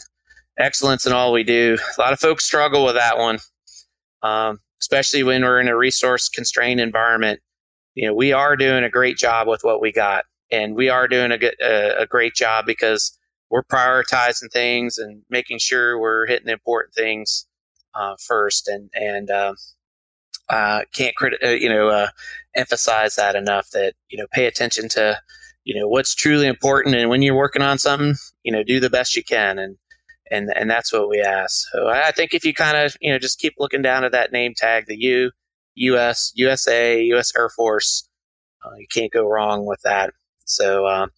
excellence 0.59 1.05
in 1.05 1.13
all 1.13 1.35
we 1.35 1.45
do. 1.45 1.77
A 1.99 2.01
lot 2.01 2.15
of 2.15 2.19
folks 2.19 2.47
struggle 2.47 2.87
with 2.87 2.95
that 2.95 3.19
one. 3.19 3.41
Um, 4.23 4.61
especially 4.81 5.23
when 5.23 5.43
we're 5.43 5.61
in 5.61 5.69
a 5.69 5.77
resource 5.77 6.29
constrained 6.29 6.81
environment. 6.81 7.41
You 7.95 8.09
know, 8.09 8.15
we 8.15 8.33
are 8.33 8.57
doing 8.57 8.85
a 8.85 8.91
great 8.91 9.17
job 9.17 9.49
with 9.49 9.63
what 9.63 9.81
we 9.81 9.93
got, 9.93 10.25
and 10.51 10.75
we 10.75 10.89
are 10.89 11.09
doing 11.09 11.33
a, 11.33 11.39
good, 11.39 11.55
a, 11.61 12.03
a 12.03 12.07
great 12.07 12.35
job 12.35 12.67
because 12.67 13.17
we're 13.51 13.65
prioritizing 13.65 14.51
things 14.53 14.97
and 14.97 15.23
making 15.29 15.59
sure 15.59 15.99
we're 15.99 16.27
hitting 16.27 16.47
the 16.47 16.53
important 16.53 16.95
things 16.95 17.47
uh, 17.95 18.15
first. 18.19 18.69
And 18.69 18.91
and 18.95 19.31
uh, 19.31 19.55
uh, 20.49 20.83
can't 20.95 21.17
crit- 21.17 21.43
uh, 21.43 21.49
you 21.49 21.69
know 21.69 21.89
uh, 21.89 22.09
emphasize 22.57 23.17
that 23.17 23.35
enough 23.37 23.71
that 23.71 23.95
you 24.09 24.19
know 24.19 24.27
pay 24.33 24.47
attention 24.47 24.89
to 24.91 25.21
you 25.65 25.79
know 25.79 25.89
what's 25.89 26.15
truly 26.15 26.47
important, 26.47 26.95
and 26.95 27.11
when 27.11 27.23
you're 27.23 27.37
working 27.37 27.63
on 27.63 27.79
something, 27.79 28.15
you 28.45 28.53
know 28.53 28.63
do 28.63 28.81
the 28.81 28.91
best 28.91 29.17
you 29.17 29.25
can 29.25 29.59
and 29.59 29.77
and 30.31 30.51
and 30.57 30.71
that's 30.71 30.93
what 30.93 31.09
we 31.09 31.21
ask. 31.21 31.69
So 31.73 31.89
I 31.89 32.13
think 32.13 32.35
if 32.35 32.45
you 32.45 32.55
kind 32.55 32.77
of 32.77 32.97
you 33.01 33.13
know 33.13 33.19
just 33.19 33.39
keep 33.39 33.55
looking 33.59 33.83
down 33.83 34.05
at 34.05 34.13
that 34.13 34.33
name 34.33 34.55
tag, 34.57 34.87
the 34.87 34.97
U, 34.97 35.31
U.S., 35.75 36.33
USA, 36.35 37.03
U.S. 37.03 37.33
Air 37.37 37.49
Force, 37.49 38.09
uh, 38.65 38.75
you 38.79 38.87
can't 38.93 39.13
go 39.13 39.29
wrong 39.29 39.67
with 39.67 39.81
that. 39.83 40.13
So 40.45 40.87
uh, 40.87 41.09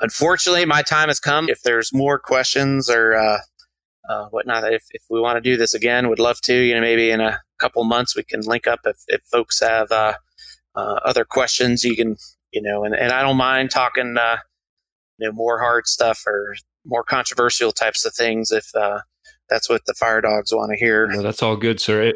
unfortunately, 0.00 0.64
my 0.64 0.82
time 0.82 1.08
has 1.08 1.20
come. 1.20 1.48
If 1.48 1.62
there's 1.62 1.92
more 1.92 2.18
questions 2.18 2.88
or 2.88 3.16
uh, 3.16 3.38
uh 4.08 4.28
whatnot, 4.28 4.72
if, 4.72 4.84
if 4.90 5.02
we 5.10 5.20
want 5.20 5.36
to 5.36 5.40
do 5.40 5.56
this 5.56 5.74
again, 5.74 6.08
would 6.08 6.18
love 6.18 6.40
to. 6.42 6.54
You 6.54 6.74
know, 6.74 6.80
maybe 6.80 7.10
in 7.10 7.20
a 7.20 7.40
couple 7.58 7.82
months 7.84 8.14
we 8.14 8.22
can 8.22 8.40
link 8.42 8.66
up 8.66 8.80
if, 8.84 8.96
if 9.08 9.22
folks 9.22 9.60
have 9.60 9.90
uh, 9.90 10.14
uh, 10.76 11.00
other 11.04 11.24
questions. 11.24 11.84
You 11.84 11.96
can 11.96 12.16
you 12.52 12.62
know, 12.62 12.84
and, 12.84 12.94
and 12.94 13.12
I 13.12 13.22
don't 13.22 13.36
mind 13.36 13.70
talking 13.70 14.16
you 15.18 15.26
know 15.26 15.32
more 15.32 15.58
hard 15.58 15.86
stuff 15.86 16.22
or 16.26 16.54
more 16.88 17.04
controversial 17.04 17.70
types 17.70 18.04
of 18.04 18.14
things 18.14 18.50
if 18.50 18.74
uh, 18.74 19.00
that's 19.48 19.68
what 19.68 19.84
the 19.86 19.94
fire 19.94 20.20
dogs 20.20 20.52
want 20.52 20.72
to 20.72 20.76
hear. 20.76 21.06
No, 21.06 21.22
that's 21.22 21.42
all 21.42 21.56
good, 21.56 21.80
sir. 21.80 22.12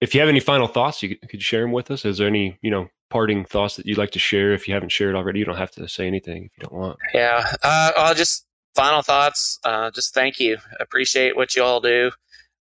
If 0.00 0.14
you 0.14 0.20
have 0.20 0.28
any 0.28 0.40
final 0.40 0.66
thoughts, 0.66 1.02
you 1.02 1.16
could 1.16 1.42
share 1.42 1.62
them 1.62 1.72
with 1.72 1.90
us. 1.90 2.04
Is 2.04 2.18
there 2.18 2.26
any 2.26 2.58
you 2.60 2.70
know 2.70 2.88
parting 3.08 3.44
thoughts 3.44 3.76
that 3.76 3.86
you'd 3.86 3.98
like 3.98 4.10
to 4.10 4.18
share? 4.18 4.52
If 4.52 4.68
you 4.68 4.74
haven't 4.74 4.90
shared 4.90 5.14
already, 5.14 5.38
you 5.38 5.44
don't 5.44 5.56
have 5.56 5.70
to 5.72 5.88
say 5.88 6.06
anything 6.06 6.44
if 6.44 6.50
you 6.56 6.68
don't 6.68 6.72
want. 6.72 6.98
Yeah, 7.14 7.46
uh, 7.62 7.92
I'll 7.96 8.14
just 8.14 8.44
final 8.74 9.02
thoughts. 9.02 9.58
Uh, 9.64 9.90
just 9.90 10.14
thank 10.14 10.40
you. 10.40 10.58
Appreciate 10.80 11.36
what 11.36 11.54
you 11.54 11.62
all 11.62 11.80
do. 11.80 12.10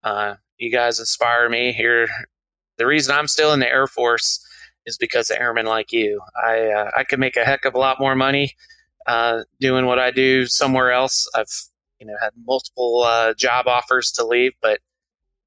Uh, 0.04 0.34
you 0.58 0.70
guys 0.70 1.00
inspire 1.00 1.48
me 1.48 1.72
here. 1.72 2.08
The 2.78 2.86
reason 2.86 3.14
I'm 3.14 3.28
still 3.28 3.52
in 3.52 3.60
the 3.60 3.68
Air 3.68 3.86
Force 3.86 4.46
is 4.86 4.96
because 4.96 5.30
of 5.30 5.36
airmen 5.38 5.66
like 5.66 5.92
you. 5.92 6.20
I 6.42 6.66
uh, 6.68 6.90
I 6.96 7.04
could 7.04 7.20
make 7.20 7.36
a 7.36 7.44
heck 7.44 7.64
of 7.64 7.74
a 7.74 7.78
lot 7.78 8.00
more 8.00 8.14
money 8.14 8.54
uh, 9.06 9.42
doing 9.60 9.86
what 9.86 9.98
I 9.98 10.10
do 10.10 10.46
somewhere 10.46 10.92
else. 10.92 11.28
I've 11.34 11.52
you 11.98 12.06
know 12.06 12.14
had 12.20 12.30
multiple 12.46 13.02
uh, 13.02 13.34
job 13.34 13.66
offers 13.66 14.12
to 14.12 14.26
leave, 14.26 14.52
but 14.62 14.80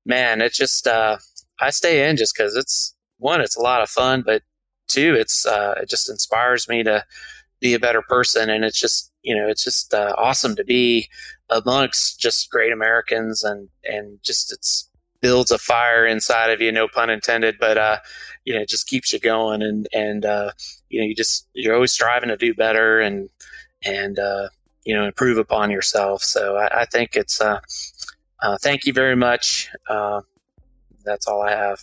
man, 0.05 0.41
it's 0.41 0.57
just 0.57 0.87
uh, 0.87 1.17
I 1.59 1.69
stay 1.69 2.09
in 2.09 2.17
just 2.17 2.35
because 2.35 2.55
it's 2.55 2.95
one, 3.17 3.41
it's 3.41 3.57
a 3.57 3.61
lot 3.61 3.81
of 3.81 3.89
fun, 3.89 4.23
but 4.25 4.43
two, 4.87 5.15
it's 5.15 5.45
uh, 5.45 5.75
it 5.81 5.89
just 5.89 6.09
inspires 6.09 6.67
me 6.67 6.83
to 6.83 7.03
be 7.59 7.73
a 7.73 7.79
better 7.79 8.01
person, 8.01 8.49
and 8.49 8.65
it's 8.65 8.79
just 8.79 9.11
you 9.23 9.35
know 9.35 9.47
it's 9.47 9.63
just 9.63 9.93
uh, 9.93 10.13
awesome 10.17 10.55
to 10.55 10.63
be 10.63 11.09
amongst 11.49 12.19
just 12.19 12.49
great 12.49 12.71
Americans, 12.71 13.43
and 13.43 13.69
and 13.83 14.19
just 14.23 14.51
it's 14.51 14.89
builds 15.23 15.51
a 15.51 15.57
fire 15.57 16.05
inside 16.05 16.49
of 16.49 16.59
you, 16.59 16.71
no 16.71 16.87
pun 16.87 17.09
intended, 17.09 17.55
but 17.57 17.77
uh, 17.77 17.97
you 18.45 18.53
know, 18.53 18.59
it 18.59 18.69
just 18.69 18.87
keeps 18.87 19.13
you 19.13 19.19
going 19.19 19.61
and, 19.61 19.87
and, 19.93 20.25
uh, 20.25 20.51
you 20.93 20.99
know, 21.01 21.07
you 21.07 21.15
just, 21.15 21.47
you're 21.53 21.73
always 21.73 21.91
striving 21.91 22.29
to 22.29 22.37
do 22.37 22.53
better 22.53 22.99
and, 22.99 23.29
and, 23.83 24.19
uh, 24.19 24.47
you 24.85 24.95
know, 24.95 25.05
improve 25.05 25.39
upon 25.39 25.71
yourself. 25.71 26.21
So 26.21 26.55
I, 26.55 26.81
I 26.81 26.85
think 26.85 27.15
it's, 27.15 27.41
uh, 27.41 27.59
uh, 28.43 28.57
thank 28.61 28.85
you 28.85 28.93
very 28.93 29.15
much. 29.15 29.69
Uh, 29.89 30.21
that's 31.03 31.27
all 31.27 31.41
I 31.41 31.51
have. 31.51 31.79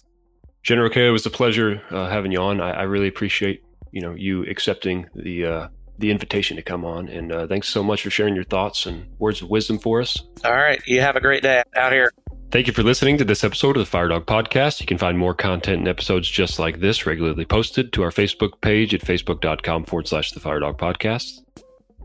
General 0.62 0.90
K, 0.90 1.08
it 1.08 1.10
was 1.10 1.26
a 1.26 1.30
pleasure 1.30 1.82
uh, 1.90 2.08
having 2.08 2.30
you 2.30 2.40
on. 2.40 2.60
I, 2.60 2.70
I, 2.70 2.82
really 2.82 3.08
appreciate, 3.08 3.64
you 3.90 4.00
know, 4.00 4.14
you 4.14 4.44
accepting 4.44 5.06
the, 5.14 5.44
uh, 5.44 5.68
the 5.98 6.10
invitation 6.10 6.56
to 6.56 6.62
come 6.62 6.84
on. 6.84 7.08
And 7.08 7.32
uh, 7.32 7.46
thanks 7.48 7.68
so 7.68 7.82
much 7.82 8.02
for 8.02 8.10
sharing 8.10 8.34
your 8.36 8.44
thoughts 8.44 8.86
and 8.86 9.06
words 9.18 9.42
of 9.42 9.50
wisdom 9.50 9.78
for 9.78 10.00
us. 10.00 10.22
All 10.44 10.52
right. 10.52 10.80
You 10.86 11.00
have 11.00 11.16
a 11.16 11.20
great 11.20 11.42
day 11.42 11.64
out 11.74 11.92
here. 11.92 12.12
Thank 12.50 12.66
you 12.66 12.72
for 12.72 12.82
listening 12.82 13.16
to 13.18 13.24
this 13.24 13.44
episode 13.44 13.76
of 13.76 13.88
the 13.88 13.96
FireDawg 13.96 14.24
Podcast. 14.24 14.80
You 14.80 14.86
can 14.86 14.98
find 14.98 15.16
more 15.16 15.34
content 15.34 15.78
and 15.78 15.86
episodes 15.86 16.28
just 16.28 16.58
like 16.58 16.80
this 16.80 17.06
regularly 17.06 17.44
posted 17.44 17.92
to 17.92 18.02
our 18.02 18.10
Facebook 18.10 18.60
page 18.60 18.92
at 18.92 19.02
facebook.com 19.02 19.84
forward 19.84 20.08
slash 20.08 20.32
the 20.32 20.40
FireDawg 20.40 20.76
Podcast 20.76 21.42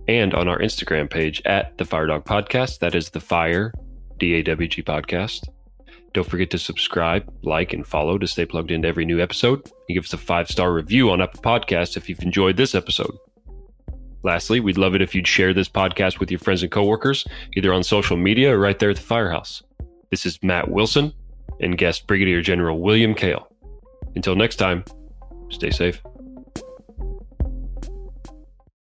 and 0.08 0.36
on 0.36 0.48
our 0.48 0.60
Instagram 0.60 1.10
page 1.10 1.42
at 1.46 1.76
the 1.80 1.84
FireDawg 1.84 2.26
Podcast. 2.26 2.78
That 2.78 2.94
is 2.94 3.10
the 3.10 3.20
Fire 3.20 3.74
D 4.20 4.36
A 4.36 4.44
W 4.44 4.68
G 4.68 4.84
Podcast. 4.84 5.48
Don't 6.14 6.30
forget 6.30 6.52
to 6.52 6.60
subscribe, 6.60 7.28
like, 7.42 7.74
and 7.74 7.86
follow 7.86 8.20
to 8.20 8.28
stay 8.28 8.46
plugged 8.46 8.70
into 8.70 8.88
every 8.88 9.04
new 9.04 9.20
episode. 9.20 9.66
And 9.66 9.96
give 9.96 10.06
us 10.06 10.14
a 10.14 10.18
five 10.20 10.48
star 10.48 10.72
review 10.72 11.10
on 11.10 11.24
Apple 11.24 11.42
Podcasts 11.42 11.98
if 11.98 12.08
you've 12.08 12.22
enjoyed 12.22 12.56
this 12.56 12.76
episode. 12.76 13.18
Lastly, 14.22 14.60
we'd 14.60 14.78
love 14.78 14.94
it 14.94 15.02
if 15.02 15.16
you'd 15.16 15.28
share 15.28 15.56
this 15.56 15.70
podcast 15.70 16.20
with 16.20 16.30
your 16.30 16.40
friends 16.40 16.62
and 16.62 16.72
coworkers, 16.72 17.26
either 17.58 17.74
on 17.74 17.84
social 17.84 18.16
media 18.16 18.54
or 18.54 18.60
right 18.60 18.78
there 18.78 18.92
at 18.92 18.98
the 18.98 19.02
firehouse. 19.02 19.64
This 20.12 20.26
is 20.26 20.42
Matt 20.44 20.70
Wilson 20.70 21.14
and 21.60 21.78
guest 21.78 22.08
Brigadier 22.08 22.42
General 22.42 22.80
William 22.80 23.14
Kale. 23.14 23.48
Until 24.16 24.36
next 24.36 24.58
time, 24.58 24.86
stay 25.50 25.72
safe. 25.72 26.02